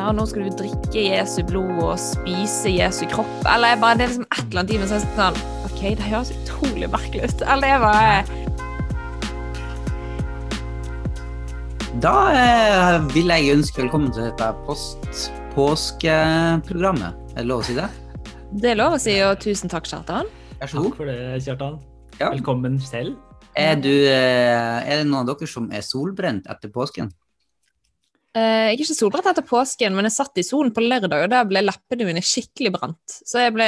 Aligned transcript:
ja, 0.00 0.08
nå 0.16 0.24
skal 0.28 0.46
du 0.48 0.54
drikke 0.56 1.02
Jesu 1.04 1.42
blod 1.44 1.76
og 1.84 1.98
spise 2.00 2.70
Jesu 2.72 3.04
kropp. 3.10 3.44
Eller 3.50 3.76
bare, 3.80 3.96
det 3.98 4.04
er 4.06 4.10
liksom 4.14 4.26
et 4.30 4.44
eller 4.46 4.60
annet 4.62 4.72
i 4.72 4.78
meg 4.80 4.88
som 4.88 4.96
er 4.96 5.02
sånn 5.18 5.36
OK, 5.68 5.80
det 5.98 6.06
høres 6.06 6.30
utrolig 6.38 6.88
merkelig 6.92 7.22
ut. 7.28 7.40
Eller 7.44 7.66
det 7.68 7.80
bare 7.84 8.16
Da 12.00 12.14
eh, 12.32 12.96
vil 13.12 13.28
jeg 13.34 13.52
ønske 13.58 13.76
velkommen 13.82 14.10
til 14.16 14.22
dette 14.30 14.46
post-påskeprogrammet. 14.64 17.12
Er 17.34 17.40
det 17.42 17.48
lov 17.50 17.60
å 17.60 17.66
si 17.68 17.74
det? 17.76 17.88
Det 18.56 18.68
er 18.72 18.78
lov 18.80 18.92
å 18.96 18.98
si, 19.02 19.14
og 19.26 19.32
tusen 19.42 19.68
takk, 19.70 19.86
Kjartan. 19.90 20.26
Vær 20.62 20.68
så 20.70 20.76
Takk 20.80 20.96
for 20.96 21.06
det, 21.10 21.18
Kjartan. 21.44 21.74
Ja. 22.16 22.28
Velkommen 22.32 22.74
selv. 22.80 23.16
Er, 23.58 23.74
du, 23.76 24.06
eh, 24.06 24.78
er 24.80 24.96
det 25.02 25.06
noen 25.10 25.26
av 25.26 25.30
dere 25.34 25.46
som 25.50 25.70
er 25.74 25.82
solbrent 25.84 26.46
etter 26.48 26.68
påsken? 26.72 27.10
Eh, 28.36 28.42
jeg 28.70 28.76
er 28.76 28.84
ikke 28.84 28.94
solbrent 28.94 29.30
etter 29.32 29.46
påsken, 29.46 29.96
men 29.96 30.06
jeg 30.06 30.14
satt 30.14 30.38
i 30.38 30.46
solen 30.46 30.70
på 30.74 30.84
lørdag, 30.84 31.24
og 31.24 31.32
der 31.32 31.48
ble 31.50 31.64
leppene 31.64 32.06
mine 32.06 32.22
skikkelig 32.22 32.74
brent. 32.76 33.16
Så 33.26 33.42
jeg 33.42 33.56
ble, 33.56 33.66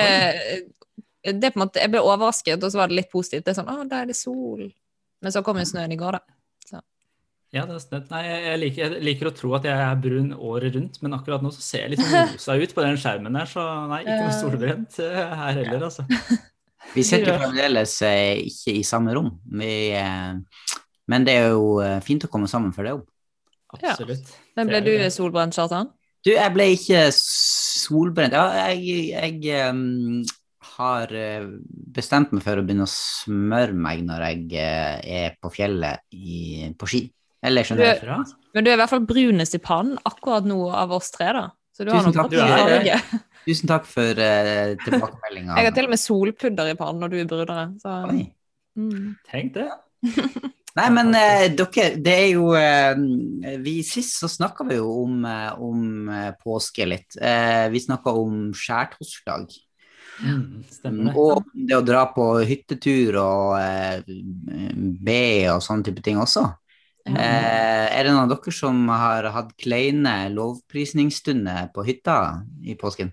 det 1.27 1.51
på 1.51 1.59
en 1.59 1.65
måte, 1.65 1.83
jeg 1.83 1.91
ble 1.91 2.05
overrasket, 2.05 2.63
og 2.63 2.71
så 2.71 2.83
var 2.83 2.93
det 2.93 3.01
litt 3.01 3.11
positivt. 3.11 3.47
Det 3.47 3.55
er 3.55 3.59
sånn, 3.59 3.73
å, 3.73 3.89
da 3.91 4.05
er 4.05 4.13
det 4.13 4.19
sol. 4.19 4.69
Men 5.23 5.35
så 5.35 5.43
kom 5.47 5.59
jo 5.59 5.67
snøen 5.67 5.95
i 5.95 5.99
går, 5.99 6.19
da. 6.19 6.39
Ja, 7.53 7.67
det 7.69 7.75
er 7.77 7.83
snøtt. 7.83 8.07
Nei, 8.09 8.23
jeg 8.25 8.61
liker, 8.63 8.95
jeg 8.95 9.05
liker 9.05 9.29
å 9.29 9.35
tro 9.37 9.51
at 9.59 9.67
jeg 9.69 9.77
er 9.77 9.99
brun 10.01 10.31
året 10.33 10.73
rundt, 10.79 10.95
men 11.05 11.19
akkurat 11.19 11.43
nå 11.45 11.51
så 11.53 11.61
ser 11.61 11.83
jeg 11.85 11.93
litt 11.93 12.01
sånn 12.01 12.31
rosa 12.33 12.57
ut 12.57 12.73
på 12.73 12.85
den 12.87 12.97
skjermen 13.01 13.37
der, 13.37 13.51
så 13.51 13.65
nei, 13.91 13.99
ikke 14.07 14.23
noe 14.23 14.39
solbrent 14.39 14.97
eh, 15.05 15.19
her 15.43 15.59
heller, 15.61 15.85
altså. 15.91 16.07
Vi 16.97 17.05
sitter 17.07 17.37
fremdeles 17.39 17.93
eh, 18.09 18.41
ikke 18.49 18.73
i 18.81 18.81
samme 18.85 19.13
rom, 19.17 19.29
vi, 19.55 19.71
men 21.09 21.25
det 21.25 21.37
er 21.39 21.53
jo 21.55 21.77
fint 22.05 22.25
å 22.27 22.31
komme 22.33 22.49
sammen 22.51 22.73
for 22.75 22.85
det 22.85 22.97
òg. 22.97 23.05
Ja. 23.81 23.95
Men 24.59 24.69
ble 24.69 24.81
du 24.85 24.93
solbrent, 25.11 25.57
Kjartan? 25.57 25.89
Du, 26.23 26.31
jeg 26.35 26.53
ble 26.55 26.69
ikke 26.77 27.07
solbrent. 27.17 28.35
Ja, 28.37 28.69
jeg, 28.71 29.09
jeg 29.43 29.71
um, 29.73 30.21
har 30.77 31.11
eh, 31.17 31.49
bestemt 31.97 32.31
meg 32.35 32.45
for 32.45 32.61
å 32.61 32.65
begynne 32.67 32.87
å 32.87 32.93
smøre 32.93 33.75
meg 33.75 34.05
når 34.07 34.27
jeg 34.29 34.45
eh, 34.61 35.25
er 35.25 35.35
på 35.43 35.51
fjellet 35.55 36.05
i, 36.15 36.69
på 36.79 36.91
ski. 36.91 37.03
Eller 37.43 37.67
Du- 37.67 37.83
jeg. 37.83 37.99
Men 38.55 38.65
du 38.65 38.71
er 38.71 38.77
i 38.77 38.81
hvert 38.85 38.93
fall 38.93 39.07
brunest 39.09 39.57
i 39.59 39.63
pannen 39.65 39.99
akkurat 40.07 40.47
nå 40.47 40.61
av 40.71 40.93
oss 40.95 41.11
tre, 41.11 41.33
da. 41.35 41.49
Så 41.75 41.85
du 41.89 41.91
har 41.91 42.05
Tusen 42.05 42.13
nok 42.15 42.31
takk. 42.31 43.09
fått. 43.11 43.29
Tusen 43.43 43.71
takk 43.73 43.87
for 43.89 44.23
uh, 44.23 44.75
tilbakemeldinga. 44.85 45.57
Jeg 45.59 45.67
har 45.67 45.75
til 45.75 45.89
og 45.89 45.95
med 45.97 46.03
solpudder 46.05 46.71
i 46.71 46.79
pannen 46.79 47.03
når 47.03 47.11
du 47.11 47.19
er 47.19 47.31
brunere. 47.33 47.65
Så. 47.83 47.97
Oi. 48.13 48.27
Mm. 48.79 49.15
Tenk 49.33 49.57
det. 49.57 49.71
Nei, 50.79 50.87
men 50.95 51.13
eh, 51.17 51.51
dere, 51.53 51.89
det 52.01 52.13
er 52.17 52.31
jo 52.33 52.53
eh, 52.57 52.95
vi 53.61 53.75
Sist 53.85 54.17
så 54.23 54.31
snakka 54.31 54.65
vi 54.71 54.79
jo 54.79 54.89
om, 55.03 55.19
eh, 55.29 55.51
om 55.61 56.09
eh, 56.09 56.31
påske 56.41 56.87
litt. 56.89 57.19
Eh, 57.21 57.67
vi 57.73 57.83
snakka 57.83 58.15
om 58.17 58.47
skjærtorsdag. 58.57 59.53
Mm, 60.23 60.65
stemmer 60.71 61.11
det. 61.11 61.15
Og 61.21 61.53
det 61.53 61.77
å 61.77 61.85
dra 61.85 62.07
på 62.15 62.27
hyttetur 62.49 63.19
og 63.21 63.59
eh, 63.61 64.01
be 65.05 65.23
og 65.53 65.61
sånne 65.65 65.89
type 65.91 66.05
ting 66.05 66.21
også. 66.23 66.47
Eh, 67.03 67.19
er 67.19 68.07
det 68.07 68.13
noen 68.13 68.29
av 68.29 68.33
dere 68.33 68.55
som 68.55 68.85
har 68.89 69.27
hatt 69.35 69.53
kleine 69.61 70.15
lovprisningsstunder 70.33 71.73
på 71.75 71.85
hytta 71.89 72.17
i 72.63 72.79
påsken? 72.79 73.13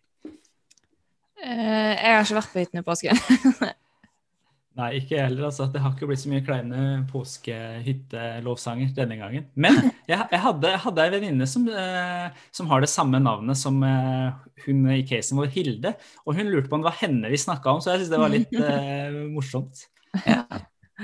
Eh, 1.39 1.91
jeg 1.95 2.13
har 2.13 2.23
ikke 2.23 2.39
vært 2.39 2.53
på 2.53 2.63
hytten 2.63 2.83
i 2.83 2.87
påsken. 2.87 3.23
Nei, 4.79 4.89
ikke 5.01 5.17
jeg 5.17 5.25
heller. 5.25 5.49
altså. 5.49 5.67
Det 5.73 5.81
har 5.83 5.93
ikke 5.95 6.07
blitt 6.07 6.21
så 6.21 6.31
mye 6.31 6.43
kleine 6.45 6.83
påskehyttelovsanger 7.09 8.93
denne 8.95 9.17
gangen. 9.19 9.47
Men 9.59 9.75
jeg, 10.07 10.19
jeg 10.21 10.41
hadde, 10.45 10.73
hadde 10.85 11.05
ei 11.05 11.13
venninne 11.17 11.47
som, 11.49 11.65
eh, 11.67 12.27
som 12.55 12.69
har 12.71 12.83
det 12.83 12.91
samme 12.91 13.19
navnet 13.23 13.59
som 13.59 13.81
eh, 13.83 14.29
hun 14.65 14.85
i 14.95 15.01
casen 15.09 15.39
vår, 15.41 15.51
Hilde. 15.55 15.95
Og 16.23 16.37
hun 16.39 16.51
lurte 16.51 16.71
på 16.71 16.79
om 16.79 16.85
det 16.85 16.91
var 16.91 17.01
henne 17.01 17.31
vi 17.31 17.39
snakka 17.41 17.73
om, 17.75 17.81
så 17.83 17.93
jeg 17.93 18.05
syns 18.05 18.13
det 18.13 18.21
var 18.21 18.31
litt 18.31 18.59
eh, 18.69 19.17
morsomt. 19.33 19.83
Ja. 20.23 20.45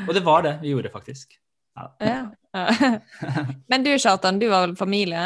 Og 0.06 0.14
det 0.16 0.24
var 0.24 0.46
det 0.46 0.60
vi 0.64 0.72
gjorde, 0.72 0.94
faktisk. 0.94 1.36
Ja. 1.76 1.90
Ja. 2.00 2.22
Men 3.72 3.84
du, 3.84 3.90
Kjartan, 4.00 4.40
du 4.40 4.48
var 4.48 4.70
vel 4.70 4.78
familie. 4.80 5.26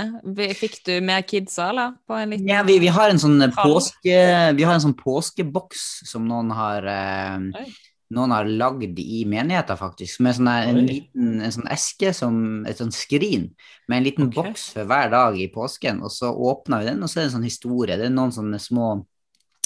Fikk 0.58 0.80
du 0.88 0.96
mer 1.06 1.22
kidsa, 1.22 1.68
eller? 1.70 1.94
På 2.10 2.18
en 2.18 2.34
liten 2.34 2.50
Ja, 2.50 2.64
vi, 2.66 2.80
vi 2.82 2.90
har 2.90 3.14
en 3.14 3.22
sånn 3.22 3.38
påske 3.54 4.16
Vi 4.58 4.66
har 4.66 4.74
en 4.74 4.82
sånn 4.82 4.98
påskeboks 4.98 5.84
som 6.10 6.26
noen 6.26 6.50
har 6.58 6.90
eh. 6.90 7.70
Noen 8.16 8.32
har 8.34 8.48
lagd 8.50 8.98
i 9.00 9.24
menigheta, 9.30 9.76
faktisk. 9.78 10.20
Med 10.26 10.36
sånne, 10.38 10.56
en 10.72 10.80
liten 10.88 11.42
en 11.46 11.52
sånn 11.54 11.70
eske, 11.70 12.10
som 12.18 12.66
et 12.66 12.80
sånn 12.82 12.94
skrin, 12.96 13.50
med 13.88 13.98
en 14.00 14.08
liten 14.08 14.28
okay. 14.30 14.42
boks 14.50 14.70
for 14.74 14.90
hver 14.90 15.12
dag 15.14 15.38
i 15.38 15.48
påsken. 15.54 16.02
Og 16.02 16.12
så 16.14 16.32
åpner 16.34 16.82
vi 16.82 16.90
den, 16.92 17.04
og 17.04 17.10
så 17.12 17.20
er 17.20 17.24
det 17.24 17.30
en 17.32 17.38
sånn 17.40 17.50
historie. 17.50 17.98
Det 18.02 18.08
er 18.10 18.16
noen 18.16 18.34
sånne 18.34 18.60
små 18.62 18.88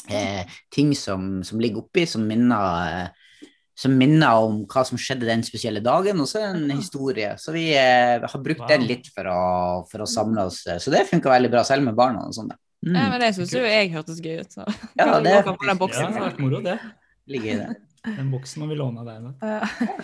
eh, 0.10 0.44
ting 0.76 0.92
som, 0.98 1.38
som 1.48 1.62
ligger 1.64 1.86
oppi, 1.86 2.04
som 2.10 2.26
minner 2.28 2.90
eh, 3.04 3.20
som 3.74 3.96
minner 3.98 4.38
om 4.38 4.60
hva 4.70 4.84
som 4.86 5.00
skjedde 5.02 5.26
den 5.26 5.42
spesielle 5.42 5.82
dagen, 5.82 6.20
og 6.22 6.28
så 6.30 6.44
er 6.44 6.52
det 6.54 6.60
en 6.68 6.78
historie. 6.78 7.32
Så 7.42 7.56
vi 7.56 7.72
eh, 7.74 8.22
har 8.22 8.44
brukt 8.44 8.62
Wow. 8.62 8.70
den 8.70 8.84
litt 8.86 9.08
for 9.16 9.26
å, 9.32 9.40
for 9.90 10.04
å 10.06 10.10
samle 10.10 10.44
oss. 10.46 10.60
eh, 10.68 10.78
Så 10.78 10.92
det 10.94 11.08
funka 11.10 11.32
veldig 11.32 11.50
bra, 11.56 11.64
selv 11.66 11.88
med 11.88 11.96
barna 11.98 12.28
og 12.28 12.36
sånn. 12.38 12.52
Mm. 12.86 12.94
Ja, 13.00 13.08
men 13.10 13.24
det 13.24 13.32
syns 13.34 13.56
jo 13.56 13.64
jeg 13.64 13.90
hørtes 13.96 14.20
gøy 14.22 14.44
ut. 14.44 14.52
Så. 14.54 14.68
Ja, 15.00 15.08
det, 15.08 15.24
vi 15.24 15.32
det 15.32 15.34
er 15.40 15.48
faktisk- 15.48 16.04
Ja, 16.04 16.12
det 16.12 16.22
har 16.22 16.38
moro, 16.44 16.62
det. 16.62 16.78
ligger 17.26 17.50
i 17.50 17.58
det. 17.64 17.70
Den 18.04 18.32
buksen 18.34 18.60
må 18.60 18.68
vi 18.68 18.76
låne 18.76 19.00
av 19.00 19.08
deg. 19.08 19.28
Ja. 19.40 19.64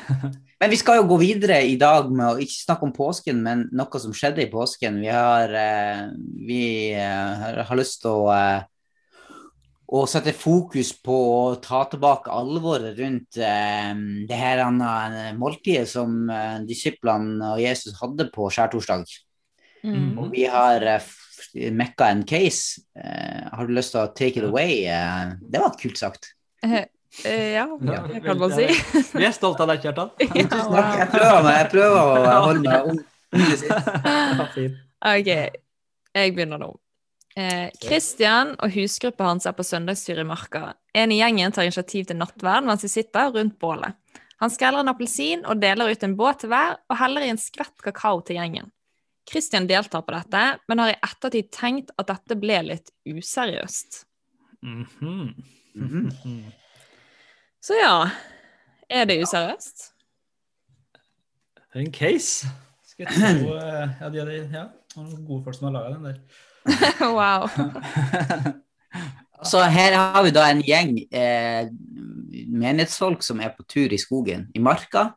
Men 0.62 0.72
vi 0.72 0.80
skal 0.80 1.02
jo 1.02 1.08
gå 1.10 1.18
videre 1.20 1.60
i 1.68 1.76
dag 1.80 2.08
med 2.12 2.26
å 2.30 2.40
ikke 2.40 2.56
snakke 2.56 2.88
om 2.88 2.96
påsken, 2.96 3.40
men 3.44 3.66
noe 3.76 4.00
som 4.02 4.16
skjedde 4.16 4.46
i 4.46 4.52
påsken. 4.52 5.02
Vi 5.04 5.10
har, 5.12 5.52
eh, 5.56 6.02
vi, 6.48 6.64
eh, 6.96 7.46
har, 7.60 7.80
lyst 7.80 8.02
til 8.04 8.12
å, 8.24 8.26
eh, 8.36 8.64
å 9.96 10.04
sette 10.08 10.36
fokus 10.36 10.92
på 11.04 11.16
å 11.16 11.56
ta 11.64 11.86
tilbake 11.92 12.32
alvoret 12.32 13.00
rundt 13.00 13.40
eh, 13.40 13.94
det 14.28 14.42
her 14.42 14.64
eh, 14.68 15.32
måltidet 15.40 15.88
som 15.92 16.22
eh, 16.28 16.60
disiplene 16.68 17.54
og 17.56 17.64
Jesus 17.64 18.00
hadde 18.00 18.28
på 18.36 18.52
skjærtorsdag. 18.52 19.08
Mm. 19.84 20.14
Og 20.20 20.32
vi 20.36 20.46
har 20.52 20.84
eh, 20.84 21.10
mekka 21.72 22.12
en 22.12 22.24
case. 22.28 22.84
Eh, 23.00 23.48
har 23.52 23.68
du 23.68 23.76
lyst 23.76 23.96
til 23.96 24.04
å 24.04 24.12
take 24.12 24.40
it 24.40 24.48
away? 24.48 24.86
Eh, 24.88 25.36
det 25.40 25.64
var 25.64 25.80
kult 25.80 26.00
sagt. 26.00 26.34
Eh, 27.26 27.54
ja, 27.58 27.66
Ja, 27.82 28.02
det 28.08 28.22
kan 28.24 28.38
man 28.38 28.52
si. 28.54 28.68
Vi 29.18 29.26
er 29.26 29.34
stolte 29.34 29.66
av 29.66 29.72
deg, 29.72 29.82
Kjartan. 29.84 30.12
Tusen 30.20 30.50
takk. 30.50 31.00
Jeg 31.00 31.10
prøver, 31.14 31.42
meg, 31.46 31.56
jeg 31.58 31.72
prøver 31.74 31.98
å 32.04 32.36
holde 32.46 32.62
meg 32.68 32.92
ung. 32.92 33.00
OK, 35.10 35.28
jeg 36.16 36.36
begynner 36.36 36.62
nå. 36.62 36.70
Eh, 37.40 37.70
og 38.60 38.74
husgruppa 38.74 39.30
hans 39.30 39.46
er 39.48 39.56
på 39.56 39.64
søndagstur 39.64 40.20
i 40.20 40.28
marka. 40.28 40.74
En 40.94 41.12
i 41.14 41.20
gjengen 41.22 41.54
tar 41.56 41.68
initiativ 41.68 42.10
til 42.10 42.18
nattverd 42.20 42.66
mens 42.68 42.84
de 42.84 42.90
sitter 42.92 43.32
rundt 43.36 43.60
bålet. 43.62 43.96
Han 44.40 44.52
skreller 44.52 44.84
en 44.84 44.92
appelsin 44.92 45.44
og 45.46 45.60
deler 45.60 45.92
ut 45.92 46.04
en 46.04 46.16
båt 46.20 46.42
til 46.44 46.52
hver, 46.52 46.78
og 46.90 47.00
heller 47.00 47.26
i 47.26 47.32
en 47.34 47.40
skvett 47.40 47.76
kakao 47.84 48.22
til 48.24 48.40
gjengen. 48.40 48.70
Kristian 49.30 49.68
deltar 49.70 50.06
på 50.08 50.16
dette, 50.16 50.44
men 50.72 50.80
har 50.82 50.94
i 50.94 51.00
ettertid 51.06 51.52
tenkt 51.54 51.92
at 52.00 52.08
dette 52.10 52.38
ble 52.40 52.62
litt 52.72 52.90
useriøst. 53.06 54.06
Mhm. 54.64 55.36
Mhm. 55.76 56.08
Mhm. 56.10 56.40
Så 57.62 57.76
ja, 57.76 58.10
er 58.90 59.06
det 59.10 59.20
useriøst? 59.24 59.90
Det 61.70 61.76
er 61.78 61.84
en 61.86 61.94
case. 61.94 62.48
Skal 62.88 63.06
jeg 63.08 63.42
tro 63.44 63.56
eh, 63.60 63.90
Ja, 64.02 64.10
de, 64.10 64.24
de, 64.30 64.38
ja. 64.54 64.64
noen 64.98 65.26
gode 65.28 65.44
folk 65.46 65.58
som 65.58 65.68
har 65.70 65.76
laga 65.76 65.94
den 65.98 66.08
der. 66.08 66.18
wow. 67.20 67.46
Så 69.46 69.62
her 69.72 69.96
har 69.96 70.24
vi 70.26 70.34
da 70.36 70.48
en 70.52 70.64
gjeng 70.66 70.98
eh, 71.16 71.70
menighetsfolk 72.50 73.24
som 73.24 73.40
er 73.44 73.54
på 73.56 73.64
tur 73.70 73.94
i 73.96 74.00
skogen, 74.02 74.48
i 74.56 74.60
marka. 74.64 75.10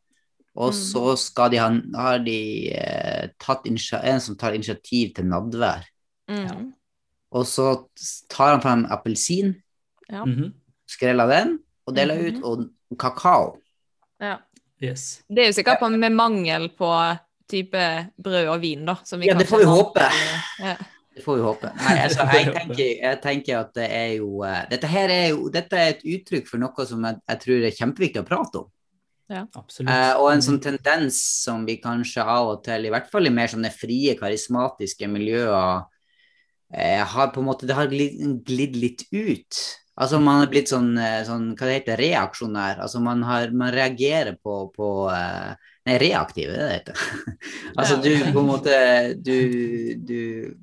Og 0.52 0.68
Mm. 0.74 0.76
så 0.76 1.16
skal 1.16 1.50
de 1.50 1.56
ha, 1.62 1.68
har 1.96 2.18
de 2.20 2.38
eh, 2.76 3.28
tatt 3.40 3.64
en 3.66 3.78
som 4.20 4.36
tar 4.36 4.52
initiativ 4.52 5.14
til 5.16 5.24
nadvær. 5.24 5.86
Mm. 6.28 6.74
Og 7.32 7.46
så 7.48 7.88
tar 8.28 8.52
han 8.58 8.60
fram 8.62 8.84
appelsin, 8.92 9.54
Ja. 10.10 10.24
Mhm. 10.26 10.52
skreller 10.86 11.26
den, 11.26 11.58
og 11.86 11.94
deler 11.96 12.16
Mhm. 12.18 12.26
ut, 12.36 12.42
og 12.44 12.98
kakao. 12.98 13.56
ja. 14.20 14.38
Yes. 14.82 15.22
Det 15.30 15.44
er 15.44 15.46
jo 15.46 15.52
sikkert 15.54 15.78
på, 15.78 15.88
med 15.94 16.10
mangel 16.10 16.64
på 16.74 16.88
type 17.48 17.82
brød 18.18 18.48
og 18.50 18.60
vin, 18.60 18.84
da. 18.84 18.96
Som 19.04 19.20
vi 19.20 19.28
Ja, 19.28 19.34
det 19.38 19.46
får 19.46 19.58
vi 19.62 19.64
håpe. 19.70 20.06
Ja. 20.58 20.72
Det 21.14 21.22
får 21.22 21.36
vi 21.36 21.42
håpe. 21.42 21.70
Nei, 21.76 21.98
altså, 22.02 22.24
jeg, 22.32 22.48
tenker, 22.56 22.88
jeg 23.02 23.20
tenker 23.22 23.58
at 23.60 23.70
det 23.76 23.86
er 23.94 24.08
jo 24.16 24.42
uh, 24.42 24.64
Dette 24.70 24.88
her 24.90 25.08
er 25.08 25.28
jo 25.36 25.48
dette 25.54 25.78
er 25.78 25.92
et 25.92 26.02
uttrykk 26.02 26.48
for 26.50 26.58
noe 26.58 26.86
som 26.88 27.04
jeg, 27.06 27.20
jeg 27.28 27.40
tror 27.44 27.66
er 27.68 27.76
kjempeviktig 27.78 28.22
å 28.24 28.26
prate 28.26 28.58
om. 28.64 28.66
Ja. 29.30 29.44
Uh, 29.54 30.18
og 30.18 30.32
en 30.32 30.42
sånn 30.42 30.58
tendens 30.60 31.20
som 31.44 31.62
vi 31.68 31.76
kanskje 31.78 32.24
av 32.26 32.48
og 32.56 32.64
til, 32.66 32.84
i 32.88 32.90
hvert 32.90 33.06
fall 33.12 33.26
i 33.30 33.30
mer 33.30 33.46
sånne 33.52 33.70
frie, 33.70 34.16
karismatiske 34.18 35.06
miljøer, 35.06 35.84
uh, 36.74 37.04
har 37.14 37.30
på 37.30 37.38
en 37.38 37.46
måte 37.46 37.68
Det 37.70 37.76
har 37.78 37.86
glidd, 37.86 38.18
glidd 38.44 38.74
litt 38.82 39.06
ut. 39.12 39.62
Altså 40.00 40.18
man 40.24 40.40
har 40.40 40.48
blitt 40.48 40.70
sånn, 40.72 40.94
eh, 40.96 41.20
sånn 41.26 41.50
hva 41.52 41.68
det 41.68 41.74
heter, 41.80 42.00
reaksjonær. 42.00 42.78
Altså 42.80 43.00
man, 43.04 43.20
har, 43.28 43.50
man 43.52 43.74
reagerer 43.74 44.38
på, 44.40 44.64
på, 44.76 44.88
eh, 45.12 45.52
Nei, 45.82 45.96
reaktiv, 45.98 46.46
det 46.54 46.66
heter 46.70 46.98
altså 47.80 47.96
du 47.98 48.12
på 48.30 48.38
en 48.38 48.46
måte 48.46 48.74
du, 49.18 49.32
du, 49.98 50.20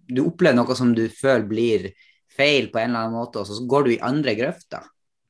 du 0.07 0.21
opplever 0.23 0.55
noe 0.55 0.77
som 0.79 0.93
du 0.95 1.09
føler 1.11 1.43
blir 1.49 1.89
feil 2.31 2.69
på 2.71 2.79
en 2.79 2.93
eller 2.93 3.01
annen 3.09 3.17
måte, 3.17 3.41
og 3.41 3.49
så 3.49 3.65
går 3.67 3.83
du 3.83 3.91
i 3.97 3.99
andre 4.05 4.31
grøfter. 4.39 4.85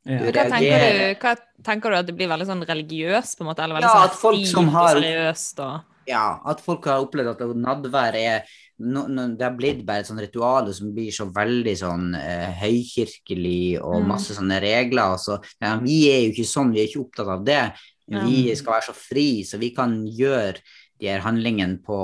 Ja. 0.05 0.19
Du 0.21 0.27
Hva 0.29 0.43
tenker, 0.51 0.85
du, 0.85 1.23
hva 1.23 1.33
tenker 1.65 1.89
du 1.89 1.97
at 1.97 2.07
det 2.07 2.15
blir 2.19 2.29
veldig 2.29 2.45
sånn 2.51 2.61
religiøst, 2.69 3.39
på 3.39 3.43
en 3.43 3.49
måte? 3.49 3.65
Eller 3.65 3.79
veldig 3.79 3.89
Ja, 3.89 3.95
sånn 3.97 4.11
at 4.11 4.19
folk 4.21 4.45
som 4.51 4.69
har- 4.75 4.91
og 4.93 5.01
seriøst 5.01 5.63
og 5.65 6.09
Ja, 6.09 6.25
at 6.53 6.61
folk 6.65 6.85
har 6.89 7.01
opplevd 7.07 7.33
at 7.33 7.57
nadvær 7.57 8.15
er 8.21 8.53
no, 8.79 9.05
no, 9.11 9.27
Det 9.35 9.45
har 9.45 9.55
blitt 9.57 9.85
bare 9.87 10.03
et 10.03 10.09
sånt 10.09 10.23
ritual 10.23 10.69
som 10.75 10.91
blir 10.95 11.11
så 11.13 11.27
veldig 11.35 11.75
sånn 11.79 12.11
eh, 12.17 12.51
høykirkelig 12.61 13.79
og 13.81 14.01
Mm. 14.01 14.09
masse 14.13 14.35
sånne 14.37 14.59
regler. 14.63 15.15
Og 15.15 15.19
så, 15.19 15.39
ja, 15.61 15.77
vi 15.83 16.01
er 16.11 16.21
jo 16.23 16.33
ikke 16.33 16.47
sånn, 16.47 16.73
vi 16.73 16.83
er 16.83 16.87
ikke 16.89 17.03
opptatt 17.05 17.33
av 17.35 17.45
det. 17.45 17.63
Vi 18.09 18.37
mm. 18.49 18.55
skal 18.57 18.73
være 18.73 18.87
så 18.89 18.95
fri, 18.97 19.43
så 19.45 19.59
vi 19.61 19.69
kan 19.75 19.99
gjøre 20.07 20.61
de 20.99 21.07
her 21.07 21.21
handlingene 21.23 21.79
på 21.85 21.97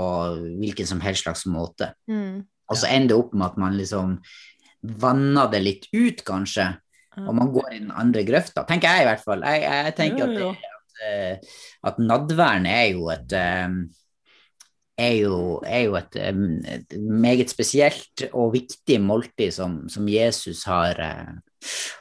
hvilken 0.60 0.88
som 0.88 1.02
helst 1.02 1.26
slags 1.26 1.46
måte. 1.50 1.94
mm. 2.08 2.44
Og 2.66 2.78
så 2.82 2.88
ender 2.90 3.14
det 3.14 3.18
opp 3.20 3.34
med 3.38 3.46
at 3.46 3.58
man 3.62 3.76
liksom 3.78 4.14
vanner 4.82 5.52
det 5.52 5.60
litt 5.62 5.84
ut, 5.94 6.24
kanskje. 6.26 6.66
Og 7.22 7.36
man 7.38 7.52
går 7.54 7.68
i 7.76 7.80
den 7.84 7.92
andre 7.94 8.24
grøfta, 8.28 8.66
tenker 8.68 8.90
jeg 8.90 9.06
i 9.06 9.10
hvert 9.10 9.22
fall. 9.24 9.44
Jeg, 9.46 9.62
jeg 9.64 9.94
tenker 10.00 10.26
at, 10.26 10.34
ja. 10.34 10.48
det, 10.50 10.72
at, 10.74 11.04
eh, 11.06 11.60
at 11.92 12.02
nadværen 12.02 12.66
er 12.66 12.88
jo 12.90 13.06
et 13.14 13.36
eh, 13.38 13.78
er 14.98 15.16
jo, 15.20 15.38
er 15.68 15.86
jo 15.88 15.96
et, 16.00 16.16
eh, 16.16 16.38
et 16.76 16.96
meget 17.00 17.52
spesielt 17.52 18.26
og 18.32 18.54
viktig 18.56 19.00
måltid 19.04 19.52
som, 19.56 19.82
som 19.92 20.08
Jesus 20.10 20.64
har, 20.70 21.00
eh, 21.00 21.34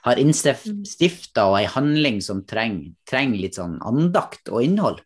har 0.06 0.20
innstifta, 0.20 1.48
og 1.48 1.58
ei 1.58 1.66
handling 1.70 2.20
som 2.22 2.44
trenger 2.46 2.92
treng 3.08 3.34
litt 3.38 3.58
sånn 3.58 3.80
andakt 3.82 4.52
og 4.52 4.62
innhold. 4.66 5.02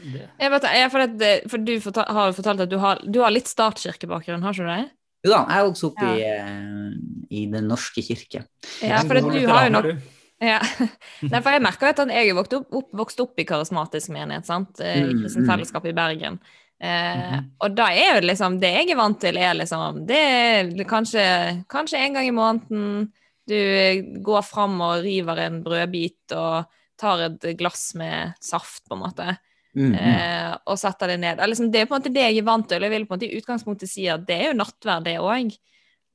Jeg 0.00 0.48
vet, 0.48 0.64
jeg, 0.64 0.88
for, 0.88 1.04
at, 1.04 1.24
for 1.52 1.60
du 1.60 1.74
fortal, 1.84 2.06
har 2.08 2.32
fortalt 2.32 2.62
at 2.64 2.70
du 2.70 2.78
har, 2.80 3.02
du 3.04 3.20
har 3.20 3.34
litt 3.34 3.50
statskirkebakgrunn, 3.50 4.40
har 4.46 4.56
ikke 4.56 4.64
du 4.64 4.72
det? 4.72 4.86
Jo 5.20 5.34
da, 5.34 5.42
jeg 5.52 5.66
vokste 5.66 5.90
opp 5.90 6.00
i, 6.06 6.14
eh, 6.24 6.94
i 7.36 7.44
Den 7.52 7.68
norske 7.68 8.00
kirke. 8.06 8.46
Ja, 8.80 9.02
for 9.04 9.20
at 9.20 9.28
du 9.28 9.44
har 9.44 9.68
jo 9.68 9.74
nok 9.76 9.92
ja. 10.40 10.56
Nei, 11.28 11.40
for 11.42 11.52
jeg 11.52 11.62
merker 11.64 11.90
at 11.90 12.00
jeg 12.00 12.30
er 12.30 12.36
vokst 12.36 12.54
opp, 12.56 12.70
opp, 12.72 12.88
vokst 12.96 13.20
opp 13.20 13.40
i 13.40 13.44
karismatisk 13.48 14.12
menighet, 14.14 14.48
sant? 14.48 14.80
Eh, 14.80 15.02
I 15.02 15.10
Mm, 15.10 15.20
Kristent 15.20 15.44
mm. 15.44 15.50
Fellesskap 15.52 15.86
i 15.86 15.92
Bergen. 15.96 16.40
Eh, 16.80 17.16
Mhm. 17.36 17.50
Og 17.60 17.74
da 17.76 17.90
er 17.92 18.14
jo 18.14 18.26
liksom 18.26 18.58
Det 18.58 18.70
jeg 18.72 18.90
er 18.90 18.96
vant 18.96 19.20
til, 19.20 19.36
er 19.36 19.52
liksom 19.52 20.06
Det 20.06 20.16
er 20.16 20.84
kanskje, 20.88 21.64
kanskje 21.68 21.98
en 21.98 22.14
gang 22.14 22.26
i 22.26 22.30
måneden 22.30 23.12
du 23.50 24.20
går 24.22 24.42
fram 24.46 24.80
og 24.80 25.02
river 25.02 25.38
en 25.38 25.62
brødbit 25.64 26.32
og 26.36 26.68
tar 27.00 27.24
et 27.26 27.56
glass 27.58 27.94
med 27.98 28.34
saft, 28.40 28.84
på 28.88 28.94
en 28.94 29.00
måte. 29.00 29.36
Mm, 29.74 29.94
-hmm. 29.94 30.50
eh, 30.50 30.56
og 30.66 30.78
setter 30.78 31.06
det 31.06 31.20
ned. 31.20 31.38
Liksom, 31.38 31.70
det 31.70 31.80
er 31.80 31.86
på 31.86 31.94
en 31.94 32.02
måte 32.02 32.14
det 32.14 32.20
jeg 32.20 32.38
er 32.38 32.42
vant 32.42 32.68
til. 32.68 32.76
og 32.76 32.82
Jeg 32.82 32.90
vil 32.90 33.06
på 33.06 33.14
en 33.14 33.18
måte 33.18 33.32
i 33.32 33.38
utgangspunktet 33.38 33.88
si 33.88 34.06
at 34.06 34.26
det 34.26 34.36
er 34.36 34.46
jo 34.46 34.58
nattverd, 34.58 35.04
det 35.04 35.18
òg. 35.18 35.56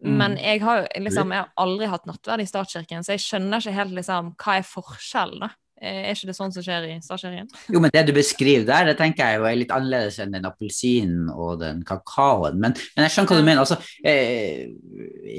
Mm. 0.03 0.17
Men 0.17 0.37
jeg 0.37 0.61
har, 0.61 0.87
liksom, 0.99 1.31
jeg 1.31 1.39
har 1.39 1.51
aldri 1.57 1.87
hatt 1.87 2.05
nattverd 2.05 2.41
i 2.41 2.45
statskirken, 2.45 3.03
så 3.03 3.11
jeg 3.11 3.19
skjønner 3.19 3.57
ikke 3.57 3.71
helt 3.71 3.93
liksom, 3.93 4.35
hva 4.35 4.57
er 4.57 4.61
forskjellen. 4.61 5.39
da? 5.39 5.49
Eh, 5.81 6.05
Er 6.09 6.13
ikke 6.15 6.29
det 6.29 6.35
sånn 6.37 6.53
som 6.55 6.63
skjer 6.63 6.85
i 6.87 6.93
Stasjerien? 7.03 7.49
Jo, 7.73 7.81
men 7.83 7.91
det 7.93 8.05
du 8.07 8.13
beskriver 8.15 8.63
der, 8.69 8.85
det 8.91 8.97
tenker 8.99 9.27
jeg 9.27 9.39
jo 9.41 9.47
er 9.49 9.57
litt 9.59 9.73
annerledes 9.75 10.19
enn 10.23 10.31
den 10.37 10.47
appelsinen 10.47 11.29
og 11.33 11.59
den 11.63 11.81
kakaoen. 11.87 12.59
Men, 12.63 12.77
men 12.95 13.07
jeg 13.07 13.11
skjønner 13.15 13.33
hva 13.33 13.39
du 13.41 13.47
mener. 13.49 13.63
Altså, 13.65 13.77
eh, 14.07 14.69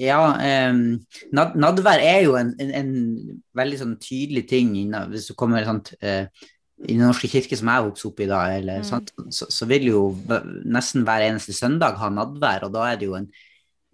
ja, 0.03 0.19
eh, 0.45 0.75
nad, 1.33 1.57
nadvær 1.57 2.03
er 2.05 2.21
jo 2.27 2.37
en, 2.41 2.53
en, 2.61 2.75
en 2.83 2.93
veldig 3.57 3.81
sånn 3.81 3.97
tydelig 4.03 4.45
ting 4.53 4.75
innan, 4.83 5.09
hvis 5.15 5.31
du 5.31 5.35
kommer 5.41 5.65
sånt, 5.65 5.95
eh, 6.05 6.29
i 6.85 6.93
Den 6.93 7.07
norske 7.09 7.31
kirke 7.33 7.57
som 7.57 7.71
jeg 7.73 7.85
vokste 7.87 8.09
opp 8.11 8.19
i 8.21 8.27
da, 8.29 8.43
eller, 8.59 8.83
Mm. 8.83 8.85
sant, 8.85 9.09
så, 9.33 9.47
så 9.49 9.65
vil 9.65 9.87
jo 9.89 10.01
nesten 10.69 11.07
hver 11.09 11.25
eneste 11.25 11.55
søndag 11.57 11.97
ha 11.97 12.11
nadvær, 12.13 12.67
og 12.69 12.75
da 12.75 12.83
er 12.91 12.99
det 13.01 13.09
jo 13.09 13.15
en, 13.17 13.31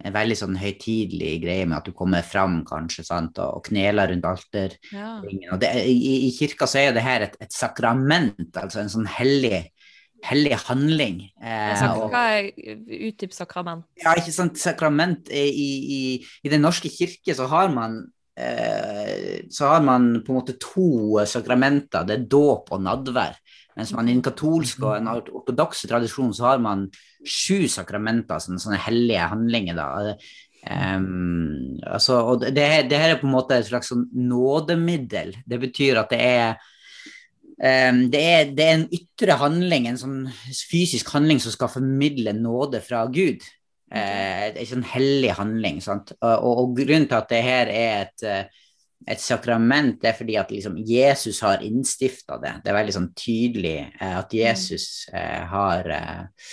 en 0.03 0.15
veldig 0.15 0.35
sånn 0.37 0.57
høytidelig 0.59 1.35
greie 1.43 1.67
med 1.67 1.77
at 1.79 1.87
du 1.87 1.93
kommer 1.95 2.25
fram 2.25 2.61
kanskje 2.67 3.05
sant, 3.07 3.39
og, 3.39 3.59
og 3.59 3.67
kneler 3.69 4.11
rundt 4.11 4.27
alter 4.27 4.77
Ja. 4.91 5.15
Og 5.23 5.61
det, 5.61 5.71
i, 5.87 6.27
I 6.27 6.31
kirka 6.35 6.67
så 6.69 6.81
er 6.81 6.95
det 6.95 7.05
her 7.05 7.27
et, 7.27 7.37
et 7.43 7.53
sakrament, 7.53 8.49
altså 8.59 8.81
en 8.81 8.91
sånn 8.91 9.07
hellig, 9.09 9.61
hellig 10.25 10.57
handling. 10.65 11.21
Eh, 11.39 11.85
og, 11.93 12.09
hva 12.13 12.25
er 12.39 12.49
utdyp 13.11 13.35
sakrament? 13.35 13.87
ja, 14.01 14.15
ikke 14.19 14.35
sant, 14.35 14.59
sakrament 14.59 15.31
i, 15.31 15.45
i, 15.47 16.01
i 16.43 16.51
Den 16.51 16.65
norske 16.65 16.91
kirke 16.91 17.35
så 17.37 17.47
har 17.51 17.71
man 17.73 18.01
eh, 18.39 19.43
så 19.53 19.71
har 19.71 19.85
man 19.85 20.17
på 20.23 20.33
en 20.33 20.41
måte 20.41 20.57
to 20.61 21.21
sakramenter, 21.29 22.07
det 22.07 22.17
er 22.17 22.31
dåp 22.31 22.73
og 22.75 22.83
nadvær. 22.83 23.39
Mens 23.77 23.93
man 23.95 24.09
i 24.09 24.13
den 24.15 24.23
katolske 24.25 24.85
og 24.85 24.97
den 24.99 25.09
ortodokse 25.11 25.89
tradisjonen 25.89 26.33
så 26.35 26.51
har 26.51 26.63
man 26.63 26.87
sju 27.25 27.65
sakramenter, 27.71 28.41
sånne, 28.43 28.61
sånne 28.61 28.81
hellige 28.85 29.29
handlinger. 29.31 29.79
da. 29.79 30.17
Um, 30.63 31.79
altså, 31.83 32.21
og 32.23 32.45
det, 32.45 32.53
det 32.55 32.99
her- 32.99 33.15
er 33.15 33.19
på 33.19 33.27
en 33.27 33.35
måte 33.35 33.57
et 33.57 33.67
slags 33.67 33.91
sånn 33.91 34.05
nådemiddel. 34.13 35.33
Det 35.45 35.59
betyr 35.59 35.99
at 35.99 36.13
det 36.13 36.21
er 36.21 36.53
um, 37.57 38.05
det, 38.13 38.21
er, 38.21 38.53
det 38.55 38.67
er 38.67 38.77
en 38.77 38.87
ytre 38.93 39.39
handling, 39.41 39.89
en 39.89 39.99
sånn 39.99 40.21
fysisk 40.69 41.11
handling 41.15 41.41
som 41.43 41.51
skal 41.55 41.73
formidle 41.73 42.35
nåde 42.37 42.81
fra 42.85 43.03
Gud. 43.11 43.43
Eh, 43.93 44.47
en 44.57 44.65
sånn 44.65 44.85
hellig 44.89 45.35
handling. 45.37 45.77
Og, 45.85 46.13
og, 46.25 46.71
grunnen 46.79 47.05
til 47.05 47.19
at 47.19 47.29
det 47.29 47.41
her 47.45 47.69
er 47.69 47.91
et, 48.07 48.23
eh, 48.25 48.62
et 49.09 49.19
sakrament, 49.19 49.97
det 50.01 50.11
er 50.11 50.17
fordi 50.17 50.37
at 50.39 50.51
liksom, 50.53 50.77
Jesus 50.87 51.41
har 51.43 51.63
innstifta 51.65 52.37
det. 52.41 52.53
Det 52.63 52.71
er 52.71 52.79
veldig 52.79 52.95
sånn 52.95 53.11
tydelig 53.17 53.77
eh, 53.83 54.15
at 54.19 54.33
Jesus 54.35 54.87
eh, 55.11 55.43
har 55.51 55.89
eh, 55.91 56.47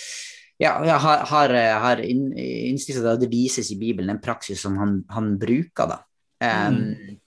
ja, 0.61 0.75
har, 1.01 1.25
har, 1.31 1.55
eh, 1.57 1.73
har 1.85 2.03
innstifta 2.05 3.01
det, 3.01 3.15
og 3.15 3.23
det 3.23 3.31
vises 3.31 3.71
i 3.73 3.79
Bibelen, 3.79 4.13
en 4.13 4.21
praksis 4.21 4.61
som 4.61 4.77
han, 4.77 4.99
han 5.09 5.35
bruker, 5.41 5.95
da. 5.95 6.01
Mm. 6.41 7.17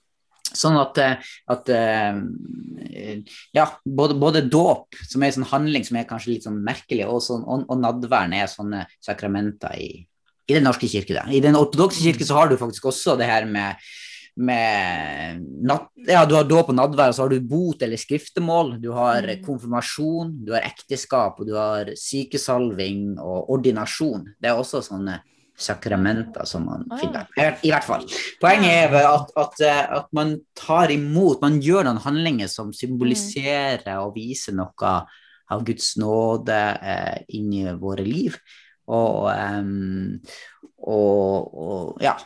Sånn 0.55 0.77
at, 0.79 0.99
eh, 1.03 1.33
at 1.51 1.69
eh, 1.73 3.19
ja, 3.55 3.65
både, 3.83 4.15
både 4.19 4.45
dåp, 4.47 4.95
som 5.03 5.23
er 5.23 5.31
en 5.31 5.39
sånn 5.39 5.49
handling 5.51 5.85
som 5.87 5.99
er 5.99 6.07
kanskje 6.09 6.35
litt 6.35 6.47
sånn 6.47 6.61
merkelig, 6.63 7.07
og, 7.09 7.19
sånn, 7.25 7.43
og, 7.43 7.65
og 7.67 7.81
nadværen 7.81 8.35
er 8.37 8.51
sånne 8.51 8.85
sakramenter 9.03 9.75
i, 9.81 9.89
i 10.47 10.55
Den 10.55 10.67
norske 10.67 10.87
kirke. 10.91 11.17
Da. 11.17 11.25
I 11.27 11.43
Den 11.43 11.59
ortodokse 11.59 12.03
kirke 12.03 12.27
så 12.27 12.39
har 12.39 12.51
du 12.51 12.59
faktisk 12.61 12.87
også 12.91 13.17
det 13.19 13.27
her 13.29 13.49
med, 13.49 13.81
med 14.37 15.43
natt, 15.63 15.89
ja, 16.07 16.25
Du 16.25 16.35
har 16.35 16.43
dåp 16.43 16.69
og 16.69 16.75
nadvær, 16.75 17.13
så 17.15 17.23
har 17.23 17.29
du 17.29 17.39
bot 17.39 17.81
eller 17.81 17.97
skriftemål. 17.97 18.81
Du 18.81 18.91
har 18.91 19.21
Mm. 19.23 19.43
konfirmasjon, 19.45 20.45
du 20.45 20.51
har 20.53 20.61
ekteskap, 20.61 21.39
og 21.39 21.47
du 21.47 21.53
har 21.55 21.85
sykesalving 21.95 23.17
og 23.19 23.49
ordinasjon. 23.49 24.25
Det 24.41 24.49
er 24.49 24.59
også 24.59 24.83
sånne 24.83 25.21
sakramenter 25.57 26.45
som 26.45 26.65
man 26.65 26.83
finner. 26.99 27.27
I 27.63 27.71
hvert 27.71 27.83
fall. 27.83 28.03
Poenget 28.41 28.91
er 28.91 29.07
at, 29.07 29.31
at, 29.37 29.61
eh, 29.61 29.97
at 29.99 30.07
man 30.11 30.41
tar 30.53 30.91
imot, 30.91 31.41
man 31.41 31.61
gjør 31.61 31.85
noen 31.85 32.01
handlinger 32.03 32.49
som 32.51 32.73
symboliserer 32.73 33.97
og 34.01 34.15
viser 34.15 34.53
noe 34.53 35.05
av 35.49 35.63
Guds 35.63 35.95
nåde 35.97 36.59
eh, 36.81 37.23
inn 37.29 37.53
i 37.53 37.63
våre 37.79 38.03
liv. 38.03 38.35
Og, 38.87 39.31
um, 39.31 40.19
og, 40.85 41.55
og 41.55 42.03
ja, 42.03 42.17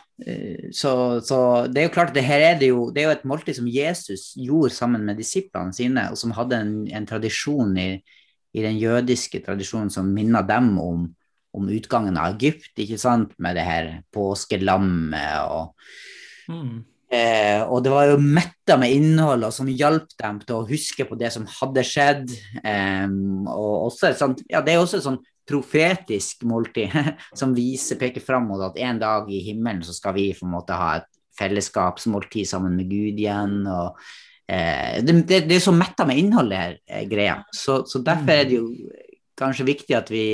så, 0.76 0.92
så 1.24 1.38
det 1.70 1.80
er 1.80 1.88
jo 1.88 1.94
klart, 1.94 2.14
det 2.14 2.24
her 2.26 2.44
er 2.50 2.58
det 2.60 2.70
jo, 2.72 2.88
det 2.92 3.02
er 3.02 3.08
jo 3.08 3.14
et 3.16 3.28
måltid 3.28 3.56
som 3.56 3.68
Jesus 3.70 4.30
gjorde 4.36 4.74
sammen 4.76 5.06
med 5.06 5.20
disiplene 5.20 5.74
sine, 5.76 6.08
og 6.12 6.20
som 6.20 6.34
hadde 6.36 6.58
en, 6.60 6.74
en 6.92 7.08
tradisjon 7.08 7.72
i, 7.80 7.88
i 8.52 8.64
den 8.64 8.76
jødiske 8.80 9.42
tradisjonen 9.46 9.90
som 9.92 10.10
minner 10.12 10.44
dem 10.46 10.74
om, 10.82 11.08
om 11.56 11.72
utgangen 11.72 12.20
av 12.20 12.36
Egypt, 12.36 12.72
ikke 12.78 13.00
sant, 13.00 13.32
med 13.40 13.58
det 13.58 13.66
her 13.66 13.92
påskelammet 14.14 15.50
og 15.50 15.76
Mm. 16.50 16.82
Eh, 17.10 17.62
og 17.66 17.82
det 17.82 17.90
var 17.90 18.06
jo 18.06 18.18
metta 18.22 18.76
med 18.78 18.92
innhold 18.94 19.42
og 19.48 19.54
som 19.54 19.66
hjalp 19.66 20.12
dem 20.20 20.38
til 20.44 20.60
å 20.60 20.66
huske 20.68 21.06
på 21.08 21.18
det 21.18 21.32
som 21.34 21.46
hadde 21.58 21.84
skjedd. 21.86 22.30
Eh, 22.62 23.06
og 23.50 23.88
også 23.88 24.10
et 24.10 24.20
sånt, 24.20 24.44
ja, 24.50 24.62
det 24.62 24.74
er 24.74 24.82
også 24.82 25.00
et 25.00 25.06
sånn 25.08 25.20
profetisk 25.50 26.44
måltid 26.48 26.94
som 27.40 27.54
viser, 27.56 27.98
peker 28.00 28.24
fram 28.24 28.48
mot 28.50 28.62
at 28.70 28.78
en 28.80 29.00
dag 29.02 29.30
i 29.32 29.42
himmelen 29.50 29.82
så 29.86 29.94
skal 29.96 30.16
vi 30.16 30.30
på 30.36 30.46
en 30.46 30.54
måte 30.54 30.78
ha 30.78 30.94
et 31.00 31.08
fellesskapsmåltid 31.40 32.48
sammen 32.48 32.76
med 32.76 32.90
Gud 32.90 33.20
igjen. 33.20 33.62
og 33.66 33.98
eh, 34.46 35.00
det, 35.02 35.16
det, 35.28 35.44
det 35.48 35.58
er 35.58 35.64
så 35.64 35.74
metta 35.74 36.06
med 36.08 36.20
innholdet 36.20 36.62
her 36.62 36.78
eh, 36.86 37.06
greia. 37.10 37.40
Så, 37.54 37.82
så 37.88 38.02
derfor 38.04 38.36
er 38.36 38.48
det 38.48 38.58
jo 38.60 38.68
kanskje 39.40 39.68
viktig 39.70 39.96
at 39.96 40.10
vi, 40.12 40.24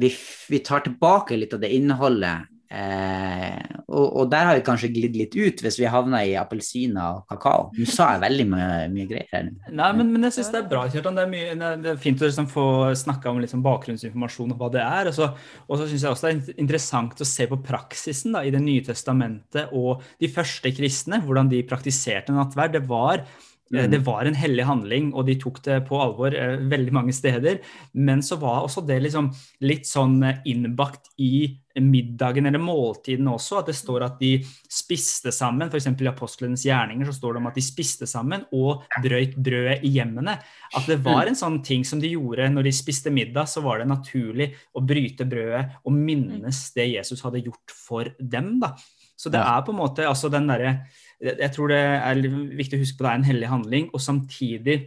vi, 0.00 0.12
vi 0.50 0.62
tar 0.64 0.84
tilbake 0.86 1.38
litt 1.38 1.56
av 1.56 1.62
det 1.64 1.72
innholdet. 1.76 2.50
Eh, 2.70 3.56
og, 3.90 4.04
og 4.20 4.28
der 4.30 4.46
har 4.46 4.54
vi 4.54 4.62
kanskje 4.66 4.90
glidd 4.94 5.16
litt 5.18 5.34
ut 5.34 5.62
hvis 5.64 5.78
vi 5.80 5.88
havner 5.90 6.22
i 6.28 6.36
appelsiner 6.38 7.16
og 7.16 7.24
kakao. 7.32 7.64
Nå 7.74 7.86
sa 7.90 8.12
jeg 8.14 8.22
veldig 8.22 8.46
mye, 8.52 8.68
mye 8.92 9.08
greier 9.10 9.26
her. 9.34 9.50
Nei, 9.74 9.90
men, 9.98 10.12
men 10.14 10.28
jeg 10.28 10.36
syns 10.38 10.52
det 10.54 10.60
er 10.62 10.68
bra, 10.70 10.84
Kjartan. 10.92 11.18
Det 11.18 11.26
er, 11.26 11.32
mye, 11.34 11.58
det 11.82 11.92
er- 11.94 12.00
fint 12.00 12.22
å 12.22 12.28
liksom 12.30 12.48
få 12.52 12.66
snakka 13.02 13.32
om 13.32 13.42
liksom 13.42 13.64
bakgrunnsinformasjon 13.66 14.54
og 14.54 14.62
hva 14.62 14.70
det 14.76 14.84
er. 14.86 15.10
Og 15.10 15.18
så, 15.18 15.30
og 15.66 15.80
så 15.82 15.90
syns 15.90 16.06
jeg 16.06 16.14
også 16.14 16.28
det 16.30 16.32
er 16.54 16.62
interessant 16.62 17.20
å 17.26 17.30
se 17.34 17.50
på 17.50 17.60
praksisen 17.66 18.38
da, 18.38 18.44
i 18.46 18.54
Det 18.54 18.62
nye 18.62 18.86
testamentet 18.86 19.74
og 19.76 20.04
de 20.22 20.30
første 20.30 20.70
kristne, 20.76 21.22
hvordan 21.26 21.50
de 21.50 21.64
praktiserte 21.66 22.34
nattverd. 22.36 22.78
Det 22.78 22.86
var 22.90 23.24
Eh, 23.70 23.84
Mm. 23.86 23.90
Det 23.92 23.98
var 24.02 24.26
en 24.26 24.34
hellig 24.34 24.64
handling, 24.66 25.12
og 25.14 25.26
de 25.28 25.36
tok 25.38 25.60
det 25.62 25.76
på 25.86 25.94
alvor 26.02 26.34
eh, 26.34 26.56
veldig 26.58 26.90
mange 26.92 27.12
steder. 27.14 27.60
Men 27.94 28.18
så 28.18 28.34
var 28.40 28.64
også 28.64 28.82
det 28.82 28.96
liksom 29.04 29.28
litt 29.62 29.86
sånn 29.86 30.16
eh, 30.26 30.40
innbakt 30.50 31.06
i 31.22 31.54
middagen 31.84 32.48
eller 32.48 32.62
måltiden 32.62 33.28
også, 33.30 33.60
at 33.60 33.70
det 33.70 33.76
står 33.78 34.04
at 34.06 34.20
de 34.20 34.32
spiste 34.70 35.32
sammen. 35.34 35.70
F.eks. 35.70 35.88
i 35.90 36.10
apostlenes 36.10 36.64
gjerninger 36.66 37.08
så 37.08 37.16
står 37.16 37.36
det 37.36 37.42
om 37.42 37.50
at 37.50 37.58
de 37.58 37.64
spiste 37.64 38.08
sammen 38.10 38.46
og 38.56 38.86
brøyt 39.02 39.36
brødet 39.36 39.80
i 39.86 39.94
hjemmene. 39.96 40.36
At 40.76 40.88
det 40.90 41.00
var 41.04 41.28
en 41.28 41.38
sånn 41.38 41.60
ting 41.66 41.84
som 41.86 42.02
de 42.02 42.12
gjorde 42.14 42.50
når 42.52 42.68
de 42.68 42.74
spiste 42.76 43.12
middag, 43.14 43.50
så 43.50 43.64
var 43.64 43.80
det 43.80 43.90
naturlig 43.90 44.50
å 44.76 44.84
bryte 44.84 45.28
brødet 45.28 45.66
og 45.84 45.96
minnes 45.96 46.62
det 46.76 46.90
Jesus 46.92 47.24
hadde 47.26 47.44
gjort 47.44 47.74
for 47.74 48.12
dem. 48.18 48.56
da. 48.62 48.74
Så 49.20 49.32
det 49.32 49.42
er 49.42 49.66
på 49.66 49.74
en 49.74 49.82
måte 49.82 50.06
altså 50.08 50.30
den 50.32 50.46
derre 50.48 50.78
Jeg 51.20 51.52
tror 51.52 51.68
det 51.68 51.80
er 51.80 52.20
viktig 52.56 52.78
å 52.78 52.80
huske 52.80 52.96
på 52.96 53.04
det 53.04 53.10
er 53.10 53.18
en 53.18 53.28
hellig 53.28 53.50
handling, 53.50 53.90
og 53.92 54.00
samtidig 54.00 54.78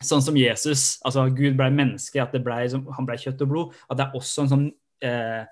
Sånn 0.00 0.22
som 0.24 0.36
Jesus, 0.38 0.96
altså 1.04 1.26
Gud 1.36 1.58
ble 1.58 1.66
menneske, 1.76 2.16
at 2.22 2.32
det 2.32 2.40
ble, 2.40 2.56
han 2.64 3.04
ble 3.08 3.18
kjøtt 3.20 3.42
og 3.44 3.50
blod. 3.50 3.74
At 3.84 3.98
det 3.98 4.06
er 4.06 4.14
også 4.16 4.46
en 4.46 4.48
sånn 4.48 4.62
eh, 5.04 5.44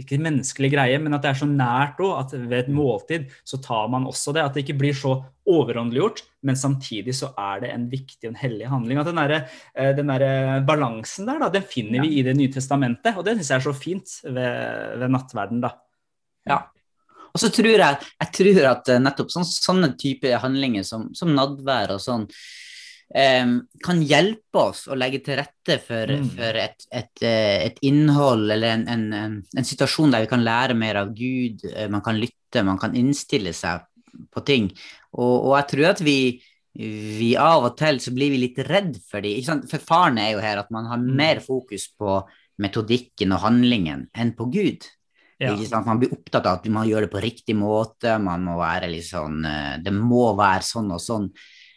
ikke 0.00 0.18
menneskelig 0.22 0.70
greie, 0.74 0.98
men 1.02 1.16
at 1.16 1.24
det 1.24 1.30
er 1.32 1.40
så 1.40 1.48
nært 1.48 2.00
òg 2.04 2.12
at 2.18 2.34
ved 2.36 2.56
et 2.58 2.72
måltid 2.72 3.30
så 3.46 3.60
tar 3.62 3.88
man 3.92 4.08
også 4.10 4.34
det. 4.36 4.44
At 4.44 4.56
det 4.56 4.64
ikke 4.64 4.78
blir 4.82 4.96
så 4.98 5.16
overåndeliggjort, 5.44 6.22
men 6.48 6.58
samtidig 6.58 7.16
så 7.18 7.32
er 7.38 7.64
det 7.64 7.72
en 7.74 7.88
viktig 7.92 8.28
og 8.28 8.32
en 8.32 8.40
hellig 8.40 8.68
handling. 8.72 9.00
At 9.00 9.10
den 9.10 9.20
derre 9.22 9.40
eh, 9.44 9.94
den 9.96 10.12
der 10.12 10.66
balansen 10.68 11.28
der, 11.30 11.40
da, 11.42 11.50
den 11.52 11.66
finner 11.68 12.04
vi 12.04 12.18
i 12.18 12.26
Det 12.26 12.36
nye 12.38 12.52
testamentet, 12.52 13.16
og 13.16 13.26
det 13.26 13.38
syns 13.38 13.52
jeg 13.52 13.60
er 13.60 13.66
så 13.68 13.76
fint 13.76 14.18
ved, 14.24 15.00
ved 15.02 15.16
nattverden, 15.16 15.64
da. 15.64 15.76
Og 17.34 17.42
så 17.42 17.50
tror 17.50 17.72
jeg, 17.74 18.10
jeg 18.22 18.30
tror 18.36 18.68
at 18.70 18.92
eh, 18.94 19.00
nettopp 19.02 19.32
sånne, 19.34 19.50
sånne 19.50 19.90
typer 19.98 20.38
handlinger 20.42 20.86
som, 20.86 21.08
som 21.18 21.32
nadvær 21.34 21.96
og 21.96 22.02
sånn, 22.02 22.28
kan 23.84 24.00
hjelpe 24.02 24.58
oss 24.58 24.86
å 24.88 24.96
legge 24.98 25.20
til 25.24 25.36
rette 25.38 25.76
for, 25.84 26.06
Mm. 26.06 26.30
for 26.36 26.56
et, 26.56 26.86
et, 26.90 27.22
eh, 27.22 27.66
et 27.66 27.78
innhold 27.82 28.50
eller 28.50 28.68
en, 28.74 28.88
en, 28.88 29.12
en, 29.12 29.36
en 29.56 29.64
situasjon 29.64 30.10
der 30.10 30.24
vi 30.24 30.26
kan 30.32 30.42
lære 30.44 30.74
mer 30.74 30.96
av 30.96 31.12
Gud, 31.14 31.64
eh, 31.74 31.88
man 31.88 32.00
kan 32.02 32.16
lytte, 32.18 32.64
man 32.64 32.78
kan 32.78 32.94
innstille 32.96 33.52
seg 33.52 33.84
på 34.32 34.44
ting. 34.44 34.70
Og, 35.12 35.46
og 35.50 35.56
jeg 35.58 35.68
tror 35.68 35.90
at 35.90 36.00
vi, 36.00 36.42
vi 36.74 37.36
av 37.36 37.64
og 37.68 37.76
til 37.78 38.00
så 38.02 38.10
blir 38.14 38.30
vi 38.34 38.38
litt 38.48 38.58
redd 38.66 38.96
for 39.08 39.20
de, 39.22 39.36
ikke 39.38 39.46
sant? 39.52 39.70
For 39.70 39.78
faren 39.78 40.18
er 40.18 40.32
jo 40.34 40.40
her 40.42 40.58
at 40.58 40.70
man 40.74 40.86
har 40.86 40.98
Mm. 40.98 41.14
mer 41.16 41.40
fokus 41.40 41.88
på 41.98 42.22
metodikken 42.58 43.32
og 43.34 43.40
handlingen 43.42 44.08
enn 44.14 44.32
på 44.34 44.46
Gud. 44.50 44.86
Ja. 45.40 45.52
Ikke 45.54 45.66
sant? 45.66 45.86
Man 45.86 45.98
blir 45.98 46.12
opptatt 46.14 46.46
av 46.46 46.60
at 46.60 46.66
man 46.70 46.86
gjør 46.88 47.02
det 47.06 47.10
på 47.10 47.20
riktig 47.22 47.56
måte, 47.58 48.18
man 48.22 48.44
må 48.46 48.56
være 48.58 48.88
litt 48.90 49.04
sånn 49.08 49.44
eh, 49.44 49.78
Det 49.82 49.92
må 49.92 50.36
være 50.38 50.62
sånn 50.62 50.92
og 50.94 51.00
sånn. 51.02 51.30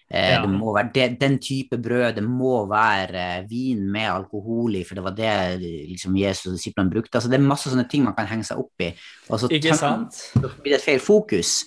Eh, 0.09 0.29
Ja. 0.31 0.41
Det 0.45 0.49
må 0.49 0.71
være 0.73 0.91
det, 0.93 1.19
den 1.19 1.37
type 1.43 1.77
brød, 1.83 2.15
det 2.15 2.23
må 2.23 2.65
være 2.69 3.39
eh, 3.39 3.45
vin 3.49 3.81
med 3.91 4.07
alkohol 4.09 4.75
i, 4.79 4.83
for 4.87 4.95
det 4.95 5.03
var 5.03 5.11
det 5.17 5.59
liksom, 5.89 6.15
Jesus 6.15 6.45
og 6.47 6.53
disiplene 6.55 6.89
brukte. 6.93 7.17
Altså, 7.19 7.29
det 7.29 7.39
er 7.41 7.43
masse 7.47 7.69
sånne 7.69 7.89
ting 7.91 8.05
man 8.05 8.15
kan 8.15 8.27
henge 8.29 8.47
seg 8.47 8.61
opp 8.61 8.85
i. 8.85 8.93
Og 9.29 9.39
så 9.41 9.49
Ikke 9.51 9.75
sant? 9.75 10.13
så 10.15 10.39
blir 10.63 10.77
det 10.77 10.81
feil 10.85 10.99
fokus. 11.03 11.65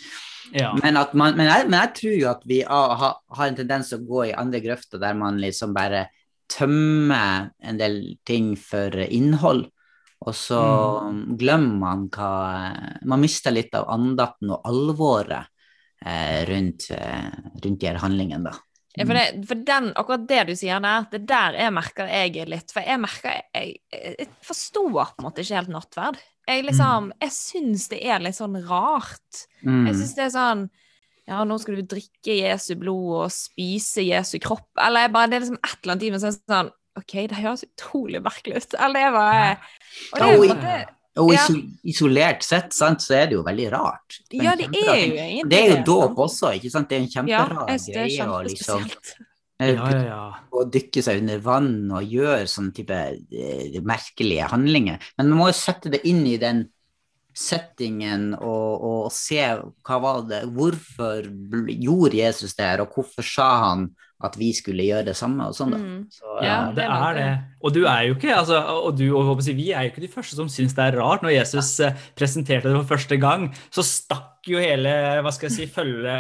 Ja. 0.56 0.72
Men, 0.82 0.94
man, 1.12 1.36
men, 1.36 1.46
jeg, 1.46 1.68
men 1.68 1.76
jeg 1.80 1.92
tror 2.00 2.16
jo 2.16 2.30
at 2.30 2.40
vi 2.48 2.62
har, 2.66 2.96
har- 2.98 3.46
en 3.46 3.56
tendens 3.60 3.92
til 3.92 4.00
å 4.00 4.08
gå 4.08 4.24
i 4.30 4.32
andre 4.34 4.60
grøfter 4.64 4.98
der 4.98 5.14
man 5.14 5.36
liksom 5.38 5.74
bare 5.76 6.06
tømmer 6.50 7.50
en 7.62 7.78
del 7.78 8.00
ting 8.26 8.56
for 8.58 8.90
innhold. 9.06 9.66
Og 10.26 10.34
så 10.36 10.58
glemmer 11.40 11.78
man 11.80 12.02
hva 12.12 12.32
Man 13.08 13.22
mister 13.22 13.54
litt 13.54 13.72
av 13.78 13.86
andakten 13.88 14.50
og 14.52 14.66
alvoret 14.68 15.46
eh, 15.46 15.49
rundt, 16.48 16.90
eh, 16.96 17.30
rundt 17.64 17.80
de 17.80 17.88
her 17.88 18.00
handlingene, 18.00 18.50
da. 18.50 18.56
Ja, 18.98 19.06
for, 19.06 19.14
det, 19.14 19.46
for 19.46 19.60
den, 19.62 19.92
akkurat 19.94 20.26
det 20.26 20.40
du 20.48 20.56
sier 20.58 20.80
der, 20.82 21.04
det 21.12 21.20
der 21.30 21.54
jeg 21.60 21.70
merker 21.76 22.08
jeg 22.10 22.48
litt 22.50 22.72
For 22.74 22.82
jeg 22.82 22.98
merker 22.98 23.36
Jeg, 23.54 23.76
jeg, 23.86 24.16
jeg 24.18 24.26
forstår 24.42 25.12
på 25.12 25.22
en 25.22 25.26
måte 25.28 25.44
ikke 25.44 25.60
helt 25.60 25.70
nattverd. 25.70 26.18
Jeg 26.50 26.64
liksom 26.66 27.12
Jeg 27.22 27.34
syns 27.36 27.86
det 27.92 28.00
er 28.02 28.24
litt 28.24 28.34
sånn 28.34 28.58
rart. 28.66 29.44
Mm. 29.62 29.84
Jeg 29.86 30.00
syns 30.00 30.16
det 30.18 30.24
er 30.26 30.34
sånn 30.34 30.66
Ja, 31.30 31.44
nå 31.46 31.60
skal 31.62 31.78
du 31.78 31.86
drikke 31.86 32.34
Jesu 32.40 32.72
blod 32.80 33.14
og 33.20 33.34
spise 33.34 34.02
Jesu 34.02 34.40
kropp. 34.42 34.66
Eller 34.82 35.06
jeg 35.06 35.14
bare, 35.14 35.30
det 35.30 35.38
er 35.38 35.46
liksom 35.46 35.62
et 35.62 35.76
eller 35.76 35.94
annet 35.94 36.06
i 36.08 36.10
meg 36.10 36.24
som 36.24 36.32
er 36.32 36.38
sånn 36.40 36.76
OK, 36.98 37.14
det 37.30 37.38
høres 37.38 37.68
utrolig 37.68 38.24
merkelig 38.24 38.64
ut. 38.64 38.74
Eller 38.74 38.98
det 38.98 39.06
er 39.06 39.14
bare 39.14 39.44
Og 40.10 40.48
det 40.50 40.72
er 40.74 40.88
Og 41.20 41.32
Ja. 41.34 41.46
isolert 41.84 42.42
sett, 42.46 42.72
sant, 42.72 43.02
så 43.04 43.14
er 43.18 43.26
det 43.30 43.36
jo 43.38 43.42
veldig 43.46 43.68
rart. 43.72 44.20
Det 44.30 44.42
Ja, 44.42 44.54
det 44.56 44.68
er 44.72 44.80
jo 44.80 45.14
egentlig 45.14 45.48
Det 45.50 45.58
er 45.58 45.68
jo 45.68 45.76
det, 45.76 45.84
dåp 45.86 46.16
også, 46.26 46.54
ikke 46.56 46.70
sant? 46.72 46.88
Det 46.88 46.96
er 46.96 47.02
en 47.02 47.12
kjemperar 47.14 47.68
ja, 47.68 47.76
det 47.76 47.94
greie 47.94 48.26
å 48.26 48.42
liksom 48.46 48.84
eh, 49.60 49.74
Ja, 49.74 49.90
ja, 49.90 50.02
ja. 50.04 50.34
å 50.50 50.64
dykke 50.70 51.02
seg 51.04 51.20
under 51.20 51.38
vann 51.44 51.72
og 51.92 52.02
gjøre 52.16 52.48
sånne 52.48 52.72
type 52.74 53.00
eh, 53.30 53.80
merkelige 53.84 54.48
handlinger. 54.50 55.00
Men 55.18 55.28
man 55.28 55.38
må 55.38 55.48
jo 55.50 55.58
sette 55.60 55.92
det 55.92 56.02
inn 56.08 56.24
i 56.26 56.38
den 56.40 56.68
settingen 57.36 58.32
og, 58.34 58.82
og 58.82 59.12
se 59.14 59.40
hva 59.86 59.98
var 60.02 60.24
det, 60.28 60.42
hvorfor 60.50 61.28
gjorde 61.70 62.16
Jesus 62.18 62.56
det 62.58 62.66
her, 62.66 62.82
og 62.82 62.94
hvorfor 62.96 63.26
sa 63.26 63.50
han 63.68 63.90
at 64.22 64.34
vi 64.36 64.50
skulle 64.52 64.84
gjøre 64.84 65.06
det 65.08 65.14
samme 65.16 65.46
og 65.48 65.54
sånn 65.56 65.70
da. 65.72 65.78
Mm. 65.80 66.00
Så, 66.12 66.26
Ja, 66.40 66.48
Ja, 66.50 66.56
det 66.76 66.84
er 66.84 67.14
det. 67.16 67.28
Og 67.64 67.72
du 67.74 67.84
er 67.84 68.02
jo 68.08 68.14
ikke, 68.16 68.34
altså, 68.36 68.58
og 68.60 68.96
du 68.98 69.06
og 69.16 69.24
håper 69.30 69.54
vi 69.56 69.70
er 69.72 69.86
jo 69.86 69.92
ikke 69.92 70.04
de 70.04 70.10
første 70.12 70.36
som 70.36 70.48
syns 70.48 70.74
det 70.76 70.84
er 70.84 70.98
rart. 71.00 71.22
Når 71.24 71.34
Jesus 71.38 71.70
eh, 71.80 71.96
presenterte 72.16 72.68
det 72.68 72.76
for 72.82 72.96
første 72.96 73.16
gang, 73.20 73.48
så 73.72 73.84
stakk 73.84 74.48
jo 74.48 74.60
hele 74.60 74.92
hva 75.24 75.32
skal 75.32 75.48
jeg 75.50 75.56
si, 75.56 75.66
følge 75.72 76.14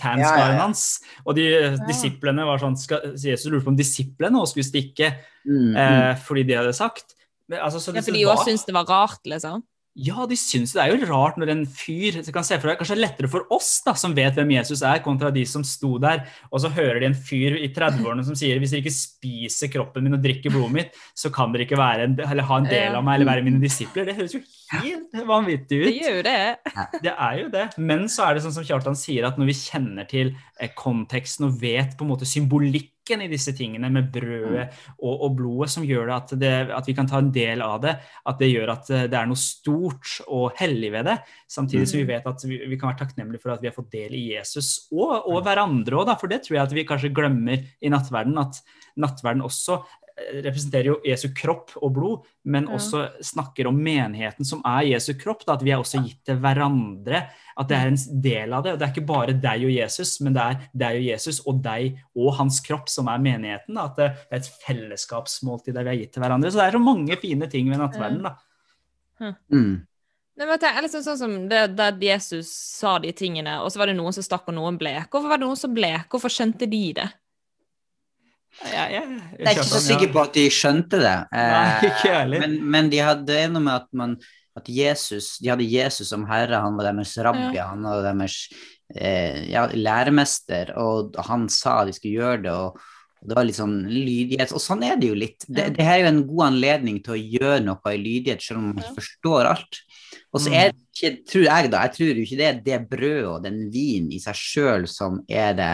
fanskaren 0.00 0.20
Ja, 0.20 0.36
ja, 0.36 0.54
ja. 0.54 0.62
hans. 0.62 0.86
Og 1.24 1.36
de 1.36 1.46
disiplene 1.88 2.44
var 2.48 2.60
sånn 2.62 2.76
skal, 2.80 3.12
så 3.16 3.32
Jesus 3.32 3.50
lurte 3.52 3.64
på 3.68 3.74
om 3.74 3.78
disiplene 3.80 4.40
også 4.40 4.56
skulle 4.56 4.70
stikke 4.70 5.12
mm, 5.44 5.52
mm. 5.52 5.76
eh, 5.84 6.10
fordi 6.24 6.46
de 6.48 6.58
hadde 6.60 6.74
sagt. 6.76 7.16
Men, 7.48 7.60
altså, 7.60 7.80
så 7.80 7.92
Ja, 7.92 8.00
det- 8.00 8.08
for 8.08 8.16
de 8.16 8.24
òg 8.24 8.44
syntes 8.44 8.64
det 8.64 8.74
var 8.76 8.88
rart, 8.88 9.20
liksom. 9.28 9.64
Ja, 9.94 10.24
de 10.26 10.34
syns 10.34 10.72
det 10.74 10.80
er 10.82 10.90
jo 10.90 11.06
rart 11.06 11.36
når 11.38 11.52
en 11.52 11.60
fyr 11.70 12.16
så 12.26 12.32
kan 12.34 12.42
se 12.46 12.56
for 12.58 12.66
deg, 12.66 12.80
Kanskje 12.80 12.96
er 12.96 13.02
lettere 13.04 13.28
for 13.30 13.46
oss 13.54 13.76
da, 13.86 13.92
som 13.98 14.14
vet 14.16 14.34
hvem 14.34 14.50
Jesus 14.56 14.82
er, 14.82 14.98
kontra 15.04 15.30
de 15.34 15.44
som 15.46 15.62
sto 15.66 15.92
der, 16.02 16.24
og 16.50 16.64
så 16.64 16.70
hører 16.74 16.98
de 16.98 17.08
en 17.12 17.14
fyr 17.14 17.60
i 17.60 17.68
30-årene 17.70 18.24
som 18.26 18.34
sier 18.38 18.58
hvis 18.58 18.74
dere 18.74 18.82
ikke 18.82 18.94
spiser 18.96 19.70
kroppen 19.70 20.02
min 20.02 20.16
og 20.18 20.24
drikker 20.24 20.50
blodet 20.50 20.74
mitt, 20.74 20.98
så 21.14 21.30
kan 21.34 21.54
dere 21.54 21.68
ikke 21.68 21.78
være 21.78 22.08
en, 22.08 22.18
eller 22.26 22.48
ha 22.48 22.58
en 22.58 22.66
del 22.66 22.98
av 22.98 23.06
meg 23.06 23.20
eller 23.20 23.30
være 23.30 23.46
mine 23.46 23.62
disipler. 23.62 24.10
Det 24.10 24.16
høres 24.18 24.34
jo 24.34 24.42
helt 24.74 25.14
vanvittig 25.30 25.80
ut. 25.84 25.86
Det 25.86 25.94
gjør 26.00 26.18
jo 26.18 26.26
det. 26.26 26.36
Det 27.04 27.14
er 27.14 27.38
jo 27.38 27.48
det. 27.54 27.64
Men 27.78 28.06
så 28.10 28.26
er 28.26 28.34
det 28.34 28.44
sånn 28.48 28.56
som 28.58 28.66
Kjartan 28.66 28.98
sier, 28.98 29.28
at 29.28 29.38
når 29.38 29.52
vi 29.52 29.58
kjenner 29.60 30.10
til 30.10 30.34
eh, 30.58 30.74
konteksten 30.74 31.52
og 31.52 31.62
vet 31.62 31.94
på 31.94 32.02
en 32.02 32.10
måte 32.16 32.26
symbolikken 33.04 33.22
i 33.22 33.28
disse 33.28 33.52
tingene 33.56 33.90
med 33.90 34.10
brødet 34.12 34.68
og, 34.98 35.24
og 35.24 35.36
blodet, 35.36 35.70
som 35.70 35.84
gjør 35.84 36.08
det 36.08 36.14
at, 36.14 36.34
det 36.40 36.52
at 36.72 36.86
vi 36.88 36.94
kan 36.94 37.06
ta 37.06 37.18
en 37.18 37.32
del 37.32 37.62
av 37.62 37.80
det, 37.82 37.96
at 38.24 38.38
det 38.38 38.48
gjør 38.48 38.72
at 38.72 38.90
eh, 38.90 39.08
det 39.08 39.18
er 39.18 39.26
noe 39.26 39.36
stort 39.36 40.20
og 40.28 40.54
hellig 40.58 40.92
ved 40.92 41.04
det, 41.06 41.18
samtidig 41.48 41.88
som 41.88 42.00
vi 42.00 42.08
vet 42.08 42.26
at 42.26 42.44
vi, 42.44 42.60
vi 42.66 42.78
kan 42.78 42.90
være 42.90 43.04
takknemlige 43.04 43.42
for 43.42 43.54
at 43.54 43.62
vi 43.62 43.68
har 43.68 43.76
fått 43.76 43.92
del 43.92 44.14
i 44.14 44.34
Jesus 44.34 44.88
og, 44.92 45.28
og 45.28 45.42
hverandre 45.44 46.00
òg, 46.00 46.14
for 46.20 46.28
det 46.28 46.42
tror 46.44 46.58
jeg 46.58 46.64
at 46.64 46.74
vi 46.74 46.86
kanskje 46.88 47.12
glemmer 47.14 47.60
i 47.80 47.92
nattverden, 47.92 48.38
at 48.40 48.62
nattverden 49.00 49.44
også 49.44 49.82
representerer 50.16 50.92
jo 50.92 51.00
Jesu 51.04 51.28
kropp 51.34 51.72
og 51.80 51.94
blod, 51.94 52.26
men 52.44 52.64
Ja. 52.68 52.76
også 52.76 53.20
snakker 53.20 53.66
om 53.66 53.76
menigheten 53.76 54.44
som 54.46 54.62
er 54.64 54.82
Jesu 54.82 55.14
kropp. 55.14 55.44
Da, 55.44 55.54
at 55.54 55.62
vi 55.62 55.70
er 55.70 55.78
også 55.78 56.02
gitt 56.04 56.24
til 56.24 56.36
hverandre. 56.36 57.28
At 57.56 57.68
det 57.68 57.76
er 57.76 57.86
en 57.86 58.20
del 58.22 58.52
av 58.52 58.62
det. 58.64 58.72
og 58.72 58.78
Det 58.78 58.88
er 58.88 58.92
ikke 58.94 59.06
bare 59.06 59.40
deg 59.40 59.64
og 59.64 59.72
Jesus, 59.72 60.20
men 60.20 60.32
det 60.32 60.42
er 60.42 60.68
deg 60.76 60.96
og 60.96 61.04
Jesus 61.04 61.40
og 61.46 61.62
deg 61.62 61.98
og 62.16 62.34
hans 62.34 62.60
kropp 62.60 62.88
som 62.88 63.08
er 63.08 63.18
menigheten. 63.18 63.74
Da. 63.74 63.84
At 63.84 63.96
det 63.96 64.04
er 64.30 64.36
et 64.36 64.50
fellesskapsmåltid 64.66 65.74
der 65.74 65.84
vi 65.84 65.90
er 65.90 66.00
gitt 66.04 66.12
til 66.12 66.22
hverandre. 66.22 66.50
Så 66.50 66.58
det 66.58 66.68
er 66.68 66.78
så 66.78 66.84
mange 66.84 67.16
fine 67.16 67.50
ting 67.50 67.68
ved 67.70 67.78
nattverden. 67.78 68.22
da. 68.22 68.36
Mm. 69.50 69.86
Nei, 70.36 70.46
men 70.46 70.58
er 70.58 70.82
liksom 70.82 71.02
sånn 71.06 71.18
som 71.18 71.48
det, 71.48 71.76
Der 71.76 71.92
Jesus 71.92 72.50
sa 72.50 72.98
de 72.98 73.12
tingene, 73.12 73.60
og 73.62 73.70
så 73.70 73.78
var 73.78 73.86
det 73.86 73.96
noen 73.96 74.12
som 74.12 74.22
stakk 74.22 74.48
og 74.50 74.54
noen 74.54 74.78
ble. 74.78 75.06
Hvorfor 75.10 75.28
var 75.28 75.38
det 75.38 75.46
noen 75.46 75.56
som 75.56 75.74
ble? 75.74 75.92
Hvorfor 76.10 76.32
skjønte 76.32 76.68
de 76.70 76.92
det? 76.92 77.12
Jeg, 78.62 78.92
jeg, 78.94 79.18
Jeg 79.38 79.46
er 79.46 79.50
ikke 79.58 79.66
så 79.68 79.80
sikker 79.82 80.12
på 80.14 80.22
at 80.22 80.36
de 80.38 80.44
skjønte 80.54 81.00
det. 81.02 81.14
Nei, 81.34 81.64
eh, 81.64 81.84
ikke 81.90 82.12
jeg 82.12 82.40
men, 82.44 82.56
men 82.76 82.90
de 82.92 83.02
hadde 83.02 83.40
noe 83.52 83.64
med 83.66 83.74
at, 83.80 83.88
man, 83.98 84.16
at 84.56 84.70
Jesus, 84.70 85.34
de 85.42 85.50
hadde 85.52 85.66
Jesus 85.68 86.12
som 86.14 86.24
herre, 86.30 86.62
han 86.62 86.78
var 86.78 86.90
deres 86.92 87.16
rabbi, 87.18 87.56
Ja. 87.58 87.70
han 87.72 87.82
var 87.82 88.02
deres 88.06 88.38
eh, 88.94 89.44
ja, 89.50 89.66
læremester, 89.74 90.74
og 90.80 91.16
han 91.28 91.48
sa 91.52 91.80
de 91.88 91.94
skulle 91.96 92.20
gjøre 92.22 92.42
det. 92.48 92.52
og 92.64 92.82
og 93.24 93.30
det 93.30 93.36
var 93.38 93.46
litt 93.48 93.56
sånn 93.56 93.76
lydighet, 93.88 94.50
og 94.52 94.60
sånn 94.60 94.82
er 94.84 94.98
det 95.00 95.08
jo 95.08 95.14
litt. 95.16 95.46
Det, 95.48 95.70
det 95.78 95.84
her 95.86 95.94
er 95.94 96.02
jo 96.02 96.08
en 96.10 96.18
god 96.28 96.42
anledning 96.50 96.98
til 97.00 97.14
å 97.14 97.22
gjøre 97.40 97.62
noe 97.64 97.92
i 97.94 98.00
lydighet, 98.02 98.42
selv 98.44 98.58
om 98.60 98.66
man 98.66 98.82
ikke 98.82 98.98
forstår 98.98 99.48
alt. 99.48 99.78
Og 100.28 100.42
så 100.44 100.50
Mm. 100.52 100.56
er 100.58 100.66
det 100.74 100.82
ikke, 100.92 101.10
tror 101.32 101.44
jeg 101.46 101.70
da, 101.72 101.80
jeg 101.86 101.92
tror 101.94 102.10
jo 102.10 102.24
ikke 102.26 102.36
det 102.42 102.48
er 102.50 102.58
det 102.66 102.80
brødet 102.90 103.30
og 103.30 103.38
den 103.46 103.56
vinen 103.72 104.12
i 104.12 104.20
seg 104.20 104.36
sjøl 104.36 104.84
som 104.92 105.22
er 105.24 105.56
det 105.56 105.70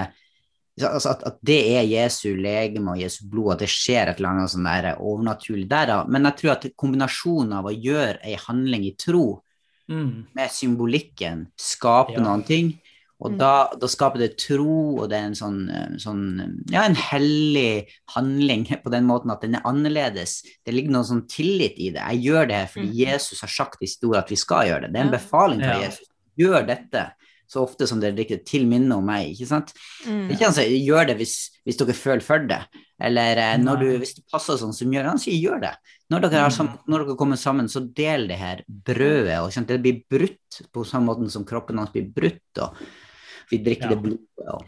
altså 0.88 1.10
at, 1.10 1.22
at 1.26 1.38
det 1.44 1.58
er 1.76 1.84
Jesu 1.84 2.34
legeme 2.36 2.92
og 2.92 2.98
Jesu 2.98 3.24
blod, 3.28 3.52
at 3.52 3.58
det 3.58 3.68
skjer 3.68 4.08
et 4.08 4.16
eller 4.18 4.28
annet 4.30 4.50
sånn 4.50 4.64
der 4.64 4.96
overnaturlig 4.98 5.68
der. 5.68 5.86
da. 5.86 6.04
Men 6.08 6.24
jeg 6.24 6.36
tror 6.36 6.50
at 6.52 6.66
kombinasjonen 6.76 7.52
av 7.58 7.64
å 7.64 7.74
gjøre 7.74 8.18
ei 8.24 8.36
handling 8.48 8.84
i 8.84 8.94
tro 8.96 9.42
Mm. 9.90 10.26
med 10.36 10.50
symbolikken 10.50 11.48
skaper 11.58 12.14
Ja. 12.14 12.20
noen 12.22 12.44
ting. 12.46 12.78
Og 13.20 13.32
Mm. 13.32 13.38
da, 13.38 13.68
da 13.76 13.86
skaper 13.86 14.18
det 14.18 14.38
tro, 14.38 15.00
og 15.02 15.08
det 15.10 15.18
er 15.18 15.24
en 15.26 15.32
sånn, 15.34 15.68
eh, 15.68 15.96
sånn 15.98 16.62
Ja, 16.70 16.84
en 16.84 16.94
hellig 16.94 17.86
handling 18.14 18.64
på 18.84 18.90
den 18.90 19.04
måten 19.04 19.30
at 19.32 19.40
den 19.42 19.56
er 19.56 19.62
annerledes. 19.62 20.42
Det 20.64 20.72
ligger 20.72 20.90
noe 20.92 21.02
sånn 21.02 21.26
tillit 21.28 21.74
i 21.76 21.90
det. 21.90 22.00
Jeg 22.00 22.22
gjør 22.22 22.46
det 22.48 22.54
her 22.56 22.66
fordi 22.66 22.88
Mm. 22.88 22.94
Jesus 22.94 23.40
har 23.40 23.48
sagt 23.48 23.82
i 23.82 24.06
ord 24.06 24.16
at 24.16 24.28
vi 24.30 24.36
skal 24.36 24.66
gjøre 24.68 24.80
det. 24.82 24.92
Det 24.92 25.00
er 25.00 25.04
en 25.04 25.10
befaling 25.10 25.60
fra 25.60 25.80
Jesus. 25.82 26.06
Gjør 26.38 26.66
dette 26.66 27.12
så 27.50 27.64
ofte 27.66 27.86
som 27.90 27.98
dere 28.02 28.14
drikker 28.14 28.44
til 28.46 28.62
minne 28.70 28.94
om 28.94 29.08
meg, 29.10 29.32
ikke 29.34 29.48
sant? 29.50 29.72
Mm. 30.06 30.28
Det 30.28 30.30
er 30.30 30.36
ikke 30.36 30.48
han 30.50 30.54
sier 30.60 30.74
gjør 30.86 31.08
det 31.10 31.16
hvis, 31.18 31.34
hvis 31.66 31.80
dere 31.80 31.96
føler 31.98 32.22
for 32.22 32.46
det, 32.46 32.60
eller 33.02 33.40
eh, 33.42 33.56
du, 33.80 33.86
hvis 33.98 34.14
det 34.20 34.24
passer 34.30 34.60
sånn 34.60 34.74
som 34.76 34.92
gjør 34.94 35.08
Han 35.08 35.18
sier 35.18 35.38
gjør 35.40 35.60
det. 35.64 35.74
Når 36.12 36.26
dere, 36.26 36.44
har 36.44 36.50
Mm. 36.50 36.78
når 36.86 37.04
dere 37.06 37.16
kommer 37.18 37.40
sammen, 37.40 37.66
så 37.72 37.82
del 37.82 38.28
det 38.28 38.38
her 38.38 38.62
brødet. 38.68 39.38
og? 39.40 39.66
Det 39.66 39.80
blir 39.82 40.02
brutt 40.10 40.60
på 40.72 40.84
samme 40.86 41.06
måte 41.10 41.30
som 41.30 41.44
kroppen 41.44 41.78
hans 41.78 41.90
blir 41.94 42.06
brutt, 42.12 42.62
og 42.62 42.76
vi 43.50 43.58
drikker 43.58 43.88
Ja. 43.90 43.94
det 43.94 44.02
blodet. 44.02 44.20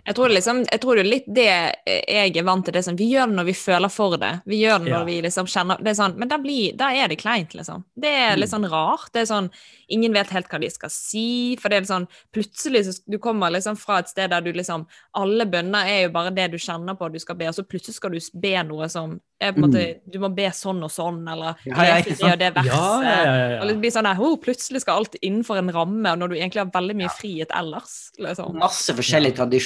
Jeg 0.07 0.15
tror, 0.19 0.29
liksom, 0.29 0.63
jeg 0.71 0.81
tror 0.83 0.99
det 0.99 1.03
er 1.05 1.09
litt 1.11 1.29
det 1.33 1.47
jeg 1.87 2.37
er 2.37 2.45
vant 2.47 2.65
til. 2.65 2.75
Det 2.75 2.83
er 2.83 2.87
sånn, 2.91 2.99
vi 3.01 3.09
gjør 3.13 3.31
det 3.31 3.39
når 3.39 3.49
vi 3.49 3.55
føler 3.57 3.93
for 3.93 4.17
det. 4.21 4.33
Vi 4.47 4.61
gjør 4.63 4.79
det 4.85 4.91
når 4.93 4.99
Ja. 4.99 5.05
vi 5.09 5.21
liksom 5.23 5.47
kjenner 5.47 5.83
det 5.83 5.91
er 5.95 5.99
sånn, 6.01 6.17
Men 6.17 6.29
da, 6.29 6.39
blir, 6.39 6.77
da 6.77 6.91
er 6.93 7.09
det 7.09 7.19
kleint, 7.19 7.55
liksom. 7.55 7.85
Det 7.97 8.09
er 8.11 8.37
litt 8.37 8.51
sånn 8.53 8.69
rart. 8.71 9.13
Det 9.13 9.23
er 9.23 9.31
sånn, 9.33 9.51
Ingen 9.93 10.15
vet 10.15 10.31
helt 10.33 10.49
hva 10.49 10.59
de 10.59 10.71
skal 10.73 10.89
si. 10.89 11.57
For 11.61 11.69
det 11.69 11.83
er 11.83 11.85
sånn, 11.85 12.07
plutselig 12.33 12.87
så 12.87 12.95
du 13.07 13.19
kommer 13.19 13.51
liksom 13.53 13.77
fra 13.77 13.99
et 14.01 14.09
sted 14.09 14.31
der 14.31 14.41
du 14.41 14.53
liksom 14.53 14.87
Alle 15.15 15.45
bønner 15.45 15.85
er 15.87 16.03
jo 16.07 16.13
bare 16.15 16.31
det 16.35 16.51
du 16.53 16.57
kjenner 16.57 16.97
på 16.97 17.07
at 17.07 17.13
du 17.13 17.19
skal 17.19 17.37
be, 17.37 17.49
og 17.49 17.55
så 17.55 17.63
plutselig 17.67 17.95
skal 17.99 18.11
du 18.11 18.19
be 18.41 18.55
noe 18.65 18.89
som 18.89 19.21
er 19.43 19.53
på 19.53 19.59
en 19.59 19.67
måte 19.71 20.01
Du 20.11 20.19
må 20.23 20.31
be 20.35 20.49
sånn 20.55 20.83
og 20.85 20.91
sånn, 20.91 21.21
eller 21.29 21.57
Ja, 21.67 21.85
ja, 21.85 22.01
det 22.01 22.17
og 22.23 22.39
det 22.39 22.55
verset. 22.55 22.73
Ja, 22.73 23.03
ja, 23.03 23.37
ja, 23.53 23.61
Og 23.61 23.69
det 23.69 23.77
blir 23.83 23.91
sånn 23.91 24.09
oh, 24.13 24.37
plutselig 24.41 24.81
skal 24.85 25.03
alt 25.03 25.17
innenfor 25.21 25.59
en 25.59 25.73
ramme, 25.75 26.15
når 26.17 26.29
du 26.33 26.37
egentlig 26.37 26.63
har 26.63 26.71
veldig 26.73 26.97
mye 26.97 27.13
frihet 27.19 27.51
ellers. 27.55 28.11
liksom. 28.19 28.57
masse 28.59 28.95
forskjellige 28.97 29.37
tradisjoner, 29.37 29.62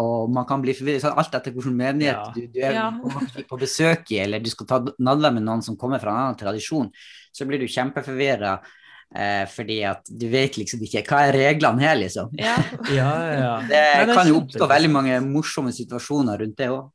og 0.00 0.30
man 0.32 0.46
kan 0.48 0.62
bli 0.64 0.74
forvirret 0.76 1.04
alt 1.10 1.34
etter 1.38 1.52
hvilken 1.54 1.76
menighet 1.76 2.16
Ja. 2.16 2.32
du, 2.34 2.46
du 2.46 2.60
er 2.60 2.72
Ja. 2.72 2.90
på 3.48 3.58
besøk 3.60 4.10
i, 4.12 4.18
eller 4.24 4.40
du 4.40 4.50
skal 4.50 4.66
ta 4.66 4.80
nadvær 4.98 5.32
med 5.34 5.42
noen 5.46 5.62
som 5.62 5.76
kommer 5.76 6.00
fra 6.00 6.10
en 6.10 6.22
annen 6.24 6.40
tradisjon, 6.40 6.90
så 7.32 7.46
blir 7.46 7.58
du 7.60 7.66
kjempeforvirra. 7.66 8.58
Eh, 9.14 9.44
fordi 9.46 9.84
at 9.86 10.02
du 10.10 10.26
vet 10.28 10.56
liksom 10.58 10.80
ikke 10.82 11.04
hva 11.06 11.20
er 11.28 11.36
reglene 11.38 11.80
her, 11.80 11.94
liksom. 11.96 12.32
Ja. 12.36 12.56
ja, 12.90 13.12
ja. 13.38 13.52
Det 13.68 13.76
er 13.78 14.10
kan 14.12 14.26
jo 14.26 14.40
oppstå 14.40 14.66
veldig 14.68 14.90
mange 14.90 15.20
morsomme 15.22 15.70
situasjoner 15.72 16.40
rundt 16.42 16.56
det 16.58 16.68
òg. 16.74 16.90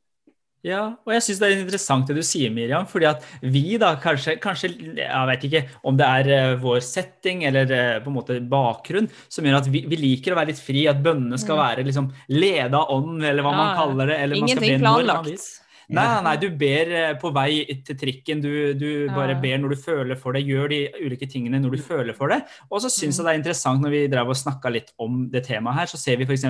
Ja, 0.62 0.82
og 1.02 1.10
jeg 1.10 1.24
syns 1.26 1.40
det 1.42 1.48
er 1.48 1.56
interessant 1.58 2.06
det 2.06 2.14
du 2.20 2.22
sier, 2.22 2.52
Miriam. 2.54 2.84
fordi 2.86 3.08
at 3.08 3.24
vi 3.42 3.76
da 3.82 3.96
kanskje, 3.98 4.36
kanskje 4.38 4.68
Jeg 4.94 5.26
vet 5.32 5.46
ikke 5.48 5.62
om 5.90 5.96
det 5.98 6.06
er 6.06 6.28
eh, 6.36 6.52
vår 6.62 6.78
setting 6.86 7.42
eller 7.48 7.72
eh, 7.74 7.96
på 8.04 8.12
en 8.12 8.14
måte 8.14 8.36
bakgrunn 8.46 9.08
som 9.26 9.44
gjør 9.48 9.58
at 9.58 9.66
vi, 9.72 9.82
vi 9.90 9.98
liker 9.98 10.36
å 10.36 10.38
være 10.38 10.52
litt 10.52 10.62
fri, 10.62 10.84
at 10.86 11.02
bønnene 11.02 11.40
skal 11.40 11.58
være 11.58 11.82
liksom 11.88 12.12
leda 12.30 12.84
ånd, 12.94 13.24
eller 13.24 13.42
hva 13.42 13.56
Ja, 13.56 13.58
man 13.58 13.74
kaller 13.80 14.12
det. 14.14 14.20
eller 14.22 14.38
man 14.38 14.48
skal 14.52 14.62
Ingenting 14.62 14.86
planlagt. 14.86 15.48
Nei, 15.90 16.22
nei, 16.22 16.36
du 16.38 16.46
ber 16.56 16.92
eh, 16.94 17.14
på 17.20 17.32
vei 17.34 17.64
til 17.84 17.96
trikken. 17.98 18.40
Du, 18.44 18.50
du 18.78 19.08
bare 19.12 19.34
ber 19.42 19.58
når 19.58 19.74
du 19.74 19.80
føler 19.82 20.16
for 20.20 20.32
det. 20.32 20.44
Gjør 20.46 20.68
de 20.70 20.78
ulike 21.02 21.26
tingene 21.28 21.58
når 21.60 21.76
du 21.76 21.82
føler 21.82 22.14
for 22.16 22.28
det. 22.32 22.40
Og 22.70 22.80
så 22.84 22.88
syns 22.92 23.18
jeg 23.18 23.26
det 23.26 23.32
er 23.34 23.40
interessant 23.40 23.82
når 23.82 23.90
vi 23.96 24.02
drev 24.12 24.30
og 24.32 24.38
snakka 24.38 24.70
litt 24.72 24.92
om 25.02 25.24
det 25.32 25.44
temaet 25.48 25.80
her, 25.82 25.90
så 25.90 25.98
ser 26.00 26.16
vi 26.20 26.24
f.eks. 26.28 26.44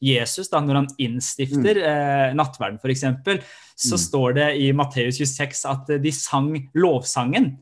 Jesus 0.00 0.48
da, 0.52 0.60
når 0.64 0.82
han 0.82 0.90
innstifter 1.08 1.82
eh, 1.82 2.34
nattverden, 2.38 2.78
f.eks. 2.82 3.06
Så 3.78 3.94
Mm. 3.94 4.02
står 4.02 4.32
det 4.34 4.46
i 4.58 4.72
Matteus 4.74 5.18
26 5.20 5.64
at 5.70 5.90
eh, 5.94 6.00
de 6.02 6.10
sang 6.10 6.48
lovsangen 6.74 7.52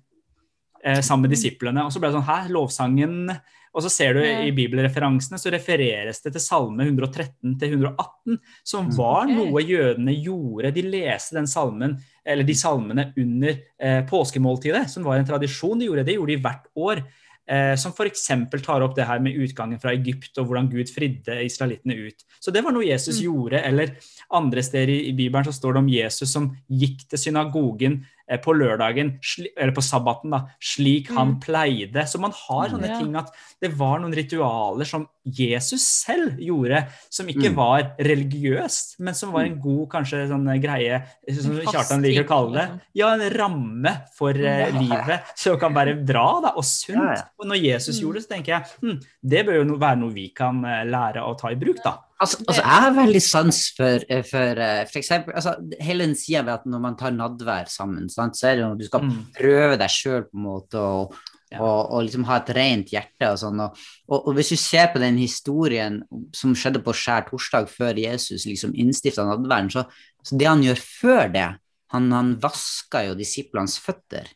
eh, 0.85 1.01
sammen 1.03 1.27
med 1.29 1.35
disiplene. 1.37 1.85
Og 1.85 1.93
så 1.93 2.01
ble 2.01 2.09
det 2.13 2.17
sånn 2.21 2.29
Hæ, 2.29 2.39
lovsangen 2.55 3.31
og 3.77 3.85
så 3.85 3.91
ser 3.93 4.15
du 4.17 4.23
i 4.25 4.51
bibelreferansene 4.57 5.37
så 5.39 5.53
refereres 5.53 6.23
det 6.25 6.33
til 6.33 6.41
salme 6.43 6.87
113 6.89 7.59
til 7.61 7.75
118, 7.77 8.39
som 8.65 8.87
Mm. 8.89 8.97
var 8.97 9.27
noe 9.29 9.61
jødene 9.63 10.15
gjorde. 10.25 10.73
De 10.75 10.83
leste 10.83 11.37
den 11.37 11.47
salmen, 11.47 11.99
eller 12.25 12.43
de 12.49 12.55
salmene 12.57 13.13
under 13.21 13.61
eh, 13.79 14.01
påskemåltidet, 14.09 14.89
som 14.91 15.05
var 15.05 15.19
en 15.21 15.29
tradisjon 15.29 15.79
de 15.79 15.87
gjorde. 15.91 16.07
Det 16.09 16.17
gjorde 16.17 16.35
de 16.37 16.43
hvert 16.43 16.67
år. 16.77 17.05
Eh, 17.49 17.77
som 17.79 17.93
f.eks. 17.95 18.25
tar 18.65 18.83
opp 18.83 18.97
det 18.97 19.05
her 19.07 19.21
med 19.23 19.37
utgangen 19.39 19.79
fra 19.79 19.93
Egypt 19.95 20.37
og 20.39 20.49
hvordan 20.49 20.67
Gud 20.69 20.89
fridde 20.91 21.37
israelittene 21.47 21.95
ut. 22.09 22.25
Så 22.43 22.51
det 22.53 22.65
var 22.65 22.73
noe 22.75 22.83
Jesus 22.89 23.21
Mm. 23.21 23.25
gjorde. 23.29 23.61
Eller 23.63 23.93
andre 24.33 24.63
steder 24.63 24.89
i, 24.91 25.09
i 25.11 25.13
Bibelen 25.13 25.45
så 25.45 25.53
står 25.55 25.75
det 25.75 25.79
om 25.85 25.89
Jesus 25.89 26.33
som 26.33 26.49
gikk 26.69 27.07
til 27.09 27.19
synagogen 27.19 28.01
på 28.43 28.53
lørdagen, 28.59 29.21
eller 29.57 29.73
på 29.73 29.83
sabbaten, 29.83 30.31
da, 30.31 30.41
slik 30.61 31.09
han 31.15 31.35
Mm. 31.37 31.41
pleide. 31.41 32.03
Så 32.07 32.19
man 32.19 32.33
har 32.33 32.69
sånne 32.69 32.89
Ja. 32.89 32.99
ting 32.99 33.15
at 33.17 33.31
det 33.61 33.73
var 33.79 33.99
noen 34.01 34.13
ritualer 34.15 34.85
som 34.85 35.09
Jesus 35.27 35.83
selv 36.07 36.37
gjorde, 36.39 36.85
som 37.11 37.27
ikke 37.27 37.51
Mm. 37.51 37.57
var 37.57 37.91
religiøst, 37.99 38.97
men 39.01 39.15
som 39.15 39.33
var 39.35 39.45
en 39.47 39.59
god 39.61 39.89
kanskje 39.91 40.29
sånn 40.31 40.47
greie, 40.63 41.03
som 41.35 41.57
Kjartan 41.67 42.03
liker 42.05 42.25
å 42.25 42.29
kalle 42.31 42.53
det. 42.55 42.67
liksom. 42.67 42.81
Ja, 42.95 43.11
en 43.15 43.31
ramme 43.37 43.93
for 44.17 44.31
uh, 44.31 44.71
livet, 44.81 45.21
som 45.37 45.59
kan 45.59 45.75
være 45.75 45.97
bra 46.07 46.41
da, 46.45 46.53
og 46.57 46.65
sunt. 46.65 46.97
Ja, 46.97 47.15
ja. 47.19 47.23
Og 47.41 47.47
når 47.51 47.63
Jesus 47.63 47.97
Mm. 47.97 48.03
gjorde 48.05 48.15
det, 48.21 48.23
så 48.27 48.35
tenker 48.35 48.53
jeg 48.53 48.65
hm, 48.83 49.01
det 49.23 49.47
bør 49.47 49.59
jo 49.65 49.77
være 49.79 49.99
noe 49.99 50.13
vi 50.13 50.29
kan 50.35 50.65
eh, 50.65 50.85
lære 50.85 51.23
å 51.23 51.37
ta 51.39 51.49
i 51.51 51.55
bruk, 51.59 51.83
da. 51.85 51.99
Altså, 52.21 52.39
altså, 52.49 52.63
jeg 52.63 52.81
har 52.81 52.93
veldig 52.97 53.21
sans 53.23 53.59
for, 53.77 54.01
eh, 54.09 54.23
for, 54.23 54.59
eh, 54.59 54.85
for 54.89 54.99
eksempel, 55.01 55.35
altså, 55.37 55.53
hele 55.85 56.07
den 56.07 56.15
sida 56.17 56.43
ved 56.43 56.55
at 56.55 56.65
når 56.65 56.81
man 56.81 56.97
tar 56.97 57.11
nadvær 57.13 57.69
sammen, 57.69 58.09
sant, 58.09 58.35
så 58.39 58.49
er 58.49 58.55
det 58.57 58.63
jo 58.65 58.75
du 58.77 58.85
skal 58.85 59.01
Mm. 59.03 59.25
prøve 59.37 59.79
deg 59.79 59.89
sjøl 59.91 60.23
på 60.25 60.35
en 60.35 60.47
måte, 60.47 60.75
og, 60.81 61.13
Ja. 61.53 61.61
og, 61.63 61.93
og 61.95 62.01
liksom 62.03 62.25
ha 62.27 62.41
et 62.41 62.49
rent 62.57 62.91
hjerte 62.91 63.29
og 63.31 63.39
sånn. 63.39 63.61
Og, 63.63 63.83
og, 64.11 64.17
og 64.19 64.35
hvis 64.35 64.51
du 64.51 64.57
ser 64.59 64.89
på 64.91 65.03
den 65.03 65.21
historien 65.21 66.01
som 66.35 66.57
skjedde 66.59 66.83
på 66.83 66.95
skjær 66.97 67.29
torsdag 67.29 67.69
før 67.71 68.01
Jesus 68.03 68.49
liksom 68.49 68.75
innstifta 68.75 69.27
nadverden, 69.29 69.71
så, 69.71 69.85
så 70.27 70.39
det 70.41 70.49
han 70.51 70.65
gjør 70.67 70.83
før 70.83 71.31
det, 71.37 71.47
han, 71.95 72.11
han 72.11 72.35
vasker 72.43 73.13
jo 73.13 73.19
disiplenes 73.19 73.79
føtter. 73.79 74.27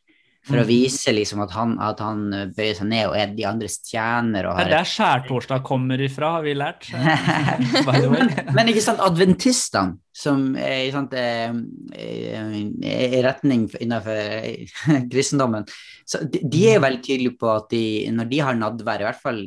For 0.42 0.57
å 0.57 0.62
Mhm. 0.64 0.68
vise 0.70 1.12
liksom 1.12 1.42
at 1.44 1.50
han, 1.53 1.74
at 1.85 1.98
han 2.00 2.33
eh, 2.33 2.46
bøyer 2.57 2.74
seg 2.79 2.87
ned 2.88 3.07
og 3.11 3.16
er 3.20 3.35
de 3.37 3.44
andres 3.44 3.74
tjener. 3.85 4.46
Og 4.48 4.57
Det 4.57 4.66
er 4.66 4.70
der 4.70 4.88
skjærtorsdag 4.88 5.62
kommer 5.62 6.00
ifra, 6.00 6.31
har 6.38 6.42
vi 6.46 6.55
lært. 6.57 6.88
Men 8.57 8.70
ikke 8.72 8.83
sant, 8.85 9.03
adventistene, 9.05 9.98
som 10.16 10.55
er 10.57 10.90
sant, 10.94 11.12
eh, 11.12 11.53
eh, 11.92 12.57
i 12.88 13.20
retning 13.24 13.68
innenfor 13.81 14.16
kristendommen, 15.12 15.68
så 16.09 16.22
de, 16.24 16.40
de 16.50 16.64
er 16.70 16.79
jo 16.79 16.85
veldig 16.88 17.03
tydelige 17.05 17.37
på 17.38 17.53
at 17.55 17.68
de, 17.70 17.85
når 18.16 18.31
de 18.33 18.42
har 18.48 18.59
nadvær, 18.59 19.05
i 19.05 19.09
hvert 19.11 19.22
fall 19.22 19.44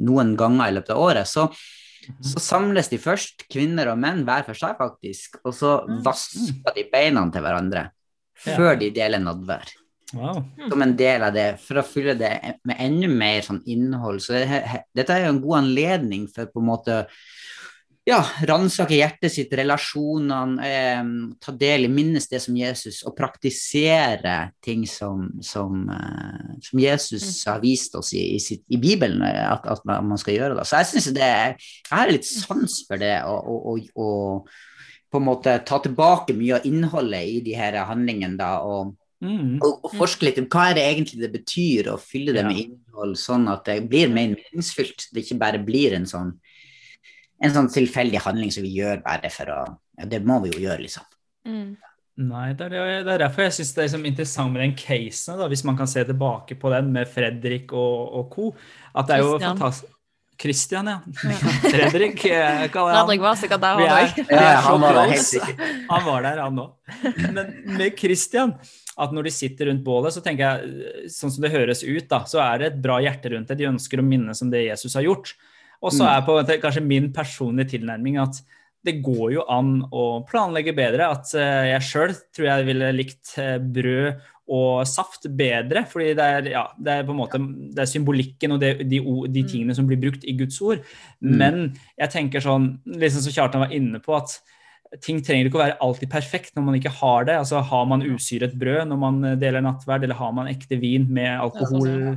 noen 0.00 0.34
ganger 0.38 0.70
i 0.70 0.76
løpet 0.78 0.94
av 0.94 1.02
året, 1.02 1.28
så, 1.28 1.48
så 2.24 2.40
samles 2.42 2.88
de 2.90 2.98
først, 3.02 3.44
kvinner 3.52 3.90
og 3.92 3.98
menn, 4.00 4.22
hver 4.24 4.46
for 4.46 4.54
seg 4.58 4.78
faktisk, 4.80 5.40
og 5.44 5.52
så 5.54 5.80
Mm. 5.86 6.02
vasker 6.06 6.74
de 6.78 6.86
beina 6.92 7.26
til 7.34 7.42
hverandre. 7.44 7.88
Før 8.44 8.78
de 8.80 8.90
deler 8.96 9.22
nadvær 9.22 9.76
Wow. 10.10 10.40
som 10.68 10.82
en 10.82 10.96
del 10.98 11.22
av 11.22 11.30
det, 11.36 11.44
for 11.62 11.78
å 11.78 11.84
fylle 11.86 12.16
det 12.18 12.32
med 12.66 12.80
enda 12.82 13.06
mer 13.06 13.44
sånn 13.46 13.60
innhold. 13.70 14.18
Så 14.24 14.32
det, 14.34 14.48
he- 14.50 14.80
dette 14.98 15.14
er 15.14 15.28
jo 15.28 15.36
en 15.36 15.42
god 15.44 15.58
anledning 15.60 16.24
for 16.26 16.48
på 16.50 16.58
en 16.58 16.66
måte 16.66 16.96
ja, 18.08 18.18
ransake 18.48 18.96
hjertet 18.96 19.30
sitt, 19.30 19.52
relasjonene, 19.54 20.64
eh, 20.66 21.10
ta 21.38 21.52
del 21.54 21.84
i, 21.86 21.90
minnes 21.94 22.26
det 22.32 22.40
som 22.42 22.56
Jesus, 22.58 23.04
og 23.06 23.14
praktisere 23.14 24.48
ting 24.64 24.82
som, 24.88 25.28
som, 25.46 25.84
eh, 25.94 26.56
som 26.64 26.80
Jesus 26.82 27.28
har 27.46 27.60
vist 27.62 27.94
oss 27.94 28.10
i, 28.16 28.24
i, 28.34 28.40
sitt, 28.42 28.64
i 28.72 28.80
Bibelen 28.82 29.22
eh, 29.22 29.44
at, 29.52 29.62
at 29.76 29.84
man 29.86 30.18
skal 30.18 30.34
gjøre. 30.40 30.56
Da. 30.58 30.64
Så 30.66 30.80
jeg 30.80 30.90
syns 30.94 31.10
det 31.14 31.22
er 31.28 31.54
Jeg 31.54 31.94
har 31.94 32.10
litt 32.10 32.26
sans 32.26 32.80
for 32.88 32.98
det, 32.98 33.14
og, 33.30 33.46
og, 33.46 33.70
og, 33.70 33.94
og 33.94 34.50
på 35.10 35.18
en 35.18 35.26
måte 35.26 35.64
ta 35.66 35.78
tilbake 35.82 36.34
mye 36.38 36.56
av 36.60 36.66
innholdet 36.68 37.26
i 37.28 37.40
de 37.40 37.54
her 37.58 37.72
handlingene, 37.84 38.36
da. 38.38 38.58
og 38.62 38.96
Mm. 39.22 39.58
og, 39.60 39.82
og 39.84 39.92
forske 39.98 40.22
litt 40.24 40.38
om 40.40 40.46
hva 40.48 40.70
er 40.70 40.74
det 40.78 40.82
egentlig 40.96 41.18
det 41.20 41.28
betyr, 41.34 41.90
å 41.92 41.98
fylle 42.00 42.32
det 42.32 42.40
Ja. 42.40 42.48
med 42.48 42.56
innhold, 42.56 43.16
sånn 43.20 43.50
at 43.52 43.66
det 43.66 43.74
blir 43.90 44.08
mer 44.08 44.30
meningsfylt. 44.32 45.10
Det 45.12 45.20
ikke 45.26 45.36
bare 45.38 45.58
blir 45.62 45.92
en 45.92 46.06
sånn 46.06 46.38
en 47.42 47.50
sånn 47.52 47.68
tilfeldig 47.68 48.18
handling 48.24 48.50
som 48.50 48.62
vi 48.62 48.70
gjør 48.78 49.02
bare 49.04 49.28
for 49.30 49.44
å 49.44 49.76
Ja, 49.98 50.06
det 50.06 50.24
må 50.24 50.40
vi 50.42 50.50
jo 50.56 50.60
gjøre, 50.70 50.80
liksom. 50.80 51.04
Mm. 51.46 51.76
Nei, 52.16 52.52
det 52.54 52.64
er, 52.64 52.68
det- 52.70 53.04
det 53.04 53.12
er 53.12 53.18
derfor 53.28 53.42
jeg 53.42 53.52
syns 53.52 53.74
det 53.74 53.78
er 53.84 53.88
liksom 53.88 54.06
interessant 54.06 54.52
med 54.54 54.62
den 54.62 54.74
casen, 54.74 55.36
da, 55.38 55.48
hvis 55.48 55.64
man 55.64 55.76
kan 55.76 55.86
se 55.86 56.02
tilbake 56.04 56.58
på 56.58 56.70
den 56.70 56.90
med 56.90 57.06
Fredrik 57.06 57.72
og, 57.74 58.14
og 58.14 58.30
co. 58.30 58.54
At 58.94 59.06
det 59.06 59.16
er 59.16 59.18
jo 59.20 59.36
Christian. 59.38 59.58
fantastisk 59.58 59.92
Christian, 60.40 60.86
ja. 60.88 60.98
Fredrik 61.72 62.24
eh, 62.24 62.66
kaller 62.72 62.94
han. 62.96 63.06
Fredrik 63.06 63.20
var 63.24 63.36
sikkert 63.36 63.60
der. 63.60 63.80
Han 63.80 63.82
er 63.84 64.30
Ja, 64.32 64.60
han 64.64 64.80
var 64.80 64.96
der, 64.96 65.10
helt 65.12 65.26
sikkert. 65.26 65.60
Han 65.90 66.04
var 66.06 66.24
der, 66.24 66.40
han 66.46 66.60
òg. 66.62 66.70
Men 67.34 67.50
med 67.76 67.98
Christian, 68.00 68.54
at 69.00 69.12
når 69.16 69.28
de 69.28 69.32
sitter 69.36 69.68
rundt 69.70 69.84
bålet, 69.84 70.14
så 70.16 70.22
tenker 70.24 70.46
jeg, 70.46 71.10
sånn 71.12 71.32
som 71.34 71.44
det 71.44 71.52
høres 71.52 71.84
ut, 71.84 72.06
da, 72.10 72.22
så 72.28 72.40
er 72.44 72.58
det 72.64 72.70
et 72.72 72.80
bra 72.84 72.98
hjerte 73.04 73.32
rundt 73.34 73.52
det. 73.52 73.58
De 73.60 73.68
ønsker 73.68 74.00
å 74.00 74.06
minnes 74.06 74.40
om 74.44 74.50
det 74.52 74.64
Jesus 74.66 74.96
har 74.98 75.04
gjort. 75.06 75.34
Og 75.80 75.92
så 75.96 76.04
Mm. 76.04 76.10
er 76.12 76.26
på 76.26 76.60
kanskje 76.64 76.82
min 76.84 77.12
personlige 77.12 77.70
tilnærming 77.78 78.18
at 78.20 78.40
det 78.86 78.96
går 79.04 79.32
jo 79.34 79.46
an 79.52 79.80
å 79.92 80.04
planlegge 80.28 80.74
bedre. 80.76 81.10
At 81.12 81.32
eh, 81.36 81.70
jeg 81.74 81.86
sjøl 81.88 82.14
tror 82.32 82.46
jeg 82.48 82.68
ville 82.68 82.92
likt 82.96 83.34
eh, 83.40 83.56
brød 83.60 84.28
og 84.50 84.82
saft 84.88 85.28
bedre. 85.38 85.84
fordi 85.86 86.14
det 86.18 86.26
er, 86.26 86.46
ja, 86.50 86.64
det 86.78 86.94
er 86.94 87.04
på 87.06 87.14
en 87.14 87.20
måte 87.20 87.38
det 87.70 87.84
er 87.84 87.90
symbolikken 87.90 88.56
og 88.56 88.62
det, 88.62 88.72
de, 88.82 88.98
de, 88.98 89.42
Mm. 89.44 89.50
tingene 89.52 89.76
som 89.76 89.86
blir 89.86 90.00
brukt 90.00 90.24
i 90.24 90.34
Guds 90.38 90.58
ord. 90.60 90.82
Mm. 91.22 91.36
Men 91.38 91.60
jeg 91.98 92.10
tenker 92.10 92.42
sånn, 92.42 92.80
liksom 92.84 93.22
som 93.22 93.36
Kjartan 93.36 93.62
var 93.62 93.76
inne 93.76 94.00
på, 94.02 94.16
at 94.16 94.40
ting 95.04 95.20
trenger 95.22 95.46
ikke 95.46 95.60
å 95.60 95.62
være 95.62 95.78
alltid 95.86 96.10
perfekt 96.10 96.56
når 96.56 96.66
man 96.66 96.80
ikke 96.80 96.96
har 96.98 97.28
det. 97.28 97.38
Altså 97.38 97.62
Har 97.62 97.86
man 97.86 98.02
usyret 98.02 98.56
brød 98.58 98.88
når 98.90 98.98
man 98.98 99.24
eh, 99.24 99.38
deler 99.38 99.62
nattverd, 99.62 100.04
eller 100.04 100.18
har 100.18 100.32
man 100.34 100.50
ekte 100.50 100.80
vin 100.82 101.06
med 101.06 101.30
alkohol? 101.38 102.16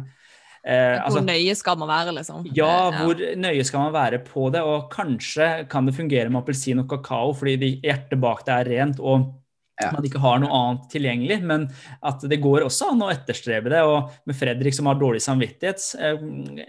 Ja, 0.63 0.71
Eh, 0.71 0.95
Hvor 0.95 1.05
altså, 1.05 1.21
nøye 1.27 1.55
skal 1.59 1.77
man 1.77 1.89
være, 1.89 2.13
liksom? 2.15 2.45
ja, 2.55 2.89
hvor 2.95 3.13
hvor 3.19 3.35
nøye 3.35 3.63
skal 3.67 3.79
man 3.79 3.93
være 3.93 4.19
på 4.23 4.49
det? 4.53 4.61
Og 4.63 4.89
kanskje 4.91 5.67
kan 5.67 5.85
det 5.85 5.93
fungere 5.95 6.29
med 6.29 6.39
appelsin 6.39 6.79
og 6.79 6.87
kakao 6.87 7.33
fordi 7.35 7.81
hjertet 7.83 8.21
bak 8.21 8.45
det 8.45 8.53
er 8.53 8.69
rent 8.71 8.99
og 8.99 9.42
Ja. 9.81 9.89
man 9.91 10.03
ikke 10.05 10.19
har 10.21 10.37
noe 10.39 10.49
annet 10.53 10.83
tilgjengelig. 10.93 11.41
Men 11.43 11.63
at 12.03 12.21
det 12.29 12.37
går 12.39 12.61
også 12.67 12.91
an 12.91 12.99
å 13.01 13.09
etterstrebe 13.11 13.69
det. 13.73 13.81
Og 13.81 14.11
med 14.29 14.35
Fredrik 14.37 14.73
som 14.77 14.85
har 14.85 14.95
dårlig 14.95 15.21
samvittighet 15.25 15.81
eh, 15.99 16.19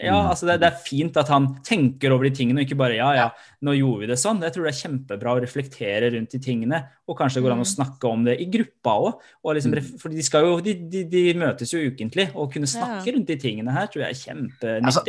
ja, 0.06 0.14
Mm. 0.22 0.30
altså 0.30 0.46
det, 0.48 0.60
det 0.60 0.70
er 0.72 0.80
fint 0.84 1.16
at 1.20 1.28
han 1.28 1.50
tenker 1.62 2.10
over 2.14 2.24
de 2.24 2.30
tingene 2.34 2.60
og 2.62 2.66
ikke 2.66 2.78
bare 2.80 2.96
ja, 2.96 3.10
ja, 3.14 3.26
nå 3.62 3.74
gjorde 3.76 4.00
vi 4.00 4.06
det 4.06 4.16
sånn. 4.18 4.40
Jeg 4.42 4.54
tror 4.54 4.64
det 4.64 4.72
er 4.74 4.80
kjempebra 4.88 5.34
å 5.36 5.42
reflektere 5.44 6.10
rundt 6.16 6.30
de 6.32 6.38
tingene. 6.38 6.80
Og 7.06 7.18
kanskje 7.18 7.34
det 7.40 7.44
går 7.44 7.52
an 7.52 7.60
å 7.64 7.68
Mm. 7.68 7.74
snakke 7.76 8.08
om 8.10 8.24
det 8.24 8.40
i 8.40 8.46
gruppa 8.46 8.96
òg. 8.96 9.20
Liksom, 9.54 9.72
Mm. 9.72 9.78
ref- 9.78 10.10
de, 10.16 10.22
skal 10.22 10.42
jo, 10.44 10.60
de, 10.60 10.74
de, 10.74 11.04
de 11.04 11.34
møtes 11.34 11.70
jo 11.72 11.78
ukentlig. 11.90 12.32
Å 12.32 12.50
kunne 12.50 12.66
snakke 12.66 13.04
Ja. 13.06 13.12
rundt 13.12 13.26
de 13.26 13.36
tingene 13.36 13.70
her 13.72 13.86
tror 13.86 14.02
jeg 14.06 14.10
er 14.10 14.32
kjempenyttig. 14.32 14.84
Altså, 14.86 15.04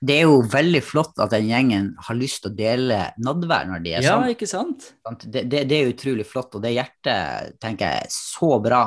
Det 0.00 0.14
er 0.16 0.22
jo 0.24 0.38
veldig 0.48 0.80
flott 0.80 1.18
at 1.20 1.34
den 1.34 1.50
gjengen 1.50 1.90
har 2.06 2.16
lyst 2.16 2.40
til 2.44 2.52
å 2.52 2.56
dele 2.56 3.00
nadvær 3.20 3.66
når 3.68 3.82
de 3.84 3.90
er 3.92 4.04
Ja, 4.06 4.14
sammen. 4.16 4.30
ikke 4.32 4.48
sant? 4.48 4.86
Det, 5.26 5.42
det, 5.52 5.66
det 5.68 5.76
er 5.76 5.90
utrolig 5.92 6.24
flott, 6.24 6.54
og 6.56 6.62
det 6.64 6.72
hjertet 6.72 7.58
tenker 7.60 7.84
jeg 7.90 8.06
er 8.06 8.14
så 8.14 8.54
bra. 8.64 8.82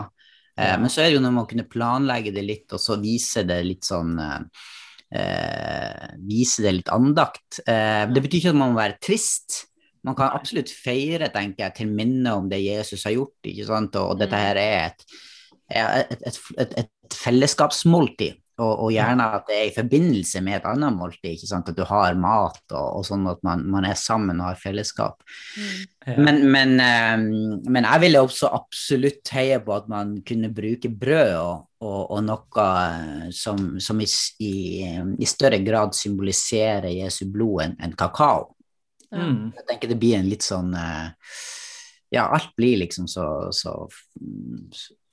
Eh, 0.57 0.71
Ja. 0.71 0.77
Men 0.81 0.89
så 0.89 1.01
er 1.03 1.11
det 1.11 1.19
jo 1.19 1.21
noe 1.21 1.35
med 1.35 1.43
å 1.45 1.49
kunne 1.51 1.67
planlegge 1.69 2.33
det 2.33 2.43
litt, 2.47 2.65
og 2.73 2.81
så 2.81 2.97
vise 3.01 3.43
det 3.45 3.59
litt 3.65 3.85
sånn 3.85 4.17
eh, 4.19 4.39
eh, 5.21 6.09
Vise 6.25 6.65
det 6.65 6.73
litt 6.79 6.89
andakt. 6.93 7.61
Eh, 7.67 8.03
det 8.09 8.21
betyr 8.25 8.39
ikke 8.41 8.53
at 8.55 8.59
man 8.63 8.73
må 8.73 8.81
være 8.81 8.97
trist. 9.01 9.63
Man 10.03 10.17
kan 10.17 10.33
absolutt 10.35 10.73
feire, 10.73 11.29
tenker 11.31 11.67
jeg, 11.67 11.75
til 11.77 11.93
minne 11.93 12.33
om 12.35 12.49
det 12.51 12.59
Jesus 12.65 13.05
har 13.07 13.13
gjort. 13.15 13.37
ikke 13.47 13.69
sant? 13.69 13.95
Og, 14.01 14.15
og 14.15 14.19
dette 14.19 14.35
her 14.35 14.59
er 14.59 14.77
et, 14.89 15.05
er 15.71 16.07
et, 16.09 16.25
et, 16.33 16.39
et, 16.65 16.73
et 16.83 17.17
fellesskapsmåltid. 17.21 18.39
Og, 18.61 18.83
og 18.85 18.91
gjerne 18.93 19.25
at 19.33 19.47
det 19.49 19.55
er 19.57 19.63
i 19.65 19.73
forbindelse 19.73 20.41
med 20.45 20.59
et 20.59 20.65
annet 20.69 20.93
måltid. 20.93 21.31
ikke 21.31 21.49
sant? 21.49 21.71
At 21.71 21.77
du 21.77 21.81
har 21.89 22.13
mat, 22.21 22.61
og, 22.69 22.99
og 22.99 23.05
sånn 23.07 23.25
at 23.31 23.41
man, 23.45 23.63
man 23.73 23.87
er 23.89 23.97
sammen 23.97 24.41
og 24.43 24.51
har 24.51 24.61
fellesskap. 24.61 25.23
mm. 25.57 25.89
Ja. 26.03 26.17
Men, 26.19 26.41
men, 26.51 26.73
eh, 26.83 27.61
men 27.71 27.85
jeg 27.87 28.01
ville 28.03 28.21
også 28.25 28.49
absolutt 28.51 29.29
heie 29.31 29.61
på 29.63 29.71
at 29.71 29.85
man 29.87 30.17
kunne 30.27 30.49
bruke 30.51 30.89
brød 30.91 31.29
og, 31.37 31.61
og, 31.79 32.01
og 32.17 32.19
noe 32.27 32.65
eh, 32.65 33.29
som, 33.31 33.77
som 33.79 34.01
i, 34.03 34.07
i, 34.43 34.55
i 35.15 35.29
større 35.29 35.61
grad 35.63 35.95
symboliserer 35.95 36.91
Jesu 36.91 37.23
blod 37.31 37.63
enn 37.63 37.77
en 37.87 37.95
kakao. 37.95 38.49
Ja. 39.13 39.29
Mm. 39.29 39.53
Jeg 39.55 39.67
tenker 39.69 39.93
det 39.93 39.99
blir 40.01 40.17
en 40.17 40.27
litt 40.27 40.43
sånn 40.43 40.73
eh, 40.75 41.07
Ja, 42.13 42.27
alt 42.33 42.51
blir 42.57 42.81
liksom 42.81 43.07
så, 43.09 43.25
så 43.55 43.87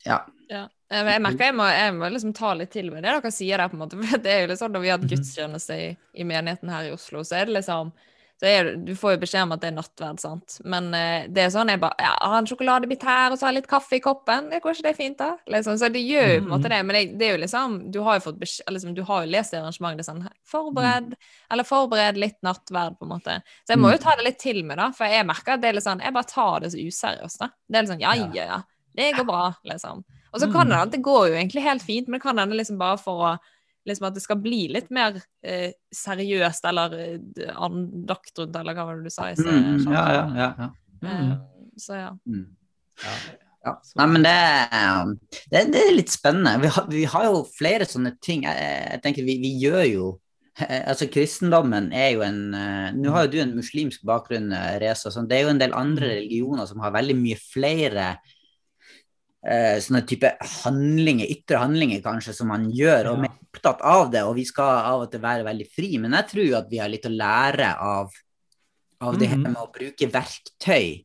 Ja. 0.07 0.21
Ja. 0.51 0.69
Jeg, 0.91 1.21
merker 1.23 1.45
jeg 1.47 1.55
må, 1.55 1.67
jeg 1.71 1.95
må 1.95 2.09
liksom 2.11 2.33
ta 2.35 2.53
litt 2.59 2.73
til 2.75 2.91
med 2.91 3.05
det 3.05 3.13
dere 3.23 3.31
sier 3.31 3.59
der, 3.63 3.69
på 3.71 3.77
en 3.79 3.85
måte. 3.85 3.99
For 4.03 4.19
det 4.19 4.31
er 4.33 4.41
jo 4.43 4.49
litt 4.51 4.59
sånn 4.59 4.73
når 4.75 4.81
vi 4.83 4.89
har 4.91 4.99
hatt 4.99 5.07
Mhm. 5.07 5.13
gudstjeneste 5.17 5.77
i, 5.79 5.91
i 6.15 6.25
menigheten 6.25 6.69
her 6.73 6.89
i 6.89 6.95
Oslo, 6.97 7.23
så 7.23 7.37
er 7.39 7.47
det 7.47 7.61
liksom 7.63 7.93
så 8.41 8.47
er, 8.49 8.69
Du 8.81 8.95
får 8.97 9.13
jo 9.13 9.19
beskjed 9.21 9.43
om 9.45 9.51
at 9.53 9.61
det 9.61 9.69
er 9.69 9.75
nattverd, 9.77 10.19
sant. 10.19 10.55
Men 10.65 10.87
uh, 10.97 11.27
det 11.29 11.43
er 11.45 11.51
sånn 11.53 11.69
jeg 11.69 11.79
bare 11.83 11.93
ja, 12.01 12.15
har 12.25 12.39
en 12.39 12.47
sjokoladebit 12.49 13.03
her, 13.05 13.31
og 13.31 13.37
så 13.37 13.45
har 13.45 13.53
jeg 13.53 13.59
litt 13.61 13.69
kaffe 13.69 13.99
i 13.99 14.01
koppen. 14.01 14.49
Går 14.65 14.73
ikke 14.79 14.87
det 14.87 14.95
fint, 14.97 15.19
da? 15.19 15.35
Liksom. 15.47 15.77
Så 15.77 15.91
det 15.93 16.01
gjør 16.01 16.25
jo 16.33 16.39
på 16.41 16.47
en 16.47 16.55
måte 16.55 16.65
Mhm. 16.65 16.73
det. 16.73 16.79
Men 16.89 16.97
det, 16.97 17.19
det 17.21 17.27
er 17.29 17.35
jo 17.37 17.43
liksom 17.45 17.75
Du 17.93 18.01
har 18.07 18.17
jo 18.17 18.25
fått 18.31 18.41
beskjed 18.41 18.73
liksom, 18.73 18.95
Du 18.97 19.03
har 19.05 19.27
jo 19.27 19.31
lest 19.31 19.53
i 19.53 19.59
arrangementet 19.61 20.09
sånn 20.09 20.25
Forbered, 20.49 21.15
eller 21.53 21.65
forbered 21.69 22.17
litt 22.17 22.41
nattverd, 22.43 22.97
på 22.99 23.05
en 23.05 23.13
måte. 23.13 23.37
Så 23.69 23.77
jeg 23.77 23.79
må 23.85 23.93
jo 23.93 23.99
ta 23.99 24.17
det 24.17 24.25
litt 24.25 24.39
til 24.41 24.65
med, 24.65 24.79
da. 24.81 24.89
For 24.91 25.05
jeg 25.05 25.27
merker 25.29 25.53
at 25.59 25.61
det 25.61 25.69
er 25.69 25.77
litt 25.77 25.85
sånn 25.85 26.01
Jeg 26.03 26.17
bare 26.17 26.33
tar 26.33 26.61
det 26.65 26.73
så 26.73 26.81
useriøst, 26.81 27.39
da. 27.45 27.51
Det 27.69 27.77
er 27.77 27.83
litt 27.85 27.93
sånn 27.93 28.01
ja, 28.09 28.15
ja, 28.33 28.45
ja. 28.55 28.63
Det 28.97 29.13
går 29.17 29.27
bra, 29.29 29.45
liksom. 29.65 30.05
Og 30.31 30.39
så 30.43 30.47
kan 30.53 30.69
det 30.71 30.77
hende, 30.79 30.93
det 30.95 31.03
går 31.03 31.29
jo 31.29 31.35
egentlig 31.39 31.63
helt 31.65 31.83
fint, 31.83 32.09
men 32.09 32.19
det 32.19 32.23
kan 32.23 32.39
hende 32.39 32.57
liksom 32.59 32.79
bare 32.79 32.99
for 33.03 33.25
å 33.27 33.33
liksom 33.89 34.07
at 34.11 34.15
det 34.15 34.23
skal 34.23 34.37
bli 34.43 34.67
litt 34.71 34.91
mer 34.93 35.17
eh, 35.43 35.73
seriøst 35.97 36.67
eller 36.69 36.95
eh, 37.01 37.53
andakt 37.57 38.39
rundt, 38.39 38.57
eller 38.61 38.77
hva 38.77 38.85
var 38.91 38.99
det 39.01 39.09
du 39.11 39.15
sa 39.15 39.31
Jeg? 39.31 39.41
Mm, 39.43 39.87
ja, 39.91 40.03
ja, 40.15 40.25
ja, 40.37 40.49
ja. 40.59 40.69
Mm. 41.01 41.31
Eh, 41.31 41.37
så 41.81 41.97
ja. 41.99 42.11
Mm. 42.29 42.45
Ja. 43.05 43.15
Ja. 43.65 43.73
Nei, 44.01 44.07
men 44.09 44.23
det, 44.25 44.33
er- 44.33 45.15
det, 45.53 45.63
det 45.75 45.81
er 45.85 45.95
litt 45.97 46.13
spennende. 46.13 46.55
Vi 46.63 46.69
har, 46.73 46.87
vi 46.89 47.03
har 47.13 47.25
jo 47.29 47.41
flere 47.59 47.85
sånne 47.89 48.15
ting. 48.25 48.45
Jeg, 48.49 48.69
jeg 48.95 49.03
tenker 49.05 49.27
vi, 49.27 49.39
vi 49.43 49.55
gjør 49.65 49.85
jo 49.91 50.11
Altså 50.61 51.07
Kristendommen 51.09 51.87
er 51.97 52.11
jo 52.13 52.21
en 52.27 52.41
eh, 52.53 52.89
Nå 52.93 53.13
har 53.15 53.25
jo 53.25 53.31
du 53.33 53.39
en 53.41 53.53
muslimsk 53.57 54.03
bakgrunn, 54.05 54.51
eh, 54.53 54.75
Reza. 54.83 55.09
Så 55.13 55.23
det 55.29 55.39
er 55.39 55.47
jo 55.47 55.53
en 55.55 55.61
del 55.63 55.73
andre 55.77 56.11
religioner 56.19 56.69
som 56.69 56.83
har 56.85 56.93
veldig 56.93 57.17
mye 57.17 57.39
flere 57.41 58.07
eh, 58.13 58.37
sånne 59.41 60.03
type 60.07 60.31
handlinger, 60.65 61.27
ytre 61.33 61.57
handlinger 61.63 62.03
kanskje, 62.05 62.35
som 62.37 62.49
man 62.53 62.67
gjør. 62.71 63.13
Og 63.15 63.23
vi 63.23 63.29
er 63.31 63.37
opptatt 63.51 63.81
av 63.83 64.11
det, 64.13 64.23
og 64.29 64.35
vi 64.37 64.45
skal 64.45 64.85
av 64.93 65.05
og 65.07 65.11
til 65.13 65.21
være 65.25 65.45
veldig 65.47 65.69
fri. 65.75 65.95
Men 65.99 66.13
jeg 66.13 66.29
tror 66.35 66.59
at 66.59 66.69
vi 66.71 66.79
har 66.83 66.89
litt 66.93 67.07
å 67.09 67.15
lære 67.15 67.71
av, 67.81 68.11
av 69.01 69.17
det 69.19 69.29
her 69.29 69.37
Mhm. 69.39 69.43
med 69.53 69.57
å 69.57 69.73
bruke 69.73 70.11
verktøy 70.13 71.05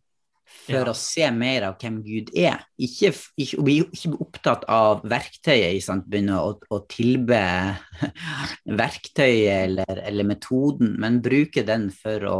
for 0.65 0.73
Ja. 0.73 0.83
å 0.85 0.95
se 0.95 1.29
mer 1.31 1.63
av 1.63 1.77
hvem 1.79 2.03
Gud 2.03 2.29
er. 2.35 2.59
Ikke, 2.79 3.13
ikke, 3.37 3.63
vi 3.63 3.79
er 3.79 3.85
ikke 3.85 4.19
opptatt 4.19 4.63
av 4.67 5.01
verktøyet, 5.03 5.81
sant? 5.83 6.05
begynne 6.09 6.35
å, 6.41 6.59
å 6.71 6.79
tilbe 6.89 7.77
verktøyet 8.65 9.63
eller, 9.69 9.99
eller 10.05 10.23
metoden, 10.27 10.95
men 10.99 11.21
bruke 11.21 11.63
den 11.65 11.89
for 11.93 12.19
å 12.29 12.39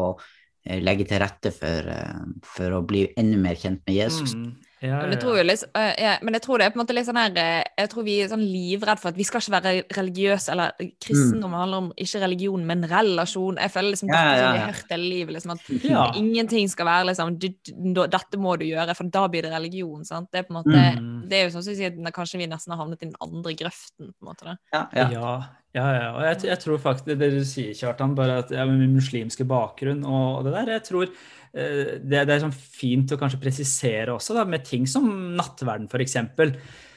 eh, 0.65 0.81
legge 0.81 1.07
til 1.07 1.19
rette 1.21 1.51
for, 1.53 1.87
eh, 1.89 2.23
for 2.43 2.77
å 2.79 2.85
bli 2.85 3.07
enda 3.17 3.37
mer 3.37 3.55
kjent 3.55 3.81
med 3.87 3.95
Jesus. 3.95 4.33
Mm. 4.33 4.55
Ja, 4.83 4.97
Men 4.99 5.13
jeg, 5.13 5.17
ja, 5.17 5.21
tror 5.23 5.37
ja. 5.39 5.43
litt, 5.47 5.63
eh, 5.79 6.17
men 6.21 6.35
jeg 6.35 6.43
tror 6.43 6.59
det 6.59 6.65
er 6.65 6.73
på 6.73 6.77
en 6.79 6.81
måte 6.83 6.93
litt 6.97 7.07
sånn 7.07 7.15
her 7.17 7.37
eh, 7.39 7.63
Jeg 7.79 7.89
tror 7.93 8.03
vi 8.03 8.15
er 8.21 8.27
sånn 8.27 8.43
livredd 8.43 8.99
for 8.99 9.09
at 9.13 9.15
vi 9.17 9.23
skal 9.23 9.39
ikke 9.41 9.53
være 9.55 9.71
religiøse, 9.95 10.51
eller 10.51 10.89
kristendom 11.01 11.55
handler 11.55 11.77
om 11.85 11.87
ikke 11.95 12.21
religion, 12.25 12.65
men 12.67 12.83
relasjon. 12.91 13.55
Jeg 13.61 13.71
føler 13.71 13.93
liksom 13.95 14.11
Ja, 14.11 14.19
dette 14.19 14.35
ja, 14.35 14.43
som 14.43 14.51
vi 14.57 14.59
har 14.59 14.73
hørt 14.73 14.91
hele 14.97 15.09
livet, 15.13 15.33
liksom 15.37 15.55
at 15.55 15.69
Ja. 15.87 16.03
ingenting 16.19 16.69
skal 16.69 16.85
være 16.91 17.07
liksom 17.11 17.37
du, 17.39 17.47
du, 17.71 18.01
Dette 18.17 18.37
må 18.37 18.57
du 18.59 18.65
gjøre, 18.67 18.95
for 18.99 19.03
da 19.15 19.27
blir 19.31 19.47
det 19.47 19.53
religion. 19.55 20.03
sant? 20.05 20.27
Det 20.31 20.43
er 20.43 20.49
på 20.49 20.55
en 20.55 20.61
måte 20.61 20.83
Mm. 20.95 21.27
Det 21.29 21.37
er 21.39 21.43
jo 21.47 21.53
sånn 21.55 21.63
som 21.65 21.75
sier 21.75 21.89
at 21.95 22.13
kanskje 22.13 22.37
vi 22.37 22.47
nesten 22.47 22.71
har 22.75 22.83
havnet 22.83 23.01
i 23.01 23.07
den 23.07 23.15
andre 23.23 23.53
grøften. 23.57 24.11
på 24.13 24.21
en 24.21 24.27
måte 24.27 24.45
da. 24.45 24.57
Ja, 24.73 24.83
ja. 24.93 25.07
Ja, 25.09 25.29
ja, 25.75 25.85
ja. 25.95 26.09
Og 26.15 26.21
jeg, 26.23 26.43
jeg 26.51 26.59
tror 26.59 26.77
faktisk 26.79 27.17
det 27.19 27.31
du 27.33 27.41
sier, 27.47 27.73
Kjartan, 27.73 28.13
bare 28.15 28.37
at 28.43 28.51
ja, 28.51 28.65
med 28.65 28.79
min 28.79 28.93
muslimske 28.95 29.43
bakgrunn 29.47 30.03
og 30.05 30.43
det 30.45 30.53
der, 30.53 30.71
jeg 30.77 30.83
tror 30.83 31.09
det, 31.55 32.25
det 32.27 32.33
er 32.33 32.41
sånn 32.43 32.55
fint 32.55 33.13
å 33.15 33.19
kanskje 33.19 33.39
presisere 33.39 34.15
også, 34.15 34.35
da, 34.35 34.43
med 34.49 34.65
ting 34.67 34.83
som 34.89 35.07
nattverden, 35.37 35.87
f.eks. 35.87 36.17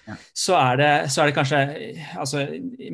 Ja. 0.09 0.17
Så, 0.33 0.55
er 0.57 0.79
det, 0.81 0.91
så 1.13 1.21
er 1.21 1.29
det 1.29 1.35
kanskje 1.37 1.59
altså 2.17 2.47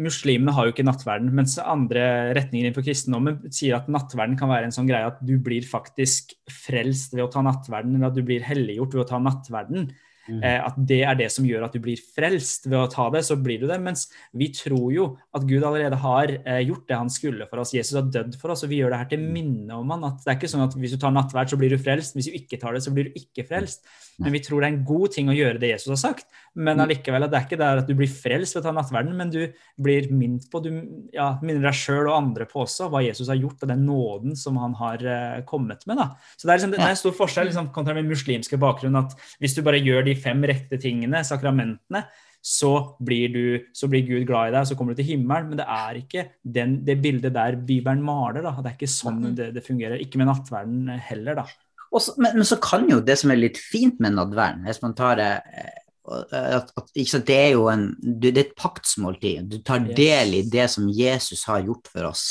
Muslimene 0.03 0.51
har 0.57 0.67
jo 0.67 0.73
ikke 0.75 0.87
nattverden, 0.87 1.31
mens 1.37 1.55
andre 1.63 2.33
retninger 2.35 2.67
innenfor 2.67 2.85
kristendommen 2.87 3.39
sier 3.55 3.77
at 3.79 3.87
nattverden 3.93 4.35
kan 4.41 4.51
være 4.51 4.67
en 4.69 4.75
sånn 4.75 4.89
greie 4.91 5.07
at 5.07 5.21
du 5.23 5.37
blir 5.39 5.67
faktisk 5.69 6.35
frelst 6.51 7.15
ved 7.15 7.23
å 7.27 7.31
ta 7.31 7.45
nattverden, 7.47 7.95
eller 7.97 8.11
at 8.11 8.19
du 8.19 8.25
blir 8.27 8.45
helliggjort 8.45 8.99
ved 8.99 9.05
å 9.05 9.09
ta 9.13 9.23
nattverden. 9.23 9.93
Mm. 10.29 10.41
Eh, 10.41 10.59
at 10.65 10.77
det 10.89 11.01
er 11.05 11.19
det 11.19 11.29
som 11.33 11.47
gjør 11.47 11.67
at 11.67 11.75
du 11.75 11.81
blir 11.85 12.01
frelst 12.01 12.69
ved 12.69 12.79
å 12.79 12.91
ta 12.91 13.09
det, 13.13 13.25
så 13.27 13.37
blir 13.41 13.61
du 13.63 13.67
det. 13.69 13.79
Mens 13.83 14.07
vi 14.33 14.49
tror 14.55 14.89
jo 14.95 15.09
at 15.37 15.45
Gud 15.49 15.63
allerede 15.63 15.99
har 16.01 16.33
eh, 16.37 16.63
gjort 16.65 16.87
det 16.89 17.01
han 17.01 17.13
skulle 17.13 17.49
for 17.51 17.63
oss. 17.63 17.75
Jesus 17.77 17.99
har 17.99 18.09
dødd 18.09 18.39
for 18.41 18.55
oss, 18.55 18.65
og 18.65 18.73
vi 18.73 18.81
gjør 18.81 18.95
det 18.95 19.03
her 19.03 19.11
til 19.13 19.25
minne 19.25 19.77
om 19.77 19.93
han. 19.95 20.09
At 20.09 20.25
det 20.25 20.33
er 20.33 20.41
ikke 20.41 20.53
sånn 20.55 20.67
at 20.67 20.77
hvis 20.79 20.97
du 20.97 21.01
tar 21.03 21.15
nattverd, 21.15 21.53
så 21.53 21.61
blir 21.61 21.75
du 21.75 21.81
frelst. 21.81 22.17
Hvis 22.17 22.31
du 22.31 22.39
ikke 22.39 22.61
tar 22.63 22.77
det, 22.77 22.85
så 22.87 22.95
blir 22.95 23.11
du 23.11 23.21
ikke 23.21 23.47
frelst. 23.49 23.85
Men 24.23 24.35
vi 24.35 24.43
tror 24.45 24.63
det 24.63 24.69
er 24.69 24.77
en 24.77 24.85
god 24.87 25.15
ting 25.15 25.31
å 25.31 25.37
gjøre 25.37 25.61
det 25.61 25.73
Jesus 25.75 25.91
har 25.97 26.01
sagt. 26.01 26.29
Men 26.55 26.79
allikevel, 26.79 27.27
at 27.27 27.33
det 27.33 27.39
er 27.39 27.47
ikke 27.49 27.59
der 27.59 27.81
at 27.83 27.89
du 27.89 27.97
blir 27.99 28.11
frelst 28.11 28.55
ved 28.55 28.63
å 28.63 28.69
ta 28.69 28.75
nattverden, 28.77 29.15
men 29.19 29.33
du 29.33 29.41
blir 29.83 30.07
minnet 30.15 30.47
på, 30.51 30.61
du 30.63 30.71
ja, 31.15 31.33
minner 31.43 31.65
deg 31.67 31.79
sjøl 31.79 32.07
og 32.07 32.15
andre 32.15 32.47
på 32.51 32.63
også 32.63 32.87
hva 32.93 33.03
Jesus 33.03 33.31
har 33.33 33.41
gjort, 33.41 33.65
og 33.65 33.73
den 33.73 33.83
nåden 33.89 34.39
som 34.39 34.61
han 34.63 34.77
har 34.79 35.03
eh, 35.03 35.41
kommet 35.49 35.83
med. 35.91 35.99
da. 35.99 36.13
Så 36.37 36.47
det 36.47 36.53
er, 36.53 36.61
liksom, 36.61 36.75
det 36.77 36.83
er 36.85 36.95
en 36.95 37.01
stor 37.01 37.17
forskjell 37.19 37.51
liksom, 37.51 37.73
kontra 37.75 37.97
min 37.99 38.11
muslimske 38.11 38.59
bakgrunn, 38.63 39.01
at 39.03 39.17
hvis 39.43 39.57
du 39.59 39.65
bare 39.67 39.83
gjør 39.83 40.07
de 40.07 40.14
fem 40.21 40.43
rette 40.49 40.79
tingene, 40.81 41.25
sakramentene, 41.27 42.05
så 42.45 42.71
blir, 43.01 43.31
du, 43.33 43.45
så 43.73 43.89
blir 43.89 44.05
Gud 44.05 44.27
glad 44.29 44.51
i 44.51 44.53
deg, 44.53 44.67
så 44.69 44.77
kommer 44.77 44.93
du 44.93 45.01
til 45.01 45.15
himmelen. 45.15 45.49
Men 45.53 45.61
det 45.63 45.69
er 45.71 46.01
ikke 46.03 46.25
den, 46.43 46.75
det 46.85 46.99
bildet 47.01 47.33
der 47.33 47.57
Bibelen 47.57 48.03
maler. 48.05 48.45
da. 48.45 48.53
Det 48.59 48.69
er 48.73 48.77
ikke 48.77 48.91
sånn 48.93 49.31
det, 49.39 49.49
det 49.57 49.65
fungerer. 49.65 50.03
Ikke 50.03 50.21
med 50.21 50.29
nattverden 50.29 50.91
heller, 51.09 51.41
da. 51.41 51.47
Også, 51.95 52.17
men, 52.19 52.37
men 52.37 52.49
så 52.49 52.59
kan 52.61 52.85
jo 52.91 52.99
det 53.05 53.17
som 53.21 53.33
er 53.33 53.41
litt 53.41 53.61
fint 53.61 54.01
med 54.03 54.17
nattverden, 54.19 54.67
hvis 54.67 54.83
man 54.83 54.97
tar 54.99 55.17
det 55.21 55.31
eh, 55.55 55.81
at, 56.05 56.73
at, 56.77 56.91
sant, 57.09 57.27
Det 57.31 57.37
er 57.39 57.57
en, 57.73 57.87
du, 57.97 58.29
det 58.29 58.35
er 58.35 58.43
et 58.43 58.57
paktsmåltid. 58.61 59.49
Du 59.49 59.59
tar 59.65 59.87
del 59.97 60.37
i 60.37 60.45
det 60.51 60.69
som 60.75 60.91
Jesus 60.93 61.47
har 61.49 61.65
gjort 61.65 61.89
for 61.89 62.11
oss. 62.11 62.27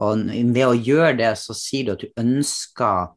Og 0.00 0.24
ved 0.54 0.64
å 0.64 0.76
gjøre 0.76 1.18
det, 1.18 1.34
så 1.36 1.52
sier 1.56 1.90
du 1.90 1.92
at 1.98 2.04
du 2.06 2.22
ønsker 2.22 3.10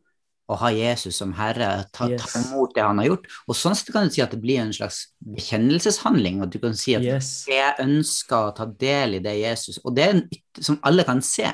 å 0.52 0.58
ha 0.60 0.70
Jesus 0.76 1.16
som 1.22 1.32
herre, 1.38 1.86
ta, 1.96 2.10
Yes. 2.12 2.26
ta 2.34 2.40
imot 2.42 2.74
det 2.76 2.84
han 2.84 2.98
har 3.00 3.06
gjort. 3.08 3.28
Og 3.48 3.56
sånn 3.56 3.76
sett 3.80 3.94
kan 3.96 4.10
du 4.10 4.14
si 4.14 4.22
at 4.22 4.32
det 4.36 4.42
blir 4.44 4.60
en 4.60 4.74
slags 4.76 5.14
bekjennelseshandling, 5.24 6.42
og 6.44 6.52
du 6.52 6.60
kan 6.60 6.76
si 6.76 6.96
at 6.98 7.04
Yes. 7.06 7.46
jeg 7.48 7.76
ønsker 7.80 8.50
å 8.50 8.56
ta 8.56 8.66
del 8.66 9.16
i 9.16 9.20
det 9.24 9.38
Jesus 9.40 9.80
Og 9.86 9.96
det 9.96 10.04
er 10.04 10.10
en 10.18 10.24
som 10.60 10.80
alle 10.84 11.04
kan 11.08 11.22
se. 11.22 11.48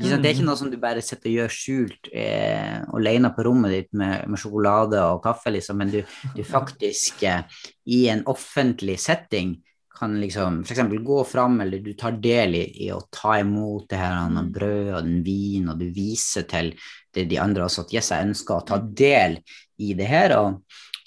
Ikke 0.00 0.08
sant? 0.14 0.22
Det 0.22 0.30
er 0.30 0.34
ikke 0.38 0.46
noe 0.46 0.56
som 0.56 0.70
du 0.72 0.78
bare 0.80 1.02
sitter 1.04 1.28
og 1.28 1.34
gjør 1.36 1.50
skjult 1.52 2.08
eh, 2.16 2.78
alene 2.96 3.34
på 3.36 3.44
rommet 3.44 3.70
ditt 3.74 3.90
med, 3.92 4.22
med 4.32 4.40
sjokolade 4.40 4.96
og 5.12 5.22
kaffe, 5.26 5.50
liksom, 5.52 5.76
men 5.76 5.90
du, 5.92 5.98
du 6.36 6.40
faktisk 6.46 7.22
eh, 7.28 7.42
i 7.92 8.06
en 8.08 8.22
offentlig 8.30 8.96
setting 9.02 9.58
kan 9.98 10.14
liksom 10.20 10.60
f.eks. 10.64 10.80
gå 11.04 11.24
fram, 11.28 11.60
eller 11.60 11.78
du 11.84 11.92
tar 11.98 12.12
del 12.22 12.54
i, 12.56 12.64
i 12.86 12.90
å 12.94 13.00
ta 13.12 13.38
imot 13.40 13.88
det 13.90 13.98
her 14.00 14.14
han 14.16 14.36
har 14.38 14.44
Mm. 14.48 14.52
brød 14.54 14.92
og 14.94 15.02
den 15.04 15.22
vin, 15.26 15.68
og 15.68 15.78
du 15.80 15.90
viser 15.92 16.46
til 16.48 16.72
det 17.14 17.26
de 17.28 17.38
andre 17.42 17.64
også 17.66 17.82
at 17.84 17.92
yes, 17.94 18.10
jeg 18.14 18.28
ønsker 18.30 18.54
å 18.54 18.64
ta 18.66 18.78
del 18.78 19.40
i 19.82 19.94
det 19.98 20.06
her. 20.06 20.36
Og, 20.38 20.60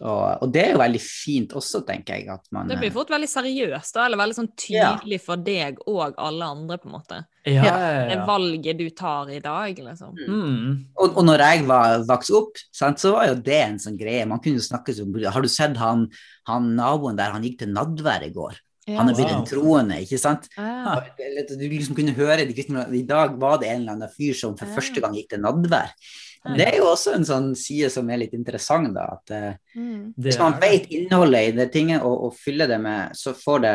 og, 0.03 0.41
og 0.43 0.51
det 0.51 0.65
er 0.65 0.71
jo 0.73 0.81
veldig 0.81 0.99
fint 1.01 1.53
også, 1.55 1.81
tenker 1.87 2.17
jeg. 2.19 2.27
at 2.33 2.43
man... 2.51 2.67
Det 2.67 2.77
blir 2.81 2.89
eh, 2.91 2.93
fort 2.93 3.09
veldig 3.13 3.29
seriøst, 3.31 3.93
da, 3.95 4.05
eller 4.09 4.19
veldig 4.19 4.35
sånn 4.35 4.49
Ja. 4.73 4.89
tydelig 4.97 5.21
for 5.23 5.37
deg 5.37 5.79
og 5.87 6.17
alle 6.19 6.49
andre, 6.57 6.77
på 6.77 6.89
en 6.91 6.97
måte. 6.97 7.21
Ja, 7.47 7.63
ja, 7.63 8.03
Det 8.11 8.19
valget 8.27 8.77
du 8.79 8.89
tar 8.89 9.31
i 9.31 9.39
dag, 9.43 9.79
liksom. 9.79 10.13
Mm. 10.27 10.67
Og, 10.99 11.17
og 11.17 11.23
når 11.27 11.39
jeg 11.47 11.63
var 11.71 12.03
vokst 12.09 12.31
opp, 12.35 12.59
sant, 12.71 12.99
så 12.99 13.15
var 13.15 13.31
jo 13.31 13.39
det 13.47 13.61
en 13.63 13.79
sånn 13.79 13.97
greie. 13.99 14.27
Man 14.27 14.39
kunne 14.43 14.59
jo 14.59 14.67
snakke 14.67 14.93
om 15.03 15.15
Har 15.23 15.41
du 15.41 15.47
sett 15.51 15.79
han, 15.79 16.05
han 16.51 16.69
naboen 16.75 17.15
der, 17.17 17.31
han 17.35 17.43
gikk 17.47 17.59
til 17.63 17.73
nadvær 17.73 18.27
i 18.27 18.31
går? 18.35 18.59
Han 18.87 19.09
er 19.09 19.15
blitt 19.15 19.31
en 19.31 19.39
wow. 19.41 19.47
troende, 19.47 20.01
ikke 20.03 20.19
sant? 20.19 20.49
Ja. 20.57 20.97
Du 21.53 21.63
liksom 21.63 21.95
kunne 21.95 22.15
høre 22.17 22.43
de 22.47 22.55
kristne 22.55 22.83
I 22.91 23.05
dag 23.07 23.37
var 23.39 23.61
det 23.61 23.71
en 23.71 23.81
eller 23.81 23.97
annen 23.97 24.11
fyr 24.11 24.35
som 24.35 24.57
for 24.59 24.67
Ja. 24.67 24.75
første 24.75 25.03
gang 25.03 25.15
gikk 25.15 25.29
til 25.31 25.43
nadvær. 25.43 25.93
Ja. 26.43 26.55
Det 26.59 26.65
er 26.67 26.77
jo 26.81 26.89
også 26.91 27.13
en 27.15 27.23
sånn 27.23 27.53
side 27.55 27.87
som 27.93 28.09
er 28.11 28.19
litt 28.19 28.33
interessant, 28.35 28.91
da. 28.93 29.05
At 29.15 29.31
eh, 29.31 29.53
Mm. 29.73 30.13
Hvis 30.21 30.37
man 30.37 30.53
vet 30.61 30.83
innholdet 30.93 31.47
i 31.47 31.53
det 31.57 31.71
tinget 31.73 32.03
og, 32.05 32.27
og 32.27 32.35
fyller 32.37 32.69
det 32.69 32.77
med, 32.81 33.15
så 33.17 33.31
får 33.33 33.63
det, 33.63 33.71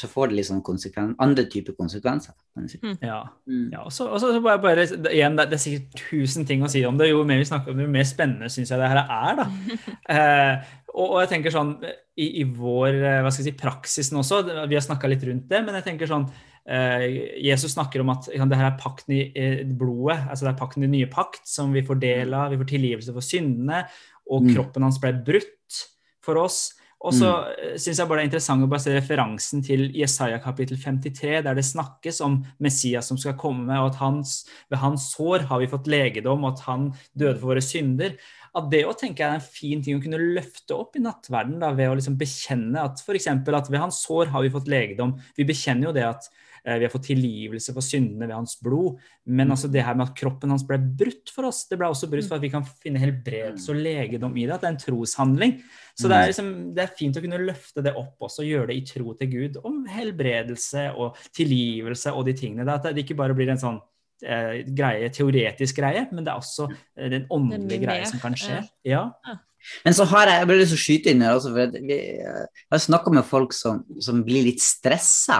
så 0.00 0.08
får 0.08 0.32
det 0.32 0.44
sånn 0.48 1.16
andre 1.20 1.44
typer 1.52 1.76
konsekvenser. 1.76 2.32
Si. 2.66 2.78
Ja. 3.02 3.26
Mm. 3.46 3.68
Ja, 3.74 3.82
og 3.84 3.92
så 3.92 4.06
og 4.08 4.20
så 4.22 4.40
bare, 4.40 4.58
bare, 4.62 4.86
igjen, 5.12 5.36
det, 5.36 5.50
det 5.50 5.58
er 5.58 5.64
sikkert 5.64 6.00
tusen 6.08 6.46
ting 6.48 6.64
å 6.64 6.70
si 6.72 6.84
om 6.88 6.96
det. 6.96 7.10
Jo 7.10 7.24
mer 7.28 7.42
vi 7.42 7.44
snakker 7.50 7.74
om 7.74 7.76
det, 7.76 7.84
jo 7.84 7.92
mer 7.92 8.08
spennende 8.08 8.48
syns 8.48 8.72
jeg 8.72 8.80
det 8.80 8.88
her 8.88 9.02
er. 9.04 9.42
da. 9.42 10.64
Eh, 10.94 11.02
og, 11.02 11.20
jeg 11.24 11.32
tenker 11.32 11.54
sånn, 11.54 11.76
i, 12.16 12.28
i 12.40 12.44
vår 12.46 12.90
eh, 12.94 13.20
hva 13.24 13.32
skal 13.32 13.44
jeg 13.44 13.52
si, 13.52 13.60
praksisen 13.60 14.20
også, 14.20 14.42
vi 14.70 14.78
har 14.78 14.84
snakka 14.84 15.10
litt 15.10 15.24
rundt 15.26 15.48
det, 15.50 15.62
men 15.66 15.78
jeg 15.80 15.88
tenker 15.88 16.10
sånn 16.10 16.28
eh, 16.70 17.08
Jesus 17.42 17.74
snakker 17.74 18.04
om 18.04 18.14
at 18.14 18.30
kan, 18.30 18.50
det 18.50 18.60
her 18.60 18.70
er 18.70 18.78
pakten 18.80 19.16
i 19.16 19.24
eh, 19.34 19.64
blodet, 19.66 20.20
altså 20.28 20.46
det 20.46 20.54
er 20.54 20.62
pakten 20.62 20.86
i 20.86 20.92
nye 20.94 21.10
pakt, 21.10 21.42
som 21.50 21.74
vi 21.74 21.84
får 21.86 22.00
del 22.02 22.38
av. 22.38 22.54
Vi 22.54 22.60
får 22.62 22.70
tilgivelse 22.76 23.16
for 23.16 23.26
syndene, 23.26 23.84
og 24.30 24.46
Mm. 24.46 24.54
kroppen 24.54 24.86
hans 24.86 24.96
ble 25.02 25.12
brutt 25.26 25.84
for 26.24 26.40
oss. 26.40 26.72
Og 27.04 27.12
så 27.12 27.28
mm. 27.28 27.74
syns 27.82 27.98
jeg 28.00 28.08
bare 28.08 28.22
det 28.22 28.24
er 28.24 28.28
interessant 28.30 28.64
å 28.64 28.68
bare 28.70 28.80
se 28.80 28.94
referansen 28.94 29.60
til 29.64 29.90
Jesaja 29.92 30.38
kapittel 30.40 30.78
53, 30.80 31.42
der 31.44 31.58
det 31.58 31.66
snakkes 31.68 32.22
om 32.24 32.38
Messias 32.64 33.10
som 33.10 33.18
skal 33.20 33.36
komme, 33.36 33.76
og 33.76 33.90
at 33.90 33.98
hans, 34.00 34.46
ved 34.72 34.80
hans 34.80 35.10
sår 35.12 35.44
har 35.50 35.60
vi 35.60 35.68
fått 35.68 35.90
legedom, 35.92 36.46
og 36.46 36.54
at 36.54 36.64
han 36.64 36.88
døde 37.12 37.36
for 37.42 37.52
våre 37.52 37.64
synder. 37.64 38.16
At 38.54 38.70
det 38.70 38.84
òg 38.86 38.94
tenker 39.00 39.24
jeg 39.24 39.32
er 39.32 39.40
en 39.40 39.52
fin 39.58 39.82
ting 39.82 39.98
å 39.98 40.02
kunne 40.02 40.20
løfte 40.20 40.76
opp 40.76 40.94
i 40.94 41.02
nattverden 41.02 41.58
da, 41.58 41.72
ved 41.74 41.90
å 41.90 41.98
liksom 41.98 42.14
bekjenne 42.20 42.84
at 42.86 43.00
f.eks. 43.02 43.26
at 43.26 43.70
ved 43.70 43.80
hans 43.82 43.98
sår 44.04 44.30
har 44.30 44.44
vi 44.44 44.52
fått 44.54 44.70
legedom. 44.70 45.16
Vi 45.34 45.46
bekjenner 45.48 45.88
jo 45.88 45.94
det 45.96 46.04
at 46.06 46.28
eh, 46.62 46.76
vi 46.78 46.86
har 46.86 46.92
fått 46.92 47.08
tilgivelse 47.08 47.74
for 47.74 47.82
syndene 47.82 48.28
ved 48.28 48.36
hans 48.36 48.54
blod. 48.62 49.00
Men 49.26 49.50
altså 49.50 49.66
det 49.66 49.82
her 49.82 49.98
med 49.98 50.06
at 50.06 50.14
kroppen 50.20 50.54
hans 50.54 50.62
ble 50.68 50.78
brutt 50.78 51.32
for 51.34 51.48
oss, 51.50 51.64
det 51.66 51.80
ble 51.80 51.88
også 51.90 52.06
brutt 52.12 52.28
for 52.28 52.38
at 52.38 52.44
vi 52.46 52.52
kan 52.52 52.66
finne 52.68 53.02
helbredelse 53.02 53.74
og 53.74 53.80
legedom 53.88 54.38
i 54.38 54.44
det. 54.46 54.54
At 54.54 54.62
det 54.62 54.70
er 54.70 54.76
en 54.76 54.82
troshandling. 54.84 55.56
Så 55.98 56.10
det 56.10 56.20
er, 56.20 56.30
liksom, 56.30 56.52
det 56.76 56.84
er 56.84 56.94
fint 57.00 57.18
å 57.18 57.24
kunne 57.24 57.42
løfte 57.42 57.82
det 57.82 57.96
opp 57.98 58.22
også, 58.28 58.44
og 58.44 58.52
gjøre 58.52 58.70
det 58.70 58.78
i 58.78 58.86
tro 58.92 59.16
til 59.18 59.32
Gud. 59.34 59.58
Om 59.66 59.82
helbredelse 59.90 60.92
og 60.94 61.18
tilgivelse 61.34 62.14
og 62.14 62.30
de 62.30 62.36
tingene. 62.38 62.68
Da, 62.70 62.78
at 62.78 62.94
det 62.94 63.02
ikke 63.02 63.18
bare 63.18 63.34
blir 63.34 63.50
en 63.50 63.62
sånn 63.64 63.82
eh, 64.22 64.62
greie, 64.68 65.08
teoretisk 65.10 65.76
greie, 65.80 66.06
men 66.12 66.24
det 66.24 66.30
er 66.32 66.38
også 66.38 66.68
eh, 66.70 67.08
den 67.10 67.26
åndelige 67.30 67.82
greie 67.86 68.06
som 68.06 68.20
kan 68.22 68.34
skje. 68.38 68.62
ja. 68.84 69.10
Ja. 69.26 69.38
Men 69.84 69.94
så 69.96 70.04
har 70.04 70.26
jeg, 70.28 70.40
jeg 70.42 70.46
bare 70.50 70.56
lyst 70.60 70.72
til 70.74 70.76
å 70.76 70.84
skyte 70.84 71.10
inn 71.14 71.22
her 71.24 71.38
også, 71.38 71.50
for 71.56 71.70
vi, 71.88 71.96
eh, 72.20 72.40
jeg 72.68 72.72
har 72.74 72.82
snakka 72.84 73.12
med 73.16 73.24
folk 73.24 73.54
som, 73.56 73.78
som 73.98 74.18
blir 74.26 74.44
litt 74.44 74.60
stressa 74.60 75.38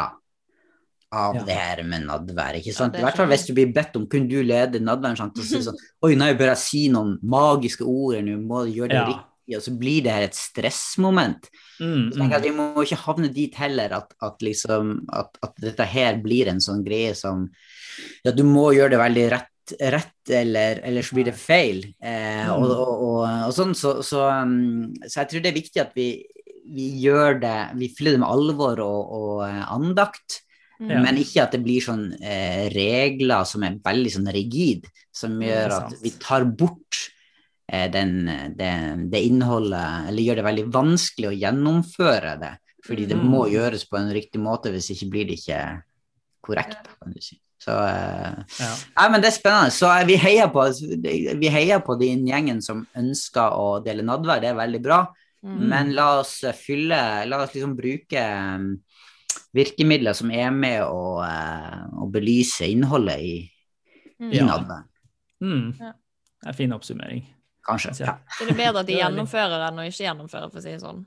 av 1.13 1.35
Ja. 1.37 1.43
det 1.45 1.55
her 1.55 1.83
med 1.85 2.07
nadvær. 2.09 2.57
ikke 2.57 2.73
sant? 2.75 2.95
Ja, 2.97 3.01
I 3.01 3.05
hvert 3.05 3.17
fall 3.21 3.29
hvis 3.29 3.45
du 3.47 3.53
blir 3.55 3.69
bedt 3.77 3.95
om 4.01 4.07
kunne 4.09 4.27
du 4.29 4.41
lede 4.43 4.81
nadværen, 4.81 5.17
sant? 5.21 5.37
og 5.39 5.45
så 5.45 5.61
sånn 5.69 5.77
Oi, 6.03 6.15
nei, 6.17 6.33
bør 6.35 6.51
jeg 6.55 6.63
si 6.65 6.89
noen 6.89 7.19
magiske 7.23 7.85
ord, 7.85 8.17
eller 8.17 8.41
må 8.41 8.65
gjøre 8.67 8.89
det 8.89 8.97
Ja. 8.97 9.05
riktig? 9.13 9.31
Og 9.53 9.63
så 9.65 9.73
blir 9.77 10.05
det 10.07 10.13
her 10.15 10.25
et 10.29 10.37
stressmoment. 10.39 11.49
Mm, 11.81 12.11
Så 12.13 12.19
tenker 12.19 12.23
jeg 12.23 12.31
mm. 12.31 12.37
at 12.39 12.47
Vi 12.49 12.55
må 12.57 12.85
ikke 12.87 13.01
havne 13.05 13.29
dit 13.35 13.55
heller 13.61 13.93
at, 13.99 14.15
at, 14.25 14.39
liksom, 14.41 14.95
at, 15.13 15.37
at 15.45 15.59
dette 15.61 15.85
her 15.91 16.21
blir 16.25 16.49
en 16.53 16.63
sånn 16.65 16.85
greie 16.87 17.13
som 17.19 17.49
ja, 18.25 18.33
du 18.33 18.45
må 18.49 18.71
gjøre 18.75 18.95
det 18.95 19.01
veldig 19.03 19.27
rett, 19.35 19.75
rett 19.95 20.33
eller 20.35 21.03
så 21.05 21.17
blir 21.19 21.29
det 21.29 21.37
feil. 21.39 21.83
Eh, 22.01 22.49
og, 22.53 22.65
Mm. 22.65 22.71
og, 22.71 22.95
og, 23.09 23.21
og 23.49 23.53
sånn, 23.57 23.75
så, 23.77 23.99
så, 24.07 24.25
um, 24.45 24.95
så 25.05 25.21
jeg 25.23 25.31
tror 25.31 25.45
det 25.45 25.51
er 25.53 25.59
viktig 25.61 25.83
at 25.83 25.93
vi, 25.97 26.09
vi 26.75 26.87
gjør 27.05 27.39
det 27.43 27.57
Vi 27.77 27.91
fyller 27.93 28.17
det 28.17 28.21
med 28.25 28.31
alvor 28.33 28.81
og, 28.81 29.15
og 29.21 29.45
eh, 29.51 29.63
andakt, 29.75 30.41
Ja. 30.81 30.99
men 31.01 31.17
ikke 31.23 31.45
at 31.45 31.53
det 31.55 31.61
blir 31.63 31.81
sånn 31.85 32.09
eh, 32.19 32.67
regler 32.75 33.45
som 33.47 33.63
er 33.63 33.77
veldig 33.85 34.11
sånn 34.17 34.27
rigid, 34.35 34.89
som 35.15 35.37
gjør 35.41 35.71
at 35.77 35.93
vi 36.03 36.11
tar 36.19 36.45
bort 36.51 36.99
den, 37.67 38.27
det, 38.57 38.73
det 39.11 39.23
innholdet, 39.25 40.09
eller 40.09 40.23
gjør 40.23 40.37
det 40.37 40.45
veldig 40.45 40.65
vanskelig 40.73 41.29
å 41.31 41.39
gjennomføre 41.39 42.35
det. 42.41 42.53
Fordi 42.85 43.07
det 43.09 43.17
Mm. 43.17 43.25
må 43.33 43.47
gjøres 43.49 43.87
på 43.89 43.97
en 43.97 44.11
riktig 44.13 44.41
måte, 44.41 44.71
hvis 44.71 44.91
ikke 44.93 45.11
blir 45.11 45.25
det 45.27 45.39
ikke 45.41 45.83
korrekt. 46.45 46.89
kan 47.01 47.13
du 47.13 47.21
si. 47.21 47.39
Så 47.59 47.71
eh, 47.73 48.35
Ja. 48.61 48.75
Nei, 48.99 49.09
men 49.11 49.21
det 49.23 49.29
er 49.31 49.39
spennende. 49.41 49.71
Så 49.73 49.89
eh, 49.89 50.05
vi 50.05 50.17
heier 50.21 50.49
på, 50.53 50.67
vi 51.41 51.49
heier 51.49 51.81
på 51.81 51.97
den 51.99 52.27
gjengen 52.29 52.61
som 52.63 52.87
ønsker 52.95 53.57
å 53.57 53.83
dele 53.83 54.03
nadvær, 54.05 54.41
det 54.43 54.51
er 54.51 54.55
veldig 54.61 54.83
bra. 54.85 55.07
Mm. 55.43 55.69
Men 55.69 55.95
la 55.95 56.21
oss 56.21 56.43
eh, 56.45 56.53
fylle 56.53 57.25
La 57.29 57.43
oss 57.45 57.55
liksom 57.55 57.75
bruke 57.77 58.21
um, 58.57 58.79
virkemidler 59.55 60.13
som 60.17 60.31
er 60.31 60.51
med 60.53 60.83
å, 60.85 61.23
eh, 61.25 61.87
å 62.01 62.11
belyse 62.13 62.69
innholdet 62.69 63.21
i, 63.21 63.51
Mm. 64.21 64.31
i 64.33 64.37
Ja. 64.37 64.45
nadværen. 64.47 64.85
Mm. 65.43 65.75
Ja. 65.81 65.93
Det 65.93 66.47
er 66.47 66.49
en 66.49 66.55
fin 66.55 66.73
oppsummering. 66.73 67.25
Kanskje. 67.67 67.95
Ja. 68.05 68.19
Så 68.39 68.45
det 68.47 68.53
er 68.55 68.61
bedre 68.61 68.81
at 68.81 68.87
de 68.87 68.95
er 68.99 69.05
gjennomfører 69.09 69.69
enn 69.71 69.79
å 69.81 69.87
ikke 69.89 70.05
gjennomføre, 70.05 70.51
for 70.53 70.59
å 70.59 70.63
si 70.63 70.71
det 70.75 70.81
sånn. 70.83 71.05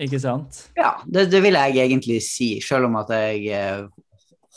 Ikke 0.00 0.20
sant? 0.22 0.70
ja 0.78 0.94
det, 1.06 1.26
det 1.30 1.40
vil 1.42 1.54
jeg 1.58 1.76
egentlig 1.82 2.20
si, 2.24 2.60
selv 2.64 2.86
om 2.86 2.94
at 2.96 3.10
jeg 3.12 3.50
eh, 3.52 3.82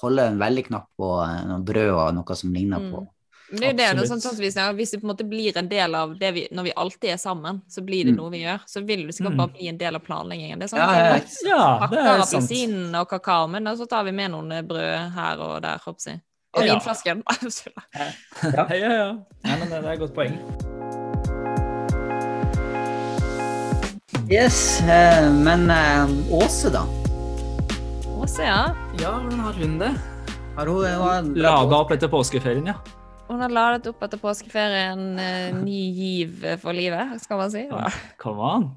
holder 0.02 0.30
en 0.32 0.38
veldig 0.40 0.64
knapp 0.70 0.86
på 0.98 1.10
eh, 1.26 1.42
noe 1.50 1.60
brød 1.66 1.90
og 1.98 2.14
noe 2.16 2.36
som 2.40 2.54
ligner 2.54 2.80
Mm. 2.80 2.92
på. 2.94 3.02
Men 3.54 3.60
det 3.60 3.68
er 3.68 3.74
det, 3.74 3.86
det, 4.00 4.04
er 4.06 4.08
sånn, 4.10 4.22
sånn 4.24 4.38
Hvis 4.40 4.92
det 4.92 5.00
på 5.02 5.06
en 5.06 5.12
måte 5.12 5.26
blir 5.30 5.58
en 5.60 5.68
del 5.70 5.94
av 5.94 6.16
det 6.18 6.30
vi 6.34 6.48
Når 6.50 6.64
vi 6.64 6.72
alltid 6.76 7.12
er 7.14 7.18
sammen, 7.22 7.60
så 7.70 7.84
blir 7.86 8.06
det 8.08 8.14
Mm. 8.16 8.18
noe 8.18 8.32
vi 8.32 8.40
gjør. 8.42 8.64
Så 8.66 8.82
vil 8.88 9.06
det 9.06 9.14
sikkert 9.14 9.34
Mm. 9.34 9.38
bare 9.38 9.54
bli 9.54 9.68
en 9.70 9.78
del 9.78 9.96
av 9.96 10.02
planleggingen. 10.02 10.58
Det 10.60 10.64
er 10.66 10.72
sånn 10.74 10.80
Ja, 10.80 10.88
ja, 10.88 11.88
det 11.92 12.00
er 12.00 12.24
sant. 12.24 12.34
appelsinen 12.34 12.96
og 13.02 13.10
kakao, 13.10 13.48
men 13.50 13.64
så 13.78 13.86
tar 13.88 14.04
vi 14.06 14.12
med 14.12 14.32
noen 14.32 14.52
eh, 14.52 14.62
brød 14.64 15.12
her 15.14 15.38
og 15.40 15.62
der, 15.62 15.78
håper 15.86 16.10
jeg. 16.10 16.22
Og 16.56 16.64
Ja. 16.66 16.74
vinflasken. 16.74 17.24
Ja, 18.58 18.68
ja, 18.74 18.92
ja. 18.94 19.12
Nei, 19.44 19.60
men 19.60 19.70
det, 19.70 19.82
det 19.82 19.86
er 19.86 19.94
et 19.94 20.00
godt 20.00 20.16
poeng. 20.16 20.73
Yes, 24.30 24.82
eh, 24.82 25.32
men 25.32 25.70
eh, 25.70 26.34
Åse, 26.34 26.70
da? 26.70 26.84
Åse, 28.22 28.44
ja. 28.44 28.76
Ja, 29.02 29.12
hvordan 29.20 29.40
har 29.40 29.54
hun 29.54 29.74
det? 29.82 29.92
Har 30.56 30.68
hun, 30.70 30.86
hun 30.86 31.10
en 31.18 31.34
bra 31.34 31.44
Lada 31.64 31.80
opp 31.84 31.92
etter 31.92 32.12
påskeferien, 32.12 32.70
ja. 32.72 32.78
Hun 33.28 33.42
har 33.42 33.52
ladet 33.52 33.90
opp 33.92 34.04
etter 34.06 34.20
påskeferien 34.22 35.04
eh, 35.20 35.52
ny 35.58 35.82
giv 35.98 36.46
for 36.62 36.76
livet, 36.76 37.18
skal 37.24 37.42
man 37.42 37.52
si. 37.54 37.66
Ja. 37.68 37.92
Come 38.22 38.48
on. 38.48 38.68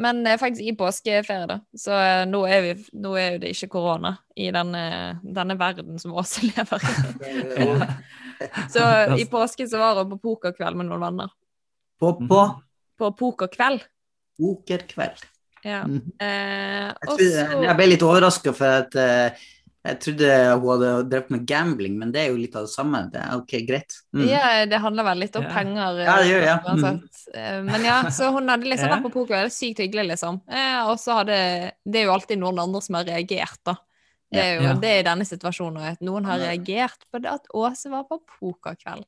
Men 0.00 0.24
eh, 0.26 0.38
faktisk 0.40 0.64
i 0.72 0.74
påskeferie, 0.78 1.46
da. 1.52 1.60
Så 1.78 1.94
eh, 1.98 2.24
nå, 2.30 2.44
er 2.48 2.64
vi, 2.64 2.74
nå 3.04 3.14
er 3.20 3.34
jo 3.36 3.40
det 3.44 3.54
ikke 3.54 3.72
korona 3.76 4.16
i 4.40 4.48
denne, 4.54 4.84
denne 5.22 5.58
verden 5.60 6.00
som 6.00 6.16
Åse 6.16 6.46
lever 6.48 6.80
i. 6.80 6.94
påske. 7.60 7.88
Så 8.72 8.84
i 9.20 9.24
påsken 9.30 9.68
så 9.70 9.78
var 9.80 10.00
hun 10.00 10.14
på 10.16 10.22
pokerkveld 10.30 10.80
med 10.80 10.88
noen 10.90 11.04
venner. 11.10 11.34
På, 12.00 12.16
på 12.18 12.46
På 12.98 13.10
pokerkveld. 13.18 13.84
Pokerkveld. 14.38 15.24
Ja. 15.64 15.82
Mm. 15.88 16.02
Eh, 16.20 16.92
Jeg, 16.92 17.08
trodde, 17.08 17.64
jeg 17.64 17.76
ble 17.78 17.86
litt 17.88 18.02
overraska, 18.04 18.52
for 18.56 18.80
at 18.84 18.96
eh, 19.00 19.44
jeg 19.84 19.98
trodde 20.00 20.28
hun 20.60 20.68
hadde 20.70 20.90
drevet 21.12 21.30
med 21.34 21.46
gambling, 21.48 21.96
men 22.00 22.12
det 22.12 22.20
er 22.22 22.28
jo 22.32 22.36
litt 22.40 22.54
av 22.56 22.64
det 22.66 22.72
samme. 22.72 23.00
Det 23.12 23.20
er 23.20 23.34
ok, 23.36 23.54
greit. 23.68 23.96
Mm. 24.16 24.26
Ja, 24.30 24.42
det 24.68 24.80
handler 24.80 25.04
vel 25.10 25.18
litt 25.24 25.36
om 25.36 25.44
Ja. 25.44 25.50
penger. 25.52 25.98
Ja, 26.04 26.14
det 26.20 26.28
gjør 26.30 26.40
det, 26.44 26.52
ja. 26.52 26.58
Mm. 26.74 27.00
Eh, 27.34 27.62
Men 27.70 27.84
ja, 27.84 27.96
så 28.10 28.30
hun 28.32 28.48
hadde 28.48 28.68
liksom 28.68 28.88
vært 28.92 29.04
på 29.08 29.12
poker, 29.12 29.48
sykt 29.52 29.78
hyggelig, 29.84 30.06
liksom. 30.14 30.40
Eh, 30.48 30.78
Og 30.88 30.96
så 31.00 31.18
hadde 31.20 31.72
Det 31.84 32.00
er 32.00 32.04
jo 32.08 32.12
alltid 32.16 32.38
noen 32.40 32.58
andre 32.64 32.80
som 32.82 32.94
har 33.00 33.04
reagert, 33.04 33.60
da. 33.64 33.76
Det 34.32 34.40
er 34.42 34.54
jo 34.56 34.62
Ja. 34.68 34.72
det 34.74 34.88
er 34.90 34.98
i 35.00 35.08
denne 35.10 35.24
situasjonen 35.24 35.82
at 35.92 36.00
noen 36.00 36.24
har 36.24 36.38
reagert 36.38 37.04
på 37.12 37.20
det 37.22 37.30
at 37.30 37.44
Åse 37.54 37.88
var 37.90 38.04
på 38.04 38.20
pokerkveld. 38.40 39.04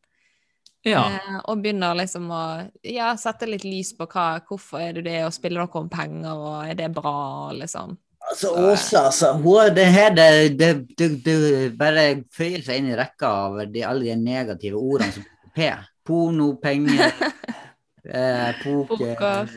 Ja. 0.86 1.02
Eh, 1.10 1.38
og 1.50 1.62
begynner 1.64 1.96
liksom 1.98 2.28
å 2.30 2.42
ja, 2.86 3.10
sette 3.18 3.48
litt 3.50 3.64
lys 3.66 3.90
på 3.98 4.06
hva, 4.06 4.26
hvorfor 4.46 4.82
er 4.84 4.92
du 4.96 5.02
det, 5.02 5.18
og 5.26 5.34
spiller 5.34 5.64
dere 5.64 5.80
om 5.82 5.88
penger, 5.90 6.34
og 6.34 6.60
er 6.70 6.76
det 6.78 6.90
bra, 6.94 7.50
liksom. 7.56 7.96
Altså, 8.26 8.50
Åsa, 8.58 9.04
altså, 9.08 9.32
hun, 9.38 9.74
det 9.74 9.84
her 9.94 10.14
det, 10.14 10.28
det, 10.58 10.70
det, 10.98 11.10
det 11.26 11.34
bare 11.78 12.06
føyer 12.34 12.64
seg 12.66 12.80
inn 12.80 12.88
i 12.90 12.96
rekka 12.98 13.28
av 13.44 13.60
de, 13.70 13.84
alle 13.86 14.08
de 14.08 14.16
negative 14.18 14.78
ordene 14.80 15.14
som 15.14 15.26
P. 15.54 15.68
Porno, 16.06 16.52
penger, 16.62 17.12
eh, 18.06 18.50
poker, 18.62 19.14
Poker. 19.14 19.56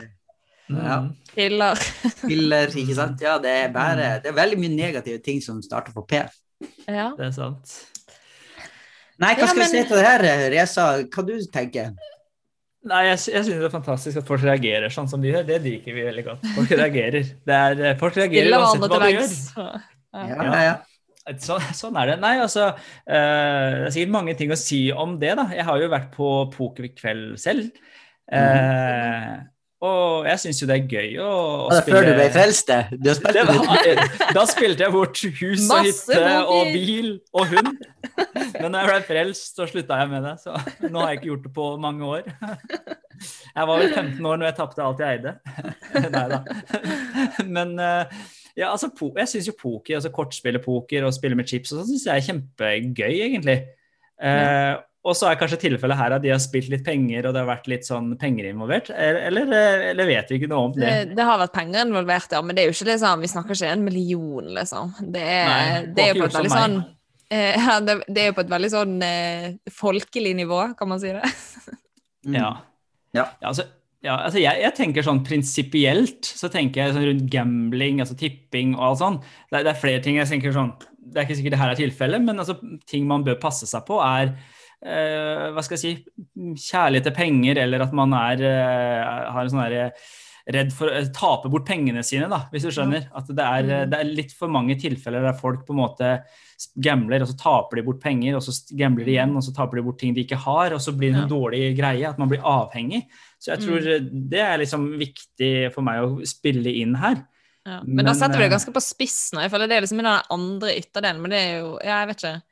ja, 0.70 1.00
Mm. 1.00 1.08
Piller. 1.34 1.80
piller, 2.22 2.70
ikke 2.78 2.94
sant? 2.94 3.22
Ja, 3.24 3.32
det 3.42 3.50
er 3.50 3.72
bare 3.74 4.20
Det 4.22 4.30
er 4.30 4.36
veldig 4.36 4.58
mye 4.62 4.70
negative 4.70 5.18
ting 5.18 5.40
som 5.42 5.58
starter 5.62 5.90
på 5.96 6.04
P. 6.06 6.20
ja. 6.86 7.08
Det 7.18 7.26
er 7.26 7.32
sant. 7.34 7.72
Nei, 9.20 9.34
hva 9.36 9.44
Ja, 9.44 9.50
skal 9.50 9.62
jeg 9.62 9.72
men- 9.72 9.84
si 9.84 9.88
til 9.88 9.96
det 10.00 10.06
her, 10.06 10.50
Reza? 10.54 10.86
Hva 11.04 11.26
du 11.26 11.34
tenker 11.52 11.92
Nei, 12.80 13.00
jeg, 13.10 13.18
jeg 13.28 13.44
synes 13.44 13.58
det 13.60 13.66
er 13.66 13.72
fantastisk 13.74 14.16
at 14.22 14.28
folk 14.28 14.40
reagerer 14.40 14.88
sånn 14.88 15.08
som 15.10 15.20
de 15.20 15.28
gjør. 15.28 15.42
Det 15.44 15.58
liker 15.60 15.92
vi 15.92 16.04
veldig 16.06 16.22
godt. 16.24 16.46
Folk 16.56 16.70
reagerer. 16.70 17.26
Det 17.44 17.56
er, 17.56 17.82
eh, 17.90 17.96
folk 18.00 18.16
reagerer 18.16 18.54
uansett 18.56 18.86
hva 18.86 19.00
de 19.02 19.10
gjør. 19.12 19.34
Ja. 20.10 20.24
Ja, 20.26 20.46
ja, 20.46 20.62
ja. 20.64 21.36
Så, 21.38 21.58
sånn 21.76 21.98
er 22.00 22.08
det. 22.08 22.16
Nei, 22.22 22.32
altså 22.40 22.70
uh, 22.72 23.04
Det 23.04 23.84
er 23.84 23.92
sikkert 23.94 24.14
mange 24.16 24.34
ting 24.38 24.50
å 24.50 24.58
si 24.58 24.80
om 24.90 25.18
det, 25.20 25.34
da. 25.38 25.44
Jeg 25.52 25.66
har 25.68 25.82
jo 25.82 25.90
vært 25.92 26.08
på 26.16 26.30
pokerkveld 26.56 27.36
selv. 27.38 27.68
Eh, 28.32 29.36
og 29.80 30.26
jeg 30.28 30.40
syns 30.42 30.58
jo 30.60 30.66
det 30.68 30.74
er 30.76 30.90
gøy 30.92 31.14
å, 31.24 31.28
å 31.30 31.68
Var 31.70 31.78
det 31.78 31.94
før 31.94 32.04
du 32.04 32.10
ble 32.18 32.26
frelst? 32.34 32.68
det? 32.68 32.98
Du 33.00 33.06
har 33.08 33.16
spilt 33.16 33.38
Det 33.38 33.44
var, 33.48 34.00
da 34.36 34.42
spilte 34.50 34.84
jeg 34.84 34.92
bort 34.92 35.22
hus 35.24 35.62
og 35.64 35.70
Masse 35.70 36.18
hytte 36.18 36.34
og 36.52 36.72
bil 36.74 37.08
og 37.32 37.54
hund. 37.54 37.70
Men 38.60 38.74
da 38.74 38.82
jeg 38.82 38.90
ble 38.90 38.98
frelst, 39.08 39.54
så 39.56 39.68
slutta 39.70 40.02
jeg 40.02 40.10
med 40.12 40.28
det. 40.28 40.34
Så 40.42 40.56
nå 40.84 41.00
har 41.00 41.14
jeg 41.14 41.20
ikke 41.22 41.30
gjort 41.30 41.46
det 41.46 41.54
på 41.56 41.70
mange 41.80 42.10
år. 42.12 42.28
Jeg 43.20 43.70
var 43.70 43.80
vel 43.80 43.94
15 43.94 44.28
år 44.28 44.42
når 44.42 44.50
jeg 44.50 44.58
tapte 44.60 44.84
alt 44.84 45.00
jeg 45.00 45.18
eide. 45.18 45.34
Nei 46.16 46.26
da. 46.34 46.42
Men 47.48 47.74
eh, 47.80 48.20
ja, 48.60 48.70
altså, 48.70 48.90
jeg 49.16 49.32
syns 49.32 49.48
jo 49.48 49.56
poker, 49.56 49.96
altså 49.96 50.12
kortspille 50.12 50.60
poker 50.60 51.08
og 51.08 51.16
spille 51.16 51.40
med 51.40 51.48
chips 51.48 51.72
og 51.72 51.80
sånn, 51.80 51.90
syns 51.94 52.06
jeg 52.08 52.20
er 52.20 52.28
kjempegøy, 52.28 53.16
egentlig. 53.16 53.58
Eh, 54.20 54.74
og 55.00 55.14
så 55.16 55.30
er 55.30 55.38
kanskje 55.40 55.56
tilfellet 55.62 55.96
her 55.96 56.12
at 56.18 56.22
de 56.24 56.28
har 56.28 56.40
spilt 56.42 56.68
litt 56.68 56.82
penger, 56.84 57.24
og 57.24 57.32
det 57.32 57.40
har 57.40 57.48
vært 57.48 57.68
litt 57.72 57.86
sånn 57.88 58.10
penger 58.20 58.50
involvert. 58.50 58.90
Eller, 58.92 59.48
eller, 59.94 60.08
vet 60.10 60.28
vi 60.28 60.36
ikke 60.36 60.50
noe 60.50 60.66
om 60.68 60.74
det? 60.76 60.84
Det, 60.84 61.14
det 61.16 61.24
har 61.24 61.40
vært 61.40 61.54
penger 61.56 61.86
involvert, 61.88 62.34
ja, 62.36 62.42
men 62.44 62.56
det 62.58 62.62
er 62.64 62.68
jo 62.68 62.74
ikke 62.76 62.90
liksom, 62.90 63.22
vi 63.24 63.30
snakker 63.32 63.56
ikke 63.56 63.70
en 63.72 63.86
million, 63.86 64.50
liksom. 64.58 64.92
Det 65.16 65.22
er, 65.24 65.48
Nei, 65.48 65.84
det 65.96 66.04
er 66.04 66.12
jo 66.12 66.20
på 66.20 66.28
et 66.28 66.36
veldig 66.36 66.52
sånn 66.52 66.76
eh, 67.32 67.70
det, 67.88 67.96
det 68.12 68.22
er 68.24 68.28
jo 68.28 68.36
på 68.36 68.44
et 68.44 68.52
veldig 68.52 68.70
sånn 68.76 68.94
eh, 69.08 69.46
folkelig 69.80 70.34
nivå, 70.42 70.60
kan 70.76 70.92
man 70.92 71.02
si 71.02 71.14
det. 71.16 71.24
Mm. 72.20 72.34
Ja. 72.36 72.48
Ja. 73.16 73.22
altså, 73.48 73.64
ja, 74.04 74.18
altså 74.26 74.42
jeg, 74.42 74.58
jeg 74.60 74.74
tenker 74.76 75.04
sånn 75.06 75.22
prinsipielt 75.24 76.28
så 76.28 76.50
tenker 76.52 76.82
jeg 76.82 76.92
sånn 76.92 77.06
rundt 77.08 77.30
gambling, 77.32 78.02
altså 78.04 78.12
tipping 78.20 78.74
og 78.76 78.82
alt 78.90 79.00
sånn. 79.00 79.16
Det, 79.48 79.54
er- 79.54 79.64
det 79.64 79.72
er 79.72 79.78
flere 79.80 80.02
ting 80.04 80.18
jeg 80.20 80.28
tenker 80.28 80.52
sånn 80.52 80.74
Det 81.00 81.16
er 81.16 81.24
ikke 81.24 81.38
sikkert 81.38 81.54
det 81.56 81.60
her 81.62 81.72
er 81.72 81.80
tilfellet, 81.80 82.26
men 82.28 82.36
altså, 82.44 82.58
ting 82.84 83.06
man 83.08 83.24
bør 83.24 83.38
passe 83.40 83.64
seg 83.70 83.86
på, 83.88 83.96
er 84.04 84.34
hva 84.80 85.62
skal 85.62 85.76
jeg 85.76 85.82
si 85.84 86.64
kjærlighet 86.70 87.04
til 87.10 87.16
penger, 87.16 87.58
eller 87.66 87.82
at 87.84 87.92
man 87.96 88.12
er 88.16 88.40
eh, 88.48 89.30
har 89.32 89.42
en 89.44 89.50
sånn 89.52 89.64
derre 89.66 89.90
redd 90.50 90.72
for 90.74 90.88
å 90.90 91.02
tape 91.14 91.50
bort 91.52 91.66
pengene 91.68 92.00
sine, 92.02 92.26
da, 92.32 92.40
hvis 92.50 92.64
du 92.66 92.70
skjønner. 92.74 93.04
At 93.14 93.28
det 93.28 93.44
er, 93.44 93.62
Mm. 93.62 93.90
det 93.92 93.98
er 94.00 94.08
litt 94.08 94.32
for 94.34 94.48
mange 94.48 94.74
tilfeller 94.80 95.22
der 95.22 95.36
folk 95.38 95.66
på 95.66 95.74
en 95.76 95.82
måte 95.82 96.08
gambler, 96.80 97.22
og 97.22 97.28
så 97.28 97.36
taper 97.38 97.76
de 97.76 97.82
bort 97.86 98.00
penger, 98.02 98.34
og 98.36 98.42
så 98.42 98.54
gambler 98.76 99.04
de 99.06 99.12
igjen, 99.12 99.36
og 99.36 99.44
så 99.44 99.54
taper 99.54 99.76
de 99.78 99.82
bort 99.86 99.98
ting 100.00 100.14
de 100.16 100.24
ikke 100.24 100.40
har, 100.40 100.72
og 100.74 100.80
så 100.80 100.96
blir 100.96 101.12
det 101.12 101.20
en 101.22 101.28
Ja. 101.28 101.34
dårlig 101.36 101.76
greie, 101.78 102.08
at 102.08 102.18
man 102.18 102.28
blir 102.28 102.40
avhengig. 102.42 103.04
Så 103.38 103.52
jeg 103.54 103.60
tror 103.60 103.80
det 104.30 104.40
er 104.40 104.58
liksom 104.58 104.98
viktig 104.98 105.72
for 105.72 105.82
meg 105.82 106.02
å 106.02 106.26
spille 106.26 106.72
inn 106.74 106.94
her. 106.96 107.26
Ja. 107.66 107.80
Men, 107.84 108.06
da 108.06 108.12
setter 108.14 108.32
du 108.36 108.38
det 108.42 108.50
eh, 108.50 108.56
ganske 108.56 108.72
på 108.72 108.82
spissen. 108.82 109.38
Jeg 109.40 109.50
føler 109.52 109.68
det 109.68 109.76
er 109.76 109.82
liksom 109.82 110.02
den 110.02 110.22
andre 110.30 110.74
ytterdelen, 110.80 111.20
men 111.20 111.30
det 111.30 111.38
er 111.38 111.60
jo 111.60 111.78
jeg 111.84 112.06
vet 112.08 112.16
ikke. 112.16 112.42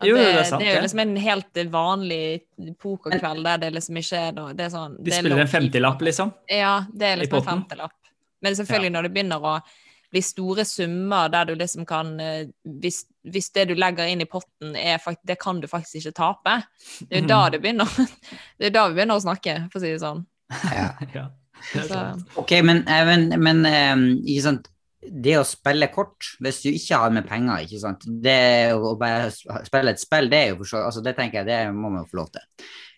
At 0.00 0.08
Jo, 0.08 0.16
det, 0.18 0.24
det 0.26 0.38
er 0.40 0.48
sant, 0.48 0.60
det 0.60 0.68
er 0.68 0.76
jo 0.76 0.82
liksom 0.82 1.00
en 1.04 1.16
helt 1.22 1.58
vanlig 1.70 2.22
pokerkveld 2.82 3.46
der 3.46 3.60
det 3.62 3.68
liksom 3.76 3.98
ikke 4.00 4.22
er 4.28 4.32
noe 4.34 4.54
Det 4.58 4.64
er 4.66 4.72
sånn 4.72 4.96
De 4.98 5.06
det 5.06 5.14
er 5.14 5.22
spiller 5.22 5.42
en 5.44 5.50
femtilapp, 5.52 6.02
liksom. 6.02 6.32
Ja, 6.50 6.74
det 6.90 7.06
er 7.06 7.20
liksom 7.20 7.38
en 7.38 7.44
potten. 7.44 7.62
femtelapp. 7.62 8.12
Men 8.42 8.56
selvfølgelig 8.58 8.94
når 8.96 9.06
det 9.06 9.12
begynner 9.14 9.46
å 9.46 9.54
bli 10.14 10.22
store 10.22 10.64
summer 10.64 11.30
der 11.32 11.48
du 11.48 11.54
liksom 11.58 11.86
kan 11.86 12.12
eh, 12.22 12.50
Hvis, 12.82 13.04
hvis 13.26 13.50
det 13.54 13.68
du 13.70 13.74
legger 13.78 14.10
inn 14.10 14.22
i 14.22 14.28
potten, 14.30 14.76
er 14.78 15.00
fakt 15.02 15.22
det 15.26 15.38
kan 15.42 15.62
du 15.62 15.68
faktisk 15.70 16.02
ikke 16.02 16.14
tape. 16.18 16.58
Det 17.06 17.18
er 17.18 17.24
jo 17.24 17.30
da 17.30 17.40
det 17.54 17.62
begynner 17.62 17.90
Det 18.58 18.70
er 18.70 18.76
da 18.76 18.88
vi 18.90 18.98
begynner 18.98 19.18
å 19.18 19.24
snakke, 19.24 19.56
for 19.72 19.80
å 19.80 19.86
si 19.86 19.94
det 19.94 20.02
sånn. 20.04 20.26
Ja. 20.74 20.90
Ja, 21.14 21.28
det 21.72 21.84
Så. 21.88 21.98
Ok, 22.36 22.50
men, 22.66 22.82
eh, 22.90 23.06
men, 23.08 23.30
men 23.40 23.64
eh, 23.64 24.00
ikke 24.26 24.42
sant? 24.50 24.66
Det 25.10 25.36
å 25.38 25.44
spille 25.46 25.88
kort, 25.92 26.30
hvis 26.40 26.62
du 26.64 26.70
ikke 26.70 26.98
har 27.02 27.12
med 27.14 27.26
penger, 27.28 27.64
ikke 27.66 27.80
sant? 27.82 28.06
det 28.24 28.72
å 28.76 28.94
bare 29.00 29.30
spille 29.34 29.92
et 29.92 30.00
spill, 30.02 30.30
det 30.32 30.38
er 30.40 30.48
jo 30.52 30.60
for 30.62 30.70
så 30.70 30.82
altså 30.88 31.02
det 31.04 31.14
tenker 31.18 31.42
jeg, 31.42 31.48
det 31.50 31.74
må 31.76 31.90
man 31.92 32.06
få 32.08 32.20
lov 32.22 32.30
til. 32.34 32.46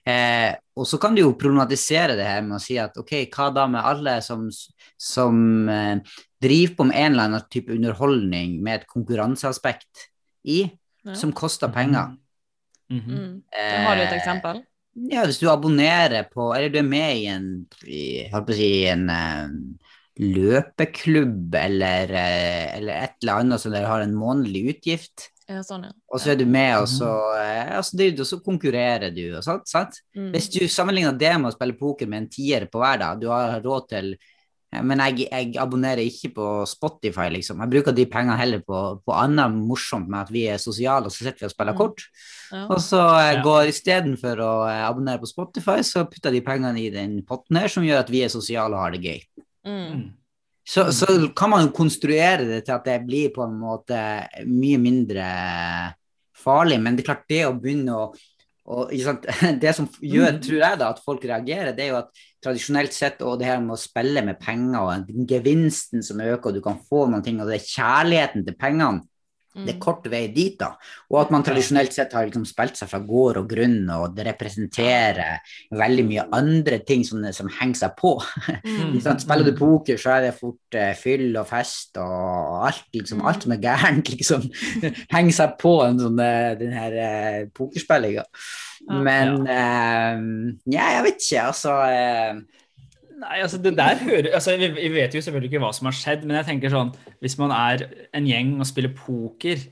Eh, 0.06 0.52
og 0.78 0.86
så 0.86 1.00
kan 1.02 1.16
du 1.16 1.24
jo 1.24 1.32
problematisere 1.34 2.14
det 2.14 2.26
her 2.28 2.44
med 2.46 2.60
å 2.60 2.62
si 2.62 2.76
at 2.78 2.94
ok, 3.00 3.14
hva 3.34 3.48
da 3.56 3.64
med 3.66 3.82
alle 3.82 4.20
som, 4.22 4.44
som 5.02 5.40
eh, 5.72 5.96
driver 6.42 6.76
på 6.78 6.86
med 6.92 7.00
en 7.00 7.12
eller 7.16 7.24
annen 7.30 7.48
type 7.50 7.74
underholdning 7.74 8.60
med 8.62 8.82
et 8.82 8.86
konkurranseaspekt 8.92 10.06
i, 10.46 10.64
Ja. 11.06 11.14
som 11.14 11.30
koster 11.32 11.70
penger. 11.70 12.16
Mhm. 12.90 13.12
mm. 13.14 13.42
Har 13.86 13.94
du 13.96 14.02
et 14.02 14.12
Eh, 14.12 14.18
eksempel? 14.18 14.62
Ja, 15.10 15.24
hvis 15.26 15.38
du 15.38 15.46
abonnerer 15.50 16.24
på, 16.30 16.54
eller 16.56 16.68
du 16.72 16.78
er 16.78 16.86
med 16.88 17.16
i 17.18 17.26
en, 17.26 17.66
i, 17.84 18.22
jeg 18.24 18.30
holdt 18.32 18.46
på 18.48 18.54
å 18.54 18.56
si, 18.56 18.70
en 18.90 19.04
eh, 19.10 19.48
løpeklubb 20.20 21.54
eller, 21.60 22.10
eh, 22.10 22.76
eller 22.78 23.02
et 23.06 23.16
eller 23.22 23.40
annet 23.42 23.60
som 23.62 23.72
dere 23.74 23.90
har 23.90 24.04
en 24.04 24.14
månedlig 24.16 24.76
utgift, 24.76 25.30
Ja, 25.48 25.60
sånn, 25.62 25.84
ja. 25.86 25.92
og 26.10 26.18
så 26.18 26.32
er 26.32 26.36
du 26.40 26.46
med, 26.46 26.72
og 26.80 26.88
så, 26.90 27.10
eh, 27.38 27.76
altså, 27.78 27.96
det, 28.00 28.08
og 28.20 28.26
så 28.26 28.40
konkurrerer 28.42 29.12
du, 29.14 29.36
og 29.38 29.44
sånt, 29.46 29.68
sant? 29.70 30.00
Mm. 30.16 30.32
Hvis 30.34 30.48
du 30.50 30.64
sammenligner 30.66 31.16
det 31.16 31.34
med 31.38 31.52
å 31.52 31.54
spille 31.54 31.76
poker 31.78 32.08
med 32.10 32.24
en 32.24 32.28
tier 32.32 32.66
på 32.66 32.80
hver 32.82 32.98
dag, 32.98 33.20
du 33.20 33.28
har 33.30 33.60
råd 33.62 33.88
til 33.92 34.16
men 34.82 34.98
jeg, 34.98 35.28
jeg 35.30 35.54
abonnerer 35.62 36.02
ikke 36.02 36.32
på 36.34 36.46
Spotify, 36.68 37.28
liksom. 37.30 37.60
Jeg 37.62 37.70
bruker 37.70 37.94
de 37.96 38.04
pengene 38.10 38.34
heller 38.36 38.58
på, 38.66 38.98
på 39.06 39.14
annet 39.14 39.54
morsomt 39.54 40.08
med 40.10 40.26
at 40.26 40.32
vi 40.34 40.42
er 40.50 40.58
sosiale, 40.60 41.06
og 41.06 41.14
så 41.14 41.22
sitter 41.24 41.44
vi 41.46 41.46
og 41.46 41.52
spiller 41.54 41.72
Mm. 41.72 41.78
kort. 41.78 42.02
Ja. 42.52 42.64
Og 42.66 42.80
så 42.82 42.98
eh, 42.98 43.36
Ja. 43.38 43.42
går 43.46 43.70
istedenfor 43.70 44.36
å 44.42 44.50
abonnere 44.90 45.22
på 45.22 45.30
Spotify, 45.30 45.78
så 45.86 46.04
putter 46.10 46.34
de 46.34 46.42
pengene 46.44 46.82
i 46.82 46.90
den 46.90 47.22
potten 47.22 47.56
her, 47.56 47.68
som 47.68 47.84
gjør 47.86 48.00
at 48.02 48.10
vi 48.10 48.24
er 48.26 48.28
sosiale 48.28 48.74
og 48.74 48.82
har 48.82 48.90
det 48.90 49.02
gøy. 49.06 49.22
Mm. 49.66 49.82
Mm. 49.96 50.06
Så, 50.66 50.88
så 50.94 51.06
kan 51.36 51.52
man 51.52 51.66
jo 51.66 51.74
konstruere 51.76 52.46
det 52.46 52.64
til 52.66 52.74
at 52.74 52.86
det 52.88 52.96
blir 53.06 53.30
på 53.34 53.44
en 53.44 53.54
måte 53.60 53.98
mye 54.50 54.80
mindre 54.82 55.26
farlig, 56.36 56.80
men 56.82 56.96
det 56.96 57.04
er 57.04 57.10
klart 57.12 57.28
det 57.30 57.44
å 57.46 57.54
begynne 57.54 58.00
å 58.00 58.08
og? 58.66 58.90
Det 59.62 59.72
som 59.76 59.88
gjør, 60.02 60.40
tror 60.42 60.58
jeg 60.58 60.78
da, 60.80 60.90
at 60.90 61.02
folk 61.04 61.24
reagerer, 61.28 61.74
det 61.76 61.84
er 61.84 61.92
jo 61.92 62.00
at 62.00 62.22
tradisjonelt 62.42 62.94
sett, 62.94 63.20
og 63.22 63.38
det 63.40 63.46
her 63.48 63.60
med 63.62 63.76
å 63.76 63.80
spille 63.80 64.22
med 64.26 64.40
penger, 64.42 64.80
og 64.82 65.28
gevinsten 65.30 66.02
som 66.02 66.22
øker, 66.22 66.50
og 66.50 66.56
du 66.58 66.62
kan 66.64 66.80
få 66.88 67.04
noen 67.10 67.24
ting, 67.24 67.38
og 67.40 67.50
det 67.50 67.60
er 67.60 67.68
kjærligheten 67.68 68.46
til 68.46 68.58
pengene, 68.58 69.06
det 69.56 69.70
er 69.72 69.76
Mm. 69.76 69.80
kort 69.80 70.06
vei 70.12 70.26
dit, 70.28 70.58
da. 70.58 70.76
Og 71.10 71.20
at 71.22 71.30
man 71.32 71.42
tradisjonelt 71.42 71.92
sett 71.92 72.12
har 72.12 72.26
liksom 72.26 72.44
spilt 72.46 72.76
seg 72.76 72.90
fra 72.90 73.00
gård 73.00 73.38
og 73.40 73.48
grunn, 73.48 73.88
og 73.90 74.14
det 74.14 74.26
representerer 74.28 75.40
veldig 75.72 76.04
mye 76.04 76.26
andre 76.36 76.78
ting 76.84 77.04
som, 77.04 77.24
som 77.32 77.48
henger 77.48 77.80
seg 77.80 77.96
på. 77.96 78.12
Mm. 78.64 78.98
Spiller 79.24 79.46
du 79.46 79.54
poker, 79.56 79.96
så 79.96 80.16
er 80.16 80.26
det 80.26 80.34
fort 80.36 80.76
uh, 80.76 80.92
fyll 80.98 81.30
og 81.40 81.48
fest 81.48 81.96
og 82.02 82.66
alt, 82.68 82.84
liksom, 82.92 83.24
alt 83.24 83.46
som 83.46 83.56
er 83.56 83.62
gærent, 83.64 84.12
liksom, 84.16 84.44
henger 85.14 85.38
seg 85.40 85.56
på 85.62 85.74
en 85.86 86.02
sånn, 86.04 86.20
uh, 86.20 86.52
den 86.60 86.76
her 86.76 87.00
uh, 87.00 87.40
pokerspillinga. 87.56 88.26
Men 88.86 89.48
ja, 90.70 90.84
jeg 90.94 91.02
vet 91.06 91.24
ikke, 91.24 91.46
altså 91.48 91.72
Nei, 93.16 93.40
altså 93.40 93.56
det 93.64 93.72
der 93.78 93.96
hører 94.04 94.34
altså 94.36 94.56
vi, 94.60 94.68
vi 94.76 94.88
vet 94.92 95.14
jo 95.16 95.22
selvfølgelig 95.24 95.48
ikke 95.52 95.62
hva 95.64 95.72
som 95.72 95.88
har 95.88 95.96
skjedd, 95.96 96.26
men 96.28 96.36
jeg 96.36 96.48
tenker 96.50 96.72
sånn 96.74 96.90
Hvis 97.24 97.38
man 97.40 97.54
er 97.56 97.86
en 98.12 98.26
gjeng 98.28 98.50
og 98.60 98.68
spiller 98.68 98.92
poker, 98.92 99.62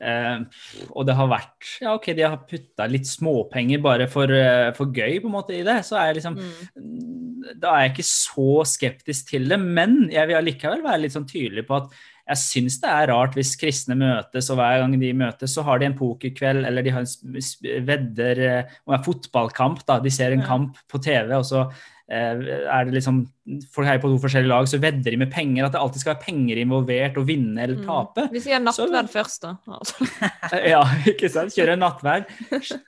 eh, 0.00 0.42
og 0.90 1.06
det 1.08 1.16
har 1.16 1.30
vært 1.32 1.70
Ja, 1.80 1.94
OK, 1.96 2.10
de 2.18 2.26
har 2.26 2.42
putta 2.50 2.86
litt 2.92 3.08
småpenger 3.08 3.80
bare 3.80 4.08
for, 4.12 4.28
eh, 4.28 4.68
for 4.76 4.92
gøy 4.92 5.16
på 5.22 5.30
en 5.30 5.36
måte 5.38 5.56
i 5.56 5.64
det, 5.64 5.78
så 5.88 5.96
er 6.00 6.10
jeg 6.10 6.20
liksom 6.20 6.36
Mm. 6.40 7.16
Da 7.60 7.70
er 7.72 7.86
jeg 7.86 7.90
ikke 7.94 8.04
så 8.06 8.48
skeptisk 8.68 9.30
til 9.32 9.48
det, 9.48 9.56
men 9.58 10.10
jeg 10.12 10.28
vil 10.28 10.36
allikevel 10.36 10.82
være 10.84 11.00
litt 11.06 11.14
sånn 11.16 11.24
tydelig 11.28 11.64
på 11.66 11.78
at 11.78 11.94
jeg 12.30 12.38
syns 12.38 12.76
det 12.82 12.90
er 12.92 13.08
rart 13.10 13.34
hvis 13.34 13.56
kristne 13.58 13.96
møtes, 13.98 14.50
og 14.52 14.58
hver 14.60 14.82
gang 14.82 14.92
de 15.00 15.12
møtes, 15.16 15.54
så 15.56 15.64
har 15.66 15.80
de 15.80 15.88
en 15.88 15.96
pokerkveld, 15.98 16.66
eller 16.68 16.84
de 16.86 16.92
har 16.94 17.00
en 17.02 17.40
vedder 17.88 18.34
Det 18.42 18.52
om 18.86 18.94
en 18.94 19.02
fotballkamp, 19.02 19.80
da. 19.88 19.98
De 20.04 20.12
ser 20.12 20.32
en 20.36 20.44
Ja. 20.44 20.46
kamp 20.46 20.76
på 20.86 21.00
TV, 21.02 21.32
og 21.32 21.44
så 21.48 21.64
er 22.10 22.84
det 22.84 22.94
liksom 22.94 23.26
folk 23.72 23.88
heier 23.88 24.00
på 24.02 24.10
to 24.12 24.18
forskjellige 24.20 24.50
lag, 24.50 24.66
så 24.68 24.78
vedder 24.80 25.14
de 25.14 25.18
med 25.20 25.30
penger. 25.32 25.66
At 25.66 25.74
det 25.74 25.80
alltid 25.80 26.02
skal 26.02 26.12
være 26.12 26.24
penger 26.26 26.60
involvert, 26.60 27.18
å 27.18 27.24
vinne 27.26 27.64
eller 27.64 27.80
tape. 27.86 28.26
Vi 28.34 28.42
sier 28.44 28.60
nattverd 28.62 29.10
først, 29.12 29.46
da. 29.46 29.78
Ja, 30.72 30.82
ikke 31.08 31.30
sant. 31.32 31.54
Kjøre 31.54 31.76
nattverd. 31.78 32.28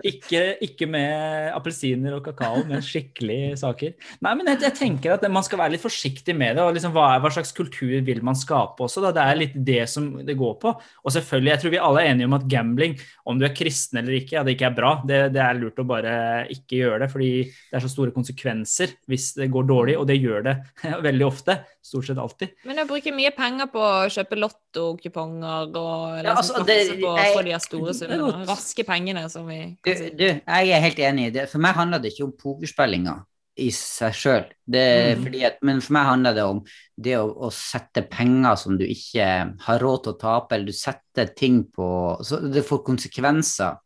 Ikke, 0.06 0.42
ikke 0.64 0.88
med 0.90 1.50
appelsiner 1.54 2.18
og 2.18 2.24
kakao, 2.26 2.62
men 2.68 2.84
skikkelige 2.84 3.56
saker. 3.62 3.94
Nei, 4.24 4.34
men 4.38 4.52
jeg, 4.52 4.60
jeg, 4.66 4.76
tenker 4.78 5.16
at 5.16 5.26
man 5.32 5.46
skal 5.46 5.62
være 5.62 5.76
litt 5.76 5.84
forsiktig 5.84 6.36
med 6.36 6.58
det. 6.58 6.66
og 6.66 6.76
liksom, 6.76 6.94
hva, 6.94 7.08
hva, 7.22 7.32
slags 7.32 7.54
kultur 7.56 7.94
vil 8.04 8.22
man 8.24 8.38
skape 8.38 8.84
også? 8.86 9.02
Da? 9.06 9.14
Det 9.16 9.24
er 9.24 9.40
litt 9.40 9.56
det 9.72 9.86
som 9.90 10.10
det 10.26 10.36
går 10.38 10.58
på. 10.62 10.74
Og 11.02 11.16
selvfølgelig, 11.16 11.54
jeg 11.54 11.64
tror 11.64 11.74
vi 11.74 11.82
alle 11.88 12.04
er 12.04 12.12
enige 12.12 12.30
om 12.30 12.38
at 12.38 12.48
gambling, 12.50 12.98
om 13.28 13.40
du 13.40 13.48
er 13.48 13.56
kristen 13.56 14.02
eller 14.02 14.20
ikke, 14.20 14.36
ja, 14.38 14.44
det 14.46 14.56
ikke 14.56 14.68
er 14.70 14.78
bra. 14.78 14.94
Det, 15.08 15.22
det 15.34 15.42
er 15.42 15.58
lurt 15.58 15.80
å 15.80 15.88
bare 15.88 16.14
ikke 16.52 16.82
gjøre 16.82 17.04
det, 17.04 17.10
fordi 17.14 17.32
det 17.48 17.78
er 17.78 17.86
så 17.86 17.92
store 17.92 18.14
konsekvenser 18.14 18.96
hvis 19.10 19.32
det 19.38 19.50
går 19.52 19.66
dårlig, 19.68 19.98
og 19.98 20.06
det 20.10 20.20
gjør 20.20 20.44
det 20.46 20.51
veldig 21.08 21.26
ofte. 21.26 21.56
Stort 21.82 22.06
sett 22.06 22.18
alltid. 22.18 22.52
Men 22.64 22.76
jeg 22.82 22.88
bruker 22.90 23.14
mye 23.16 23.32
penger 23.36 23.66
på 23.72 23.80
å 23.82 24.06
kjøpe 24.12 24.38
lottokuponger 24.38 25.76
og 25.76 26.22
Ja, 26.24 26.34
altså, 26.36 26.60
liksom 26.60 26.66
det- 26.66 27.00
på, 27.02 27.16
jeg- 27.18 27.34
på 27.36 27.44
de 27.44 27.58
store 27.60 27.94
summene. 27.94 28.46
Raske 28.48 28.84
pengene, 28.86 29.28
som 29.30 29.46
vi 29.46 29.76
Du, 29.84 29.92
du, 30.16 30.24
jeg 30.26 30.70
er 30.70 30.80
helt 30.80 30.98
enig 30.98 31.26
i 31.26 31.30
det. 31.30 31.48
For 31.50 31.58
meg 31.58 31.74
handler 31.74 31.98
det 32.02 32.12
ikke 32.14 32.24
om 32.24 32.32
pokerspillinga 32.32 33.24
i 33.58 33.68
seg 33.70 34.12
sjøl. 34.16 34.44
Mm. 34.72 35.56
Men 35.62 35.80
for 35.84 35.92
meg 35.92 36.06
handler 36.08 36.34
det 36.34 36.42
om 36.48 36.62
det 36.98 37.16
å, 37.18 37.26
å 37.36 37.50
sette 37.52 38.06
penger 38.08 38.56
som 38.56 38.78
du 38.78 38.84
ikke 38.86 39.26
har 39.66 39.78
råd 39.82 40.04
til 40.04 40.12
å 40.14 40.18
tape, 40.22 40.54
eller 40.56 40.66
du 40.66 40.72
setter 40.72 41.34
ting 41.36 41.64
på 41.68 42.18
Så 42.24 42.40
det 42.52 42.64
får 42.64 42.84
konsekvenser. 42.86 43.76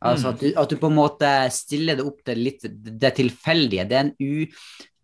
Altså 0.00 0.28
Mm. 0.28 0.34
at 0.34 0.40
du, 0.40 0.52
at 0.62 0.68
du 0.70 0.76
på 0.76 0.86
en 0.86 0.94
måte 0.94 1.50
stiller 1.50 1.96
det 1.98 2.04
opp 2.06 2.20
til 2.24 2.38
litt 2.38 2.62
det 2.62 3.16
tilfeldige. 3.16 3.88
Det 3.88 3.96
er 3.96 4.04
en 4.06 4.14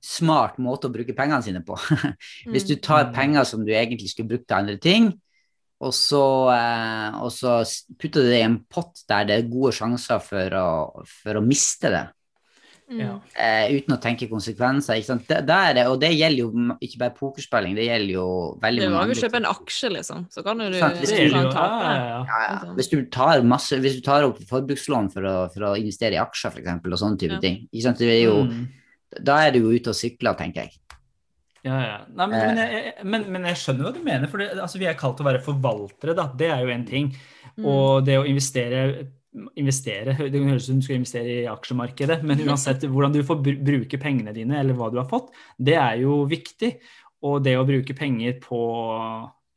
usmart 0.05 0.59
måte 0.61 0.91
å 0.91 0.93
bruke 0.93 1.15
pengene 1.17 1.41
sine 1.43 1.63
på. 1.65 1.79
Hvis 2.53 2.67
du 2.69 2.75
tar 2.85 3.09
penger 3.17 3.47
som 3.49 3.65
du 3.65 3.73
egentlig 3.73 4.11
skulle 4.13 4.35
brukt 4.35 4.47
til 4.51 4.59
andre 4.61 4.77
ting, 4.77 5.13
og 5.85 5.93
så, 5.97 6.21
eh, 6.55 7.17
og 7.25 7.33
så 7.35 7.59
putter 8.01 8.23
du 8.25 8.29
det 8.31 8.43
i 8.43 8.45
en 8.47 8.61
pott 8.73 9.01
der 9.11 9.25
det 9.29 9.39
er 9.41 9.49
gode 9.51 9.73
sjanser 9.77 10.21
for 10.23 10.55
å, 10.61 10.69
for 11.23 11.41
å 11.41 11.45
miste 11.45 11.91
det, 11.97 12.05
Mm. 12.85 12.99
Ja. 13.01 13.13
Uh, 13.33 13.79
uten 13.79 13.95
å 13.95 13.97
tenke 13.97 14.27
konsekvenser. 14.29 14.99
Ikke 15.01 15.07
sant? 15.09 15.23
Det, 15.25 15.39
der 15.49 15.79
er, 15.81 15.87
og 15.89 15.95
det 16.03 16.11
gjelder 16.13 16.43
jo 16.43 16.75
ikke 16.85 16.99
bare 17.01 17.15
pokerspilling, 17.17 17.73
det 17.79 17.87
gjelder 17.87 18.13
jo 18.13 18.25
veldig 18.61 18.83
mange 18.83 18.91
Du 18.93 18.97
var 18.99 19.09
jo 19.09 19.17
kjøpe 19.23 19.39
en 19.41 19.47
aksje, 19.49 19.91
liksom. 19.95 20.27
Så 20.29 20.45
kan 20.45 20.61
du, 20.61 20.67
sånn, 20.69 20.99
hvis 21.01 21.09
Det 21.15 21.17
du 21.17 21.23
gjelder 21.31 21.49
tape. 21.57 21.79
ja, 21.81 21.95
ja, 21.95 22.03
ja. 22.11 22.19
Ja, 22.29 22.43
ja. 22.69 22.75
Hvis 22.77 22.91
du 22.93 22.99
tar 23.17 23.41
masse, 23.49 23.79
hvis 23.81 23.97
du 23.97 24.03
tar 24.05 24.27
opp 24.29 24.43
forbrukslån 24.53 25.09
for 25.17 25.25
å, 25.31 25.35
for 25.55 25.65
å 25.71 25.73
investere 25.81 26.19
i 26.19 26.21
aksjer, 26.21 26.53
f.eks., 26.59 26.77
og 26.93 27.01
sånne 27.07 27.21
type 27.25 27.39
Ja. 27.39 27.41
ting, 27.47 27.57
ikke 27.73 27.87
sant? 27.89 28.05
Det 28.05 28.13
er 28.19 28.21
jo, 28.27 28.37
Mm. 28.53 28.69
Da 29.21 29.43
er 29.45 29.55
du 29.55 29.65
jo 29.65 29.75
ute 29.75 29.93
og 29.93 29.99
sykler, 29.99 30.37
tenker 30.39 30.65
jeg. 30.65 30.79
Ja, 31.65 31.77
ja. 31.81 31.99
Nei, 32.13 32.27
men, 32.29 32.41
men, 32.41 32.59
jeg, 32.61 32.95
men, 33.09 33.27
men 33.33 33.47
jeg 33.49 33.61
skjønner 33.63 33.87
hva 33.87 33.93
du 33.95 34.01
mener. 34.05 34.29
for 34.29 34.43
det, 34.43 34.51
altså, 34.61 34.81
Vi 34.81 34.89
er 34.89 34.99
kalt 35.01 35.21
å 35.23 35.27
være 35.27 35.45
forvaltere, 35.45 36.17
da. 36.17 36.27
Det 36.37 36.51
er 36.53 36.65
jo 36.65 36.73
en 36.75 36.89
ting. 36.89 37.13
Mm. 37.57 37.69
Og 37.71 38.05
det 38.07 38.19
å 38.21 38.27
investere 38.29 38.87
investere, 39.59 40.15
Det 40.31 40.41
høres 40.45 40.69
ut 40.69 40.69
som 40.69 40.79
du 40.79 40.85
skal 40.87 41.01
investere 41.01 41.39
i 41.41 41.47
aksjemarkedet, 41.51 42.21
men 42.23 42.43
uansett 42.45 42.85
hvordan 42.87 43.17
du 43.17 43.25
får 43.27 43.41
bruke 43.43 43.99
pengene 43.99 44.35
dine, 44.37 44.61
eller 44.61 44.77
hva 44.79 44.93
du 44.93 45.01
har 45.01 45.09
fått, 45.11 45.33
det 45.59 45.75
er 45.75 46.05
jo 46.05 46.21
viktig. 46.31 46.71
Og 47.25 47.41
det 47.43 47.57
å 47.59 47.65
bruke 47.67 47.97
penger 47.99 48.37
på 48.43 48.61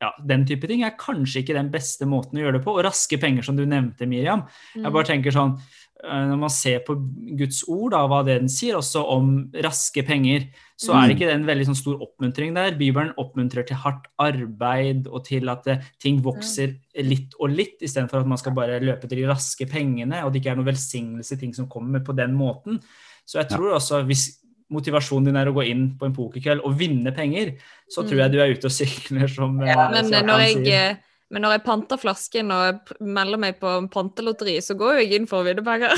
ja, 0.02 0.10
den 0.30 0.44
type 0.48 0.68
ting 0.70 0.84
er 0.86 0.98
kanskje 0.98 1.42
ikke 1.42 1.56
den 1.56 1.70
beste 1.70 2.06
måten 2.08 2.38
å 2.38 2.42
gjøre 2.42 2.58
det 2.58 2.64
på. 2.64 2.74
Og 2.74 2.84
raske 2.86 3.18
penger, 3.20 3.46
som 3.46 3.58
du 3.58 3.64
nevnte, 3.68 4.08
Miriam. 4.10 4.46
Mm. 4.74 4.86
Jeg 4.86 4.94
bare 4.94 5.10
tenker 5.12 5.34
sånn 5.34 5.56
Når 5.98 6.38
man 6.38 6.52
ser 6.54 6.84
på 6.86 6.94
Guds 7.34 7.64
ord, 7.66 7.90
da, 7.90 8.04
hva 8.06 8.20
det 8.26 8.36
den 8.38 8.50
sier, 8.52 8.76
også 8.78 9.02
om 9.10 9.32
raske 9.64 10.04
penger, 10.06 10.44
så 10.78 10.94
er 10.94 11.08
det 11.08 11.16
ikke 11.16 11.30
en 11.32 11.46
veldig 11.48 11.66
sånn 11.66 11.78
stor 11.80 12.04
oppmuntring 12.04 12.52
der. 12.54 12.76
Bibelen 12.78 13.10
oppmuntrer 13.18 13.66
til 13.66 13.80
hardt 13.82 14.06
arbeid 14.22 15.08
og 15.10 15.24
til 15.26 15.50
at 15.50 15.66
eh, 15.66 15.82
ting 15.98 16.20
vokser 16.22 16.76
litt 17.02 17.34
og 17.42 17.50
litt, 17.50 17.80
istedenfor 17.82 18.22
at 18.22 18.30
man 18.30 18.38
skal 18.38 18.54
bare 18.54 18.78
løpe 18.84 19.10
til 19.10 19.24
de 19.24 19.26
raske 19.26 19.66
pengene, 19.66 20.22
og 20.22 20.30
det 20.30 20.38
ikke 20.42 20.54
er 20.54 20.60
noen 20.60 20.70
velsignelse 20.70 21.34
i 21.34 21.42
ting 21.42 21.56
som 21.56 21.66
kommer 21.72 22.04
på 22.06 22.14
den 22.14 22.38
måten. 22.38 22.78
Så 23.26 23.40
jeg 23.42 23.50
tror 23.50 23.74
også 23.80 24.04
hvis 24.06 24.28
motivasjonen 24.72 25.30
din 25.30 25.40
er 25.40 25.50
å 25.50 25.56
gå 25.56 25.64
inn 25.66 25.90
på 25.98 26.08
en 26.08 26.14
pokerkveld 26.16 26.62
og 26.62 26.78
vinne 26.78 27.12
penger, 27.16 27.54
så 27.90 28.04
tror 28.06 28.22
jeg 28.22 28.34
du 28.34 28.40
er 28.42 28.54
ute 28.54 28.68
og 28.68 28.74
sykler 28.74 29.30
som 29.32 29.58
eh, 29.64 29.72
Ja, 29.72 29.88
Men 29.92 30.10
som 30.12 30.18
eh, 30.20 30.26
når 30.28 30.44
jeg, 30.44 30.58
sier. 30.62 30.98
Men 31.30 31.44
når 31.44 31.56
jeg 31.58 31.64
panter 31.66 32.00
flasken 32.00 32.52
og 32.54 32.92
melder 33.04 33.40
meg 33.40 33.58
på 33.60 33.72
pantelotteri, 33.92 34.56
så 34.64 34.76
går 34.80 34.96
jo 34.96 35.02
jeg 35.04 35.18
inn 35.18 35.26
for 35.28 35.42
å 35.42 35.48
vinne 35.48 35.64
penger. 35.66 35.92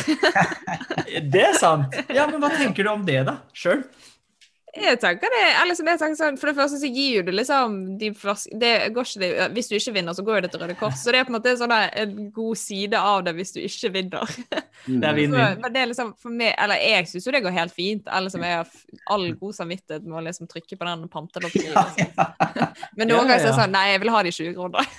Det 1.35 1.43
er 1.49 1.59
sant! 1.59 1.95
Ja, 2.15 2.27
men 2.31 2.43
hva 2.43 2.51
tenker 2.55 2.87
du 2.87 2.91
om 2.93 3.05
det, 3.07 3.21
da? 3.29 3.37
Sjøl? 3.57 3.85
Jeg 4.71 5.01
tenker 5.03 5.33
det, 5.35 5.47
eller 5.59 5.75
som 5.75 5.89
jeg 5.91 5.99
tenker 5.99 6.15
sånn, 6.15 6.37
For 6.39 6.47
det 6.47 6.55
første 6.61 6.79
så 6.79 6.87
gir 6.95 7.25
du 7.27 7.33
liksom 7.35 7.73
de 7.99 8.13
flas- 8.15 8.47
det 8.55 8.71
går 8.95 9.09
ikke 9.09 9.23
det, 9.25 9.31
Hvis 9.57 9.67
du 9.71 9.75
ikke 9.75 9.95
vinner, 9.97 10.15
så 10.15 10.23
går 10.23 10.37
jo 10.39 10.43
det 10.45 10.51
til 10.53 10.63
Røde 10.63 10.77
Kors. 10.79 11.01
Så 11.03 11.11
det 11.11 11.19
er 11.19 11.27
på 11.27 11.33
en 11.35 11.39
måte 11.41 11.57
sånn 11.59 11.75
en 11.75 12.13
god 12.37 12.61
side 12.61 13.01
av 13.01 13.25
det 13.27 13.35
hvis 13.39 13.51
du 13.57 13.59
ikke 13.65 13.91
vinner. 13.99 14.37
Mm. 14.87 15.01
Det 15.01 15.09
er 15.09 15.11
Så, 15.13 15.17
vinn-vinn. 15.21 15.65
det 15.75 15.81
er 15.83 15.89
liksom 15.91 16.13
for 16.23 16.31
meg, 16.41 16.55
eller 16.57 16.81
Jeg 16.81 17.09
syns 17.11 17.27
jo 17.27 17.35
det 17.35 17.43
går 17.45 17.57
helt 17.57 17.75
fint. 17.77 18.07
Eller 18.09 18.33
som 18.33 18.45
jeg 18.47 18.57
har 18.57 18.71
all 19.15 19.27
god 19.41 19.57
samvittighet 19.59 20.07
med 20.07 20.21
å 20.21 20.25
liksom 20.29 20.49
trykke 20.51 20.79
på 20.81 20.89
den 20.89 21.09
pantelotteriet. 21.15 21.99
Liksom. 21.99 22.15
Men 22.97 23.11
noen 23.13 23.19
Ja, 23.19 23.25
ganger 23.25 23.43
så 23.43 23.51
er 23.51 23.53
det 23.53 23.59
sånn 23.61 23.75
Nei, 23.77 23.87
jeg 23.93 24.01
vil 24.05 24.15
ha 24.15 24.23
de 24.27 24.35
20 24.39 24.57
kroner. 24.57 24.91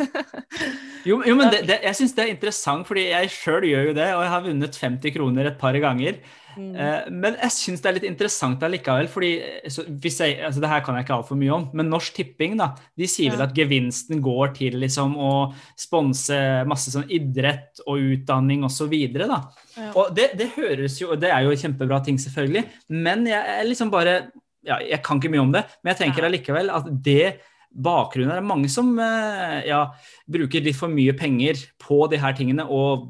Jo, 1.01 1.15
jo, 1.25 1.33
men 1.33 1.49
det, 1.49 1.63
det, 1.65 1.79
jeg 1.81 1.97
syns 1.97 2.11
det 2.13 2.21
er 2.21 2.29
interessant, 2.35 2.85
fordi 2.85 3.07
jeg 3.07 3.29
sjøl 3.33 3.65
gjør 3.65 3.87
jo 3.87 3.93
det, 3.97 4.05
og 4.13 4.21
jeg 4.21 4.31
har 4.35 4.43
vunnet 4.45 4.75
50 4.77 5.13
kroner 5.15 5.47
et 5.49 5.55
par 5.57 5.73
ganger. 5.81 6.19
Mm. 6.53 6.75
Eh, 6.75 7.07
men 7.09 7.37
jeg 7.39 7.55
syns 7.55 7.81
det 7.81 7.89
er 7.89 7.95
litt 7.95 8.05
interessant 8.05 8.61
allikevel, 8.67 9.07
fordi 9.09 9.31
eh, 9.41 9.71
så 9.71 9.85
hvis 9.87 10.19
jeg, 10.21 10.35
altså 10.45 10.61
det 10.61 10.69
her 10.69 10.83
kan 10.85 10.99
jeg 10.99 11.07
ikke 11.07 11.15
altfor 11.17 11.39
mye 11.41 11.55
om, 11.55 11.65
men 11.73 11.89
Norsk 11.89 12.19
Tipping 12.19 12.53
da, 12.59 12.67
de 12.99 13.07
sier 13.09 13.33
vel 13.33 13.41
at 13.47 13.55
gevinsten 13.57 14.21
går 14.21 14.53
til 14.59 14.77
liksom 14.83 15.15
å 15.17 15.31
sponse 15.79 16.37
masse 16.69 16.93
sånn 16.93 17.09
idrett 17.09 17.81
og 17.87 18.03
utdanning 18.17 18.67
osv. 18.67 18.93
da. 19.17 19.41
Ja. 19.77 19.91
Og 19.95 20.15
det, 20.15 20.31
det 20.37 20.49
høres 20.57 20.97
jo, 21.01 21.15
det 21.15 21.29
er 21.31 21.45
jo 21.45 21.55
kjempebra 21.55 22.01
ting, 22.03 22.17
selvfølgelig, 22.19 22.65
men 22.89 23.25
jeg 23.29 23.39
er 23.59 23.63
liksom 23.69 23.91
bare 23.93 24.31
ja, 24.63 24.77
Jeg 24.83 25.01
kan 25.03 25.17
ikke 25.17 25.31
mye 25.33 25.41
om 25.41 25.51
det, 25.55 25.63
men 25.83 25.93
jeg 25.95 25.97
tenker 26.03 26.27
allikevel 26.27 26.69
at 26.69 26.85
det 27.01 27.39
bakgrunnen 27.71 28.33
er 28.35 28.43
mange 28.43 28.67
som 28.69 28.91
eh, 28.99 29.61
ja, 29.69 29.85
bruker 30.29 30.61
litt 30.61 30.75
for 30.75 30.91
mye 30.91 31.13
penger 31.17 31.55
på 31.79 32.01
de 32.11 32.19
her 32.19 32.33
tingene 32.35 32.65
og 32.67 33.07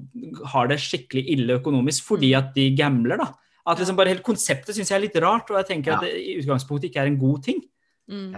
har 0.53 0.69
det 0.69 0.77
skikkelig 0.79 1.23
ille 1.33 1.57
økonomisk 1.59 2.05
fordi 2.11 2.29
Mm. 2.31 2.37
at 2.39 2.53
de 2.55 2.67
gambler. 2.77 3.17
da. 3.17 3.31
At 3.67 3.79
liksom 3.81 3.97
bare 3.97 4.09
Hele 4.13 4.21
konseptet 4.23 4.75
syns 4.77 4.89
jeg 4.89 4.97
er 4.99 5.05
litt 5.07 5.17
rart, 5.21 5.49
og 5.51 5.57
jeg 5.57 5.67
tenker 5.67 5.91
Ja. 5.91 5.97
at 5.97 6.03
det 6.05 6.13
i 6.15 6.37
utgangspunktet 6.39 6.89
ikke 6.91 7.01
er 7.01 7.07
en 7.07 7.17
god 7.19 7.43
ting. 7.43 7.59
Mm. 8.09 8.35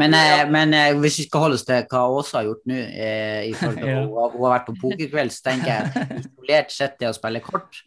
Men, 0.00 0.14
eh, 0.14 0.44
men 0.50 0.72
eh, 0.74 0.94
hvis 0.98 1.18
vi 1.20 1.26
skal 1.28 1.40
holde 1.44 1.54
oss 1.58 1.64
til 1.68 1.84
hva 1.90 2.00
Åsa 2.10 2.38
har 2.40 2.46
gjort 2.48 2.64
nå, 2.66 2.74
eh, 2.74 3.42
i 3.50 3.52
forhold 3.52 3.76
til 3.78 3.88
Ja. 3.88 4.00
hun, 4.00 4.14
har- 4.16 4.32
hun 4.32 4.42
har 4.46 4.54
vært 4.58 4.66
på 4.70 4.76
pokerkveld, 4.80 5.30
så 5.30 5.42
tenker 5.50 5.66
jeg 5.66 5.84
isolert 6.24 6.70
sett 6.72 6.98
det 6.98 7.08
å 7.10 7.14
spille 7.14 7.40
kort 7.44 7.82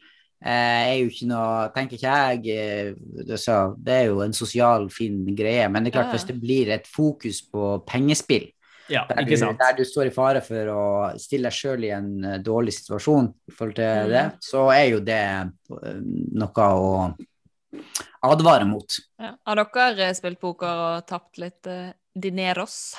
eh, 0.46 0.94
er 0.94 0.96
jo 1.02 1.10
ikke 1.10 1.28
noe 1.28 1.68
Tenker 1.76 1.98
ikke 1.98 2.14
jeg 2.16 2.56
eh, 2.56 2.94
det, 3.28 3.40
så, 3.42 3.76
det 3.78 3.94
er 3.98 4.06
jo 4.12 4.22
en 4.22 4.34
sosial, 4.34 4.90
fin 4.94 5.26
greie, 5.36 5.68
men 5.70 5.84
det 5.84 5.92
er 5.92 5.98
klart 6.00 6.12
Ja. 6.14 6.18
hvis 6.20 6.28
det 6.30 6.40
blir 6.42 6.70
et 6.78 6.88
fokus 6.88 7.42
på 7.52 7.84
pengespill, 7.90 8.52
Ja, 8.90 9.06
der 9.10 9.24
du, 9.26 9.36
sant? 9.38 9.58
der 9.60 9.76
du 9.78 9.84
står 9.88 10.08
i 10.10 10.16
fare 10.16 10.42
for 10.46 10.68
å 10.74 10.86
stille 11.20 11.50
deg 11.50 11.54
sjøl 11.58 11.84
i 11.88 11.92
en 11.96 12.42
dårlig 12.44 12.74
situasjon 12.78 13.34
i 13.50 13.52
forhold 13.58 13.76
til 13.76 14.06
Mm. 14.06 14.10
det, 14.10 14.24
så 14.44 14.70
er 14.74 14.88
jo 14.92 15.00
det 15.00 15.22
noe 16.38 16.66
å 16.78 17.16
advare 18.26 18.68
mot. 18.70 18.98
Ja. 19.22 19.34
Har 19.48 19.62
dere 19.62 20.10
eh, 20.10 20.16
spilt 20.18 20.42
poker 20.42 20.84
og 20.86 21.08
tapt 21.10 21.42
litt 21.42 21.70
eh, 21.70 21.94
dineros? 22.14 22.94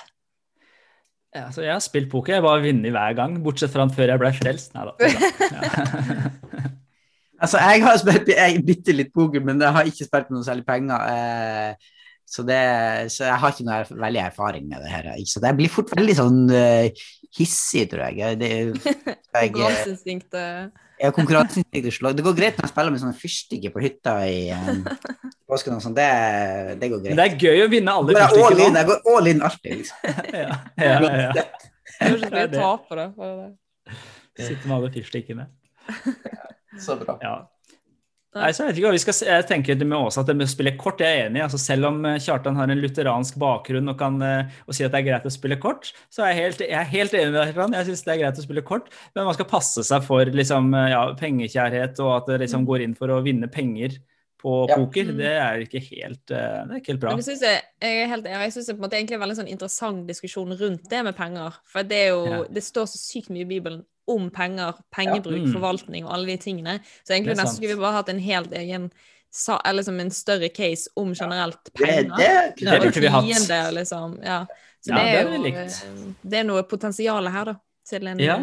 Ja, 1.33 1.47
så 1.55 1.65
jeg 1.65 1.73
har 1.73 1.81
spilt 1.81 2.11
poker, 2.13 2.35
jeg 2.35 2.43
har 2.43 2.49
bare 2.49 2.65
vunnet 2.67 2.93
hver 2.93 3.15
gang, 3.17 3.39
bortsett 3.45 3.73
fra 3.73 3.87
før 3.89 4.13
jeg 4.13 4.21
ble 4.21 4.33
frelst. 4.37 4.77
Nei 4.77 4.89
da. 4.91 4.97
Ja. 5.53 6.69
Altså, 7.43 7.59
jeg 7.59 7.83
har 7.83 7.97
spilt 7.99 8.29
jeg, 8.31 8.61
bitte 8.63 8.95
litt 8.95 9.09
poker, 9.11 9.43
men 9.43 9.59
jeg 9.59 9.75
har 9.75 9.89
ikke 9.89 10.07
spilt 10.07 10.29
med 10.31 10.37
noe 10.37 10.47
særlig 10.47 10.63
penger. 10.63 11.09
Eh, 11.11 11.97
så, 12.33 12.45
det, 12.47 12.59
så 13.11 13.25
jeg 13.27 13.41
har 13.43 13.53
ikke 13.53 13.67
noe 13.67 13.81
veldig 14.05 14.21
erfaring 14.23 14.69
med 14.71 14.85
det 14.85 14.93
her. 14.93 15.09
Ikke? 15.17 15.33
Så 15.33 15.43
jeg 15.43 15.59
blir 15.59 15.73
fort 15.73 15.91
veldig 15.91 16.15
sånn 16.17 16.39
uh, 16.55 17.03
hissig, 17.37 17.89
tror 17.91 18.07
jeg. 18.07 18.39
Det, 18.41 18.53
jeg, 18.55 18.95
jeg, 19.11 19.51
Konkurranseinstinktet 19.57 20.82
jeg 21.03 21.15
konkurranseinstinkt. 21.17 22.17
Det 22.19 22.25
går 22.27 22.37
greit 22.39 22.59
når 22.59 22.67
jeg 22.67 22.73
spiller 22.73 22.95
med 22.95 23.03
sånne 23.03 23.19
fyrstikker 23.19 23.73
på 23.75 23.83
hytta 23.83 24.15
i 24.31 24.37
um, 24.55 24.85
påsken 25.51 25.77
og 25.77 25.83
sånn. 25.85 25.97
Det, 25.97 26.09
det 26.81 26.91
går 26.93 27.03
Men 27.03 27.07
greit. 27.09 27.19
det 27.19 27.27
er 27.27 27.51
gøy 27.51 27.65
å 27.65 27.71
vinne 27.73 27.97
alle 27.99 28.17
fyrstikkene. 28.19 28.83
jeg 28.83 28.91
går 28.93 29.11
all 29.15 29.31
in 29.33 29.43
alltid, 29.49 29.75
liksom. 29.83 29.97
Ja, 30.43 30.59
ja, 30.79 30.93
ja, 30.93 31.25
ja. 31.29 31.33
Det 31.33 32.07
er 32.07 32.15
så 32.17 32.29
Det 32.29 32.29
er 32.29 32.33
mye 32.33 32.47
å 32.47 32.53
da. 32.55 32.61
for 32.89 33.03
med 34.71 34.77
alle 34.79 34.93
fyrstikkene. 34.95 35.49
Så 36.81 36.97
bra. 37.03 37.19
Ja. 37.21 37.35
Nei, 38.33 38.49
så 38.57 38.63
jeg 38.65 38.71
vet 38.71 38.79
ikke 38.81 38.91
vi 38.95 39.01
skal. 39.03 39.17
Jeg 39.29 39.45
tenker 39.51 39.77
det 39.77 39.87
med 39.89 39.99
Åsa 40.07 40.23
at 40.23 40.29
det 40.31 40.35
med 40.39 40.47
å 40.49 40.53
spille 40.53 40.73
kort, 40.81 41.03
jeg 41.05 41.19
er 41.19 41.27
enig. 41.27 41.43
Altså, 41.45 41.59
selv 41.61 41.91
om 41.91 41.99
eh, 42.09 42.15
Kjartan 42.23 42.57
har 42.57 42.71
en 42.73 42.81
lutheransk 42.81 43.37
bakgrunn 43.43 43.93
og 43.93 43.99
kan 44.01 44.17
eh, 44.25 44.55
og 44.65 44.73
si 44.77 44.87
at 44.87 44.95
det 44.95 45.03
er 45.03 45.09
greit 45.11 45.29
å 45.29 45.33
spille 45.35 45.59
kort, 45.61 45.91
så 46.09 46.25
er 46.25 46.33
jeg 46.33 46.39
helt, 46.41 46.63
jeg 46.65 46.79
er 46.81 46.89
helt 46.95 47.17
enig 47.19 47.35
med 47.35 47.37
deg. 47.43 47.53
Kjartan. 47.53 47.77
Jeg 47.77 47.91
syns 47.91 48.05
det 48.07 48.15
er 48.15 48.23
greit 48.23 48.41
å 48.41 48.47
spille 48.47 48.65
kort, 48.65 48.89
men 49.13 49.29
man 49.29 49.37
skal 49.37 49.51
passe 49.53 49.85
seg 49.85 50.07
for 50.09 50.33
liksom, 50.41 50.73
eh, 50.81 50.89
ja, 50.95 51.03
pengekjærhet 51.21 52.01
og 52.07 52.15
at 52.17 52.33
det 52.33 52.41
liksom 52.47 52.65
går 52.73 52.87
inn 52.87 52.97
for 52.97 53.13
å 53.13 53.21
vinne 53.27 53.53
penger 53.53 54.01
på 54.43 54.57
Ja. 54.71 54.81
poker. 54.81 55.13
Mm. 55.13 55.19
Det 55.21 55.33
er 55.45 55.61
ikke 55.69 55.85
helt, 55.93 56.25
det 56.33 56.41
er 56.41 56.81
ikke 56.81 56.95
helt 56.97 57.05
bra. 57.05 57.13
Men 57.13 57.21
det 57.21 57.29
synes 57.29 57.45
jeg, 57.47 57.61
jeg 57.85 58.01
er 58.01 58.09
helt 58.11 58.25
enig. 58.27 58.41
Jeg 58.49 58.57
synes 58.57 58.73
det 58.73 58.97
er 58.97 59.15
en 59.15 59.23
veldig 59.23 59.37
sånn 59.39 59.53
interessant 59.53 60.07
diskusjon 60.09 60.57
rundt 60.59 60.89
det 60.91 61.05
med 61.05 61.15
penger. 61.15 61.61
For 61.69 61.85
det 61.87 62.09
jo, 62.09 62.25
Ja. 62.27 62.43
det 62.51 62.65
står 62.65 62.89
så 62.91 62.99
sykt 62.99 63.29
mye 63.31 63.45
i 63.45 63.51
Bibelen 63.53 63.85
om 64.09 64.31
penger, 64.31 64.73
pengebruk, 64.95 65.39
Ja. 65.39 65.47
Mm. 65.47 65.53
forvaltning 65.53 66.05
og 66.07 66.15
alle 66.15 66.27
de 66.27 66.37
tingene. 66.37 66.81
Så 67.07 67.13
egentlig 67.15 67.37
nesten 67.37 67.57
skulle 67.57 67.75
vi 67.77 67.81
bare 67.81 67.93
hatt 68.01 68.09
en 68.09 68.19
helt 68.19 68.53
egen 68.53 68.91
sa, 69.31 69.61
eller 69.65 69.81
liksom 69.83 70.01
en 70.01 70.11
større 70.11 70.49
case 70.49 70.89
om 70.97 71.15
generelt 71.15 71.71
penger. 71.75 72.11
det 72.17 72.55
Det 72.59 72.81
burde 72.83 73.01
vi 73.01 73.07
hatt. 73.07 73.25
Tiende, 73.25 73.71
liksom. 73.73 74.19
Ja. 74.23 74.45
Så 74.85 74.91
Ja, 74.91 74.99
det 74.99 75.05
det 75.05 75.21
er 75.21 75.37
jo 75.37 75.43
likt. 75.43 75.57
eh, 75.85 76.13
Det 76.31 76.39
er 76.39 76.43
noe 76.45 76.63
potensial 76.63 77.29
her, 77.31 77.45
da. 77.45 77.55
Til 77.89 78.07
en, 78.07 78.19
Ja. 78.19 78.37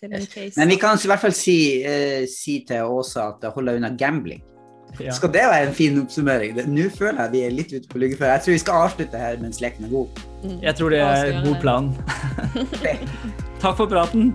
til 0.00 0.12
en 0.14 0.26
case. 0.26 0.52
Men 0.56 0.68
vi 0.68 0.76
kan 0.76 0.96
i 0.96 1.06
hvert 1.06 1.20
fall 1.20 1.32
si, 1.32 1.84
uh, 1.84 2.26
si 2.26 2.64
til 2.68 2.76
Åsa 2.84 3.28
at 3.42 3.52
holde 3.52 3.76
unna 3.76 3.88
gambling. 3.98 4.42
Ja. 5.00 5.10
Skal 5.12 5.28
det 5.32 5.42
være 5.42 5.68
en 5.68 5.74
fin 5.74 6.00
oppsummering? 6.02 6.54
Nå 6.66 6.88
føler 6.90 7.22
jeg 7.22 7.30
vi 7.32 7.40
er 7.42 7.50
litt 7.50 7.72
ute 7.72 7.88
på 7.88 7.98
lyggeføre. 7.98 8.32
Jeg 8.32 8.40
tror 8.42 8.52
vi 8.52 8.58
skal 8.58 8.74
avslutte 8.88 9.18
her 9.18 9.36
mens 9.36 9.60
leken 9.60 9.84
er 9.84 9.88
god. 9.88 10.08
Mm. 10.42 10.62
Jeg 10.62 10.74
tror 10.74 10.88
det 10.90 10.98
er 11.00 11.24
en 11.24 11.44
god 11.44 11.60
plan. 11.60 11.94
Takk 13.60 13.76
for 13.76 13.86
praten. 13.86 14.34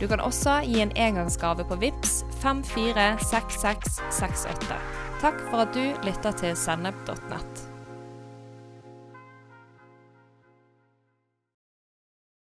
Du 0.00 0.06
kan 0.10 0.20
også 0.20 0.60
gi 0.66 0.80
en 0.82 0.92
engangsgave 0.96 1.64
på 1.68 1.74
VIPS 1.80 2.24
546668. 2.42 4.74
Takk 5.22 5.38
for 5.50 5.58
at 5.66 5.76
du 5.76 5.84
lytter 6.06 6.32
til 6.40 6.52
sennep.nett. 6.58 7.73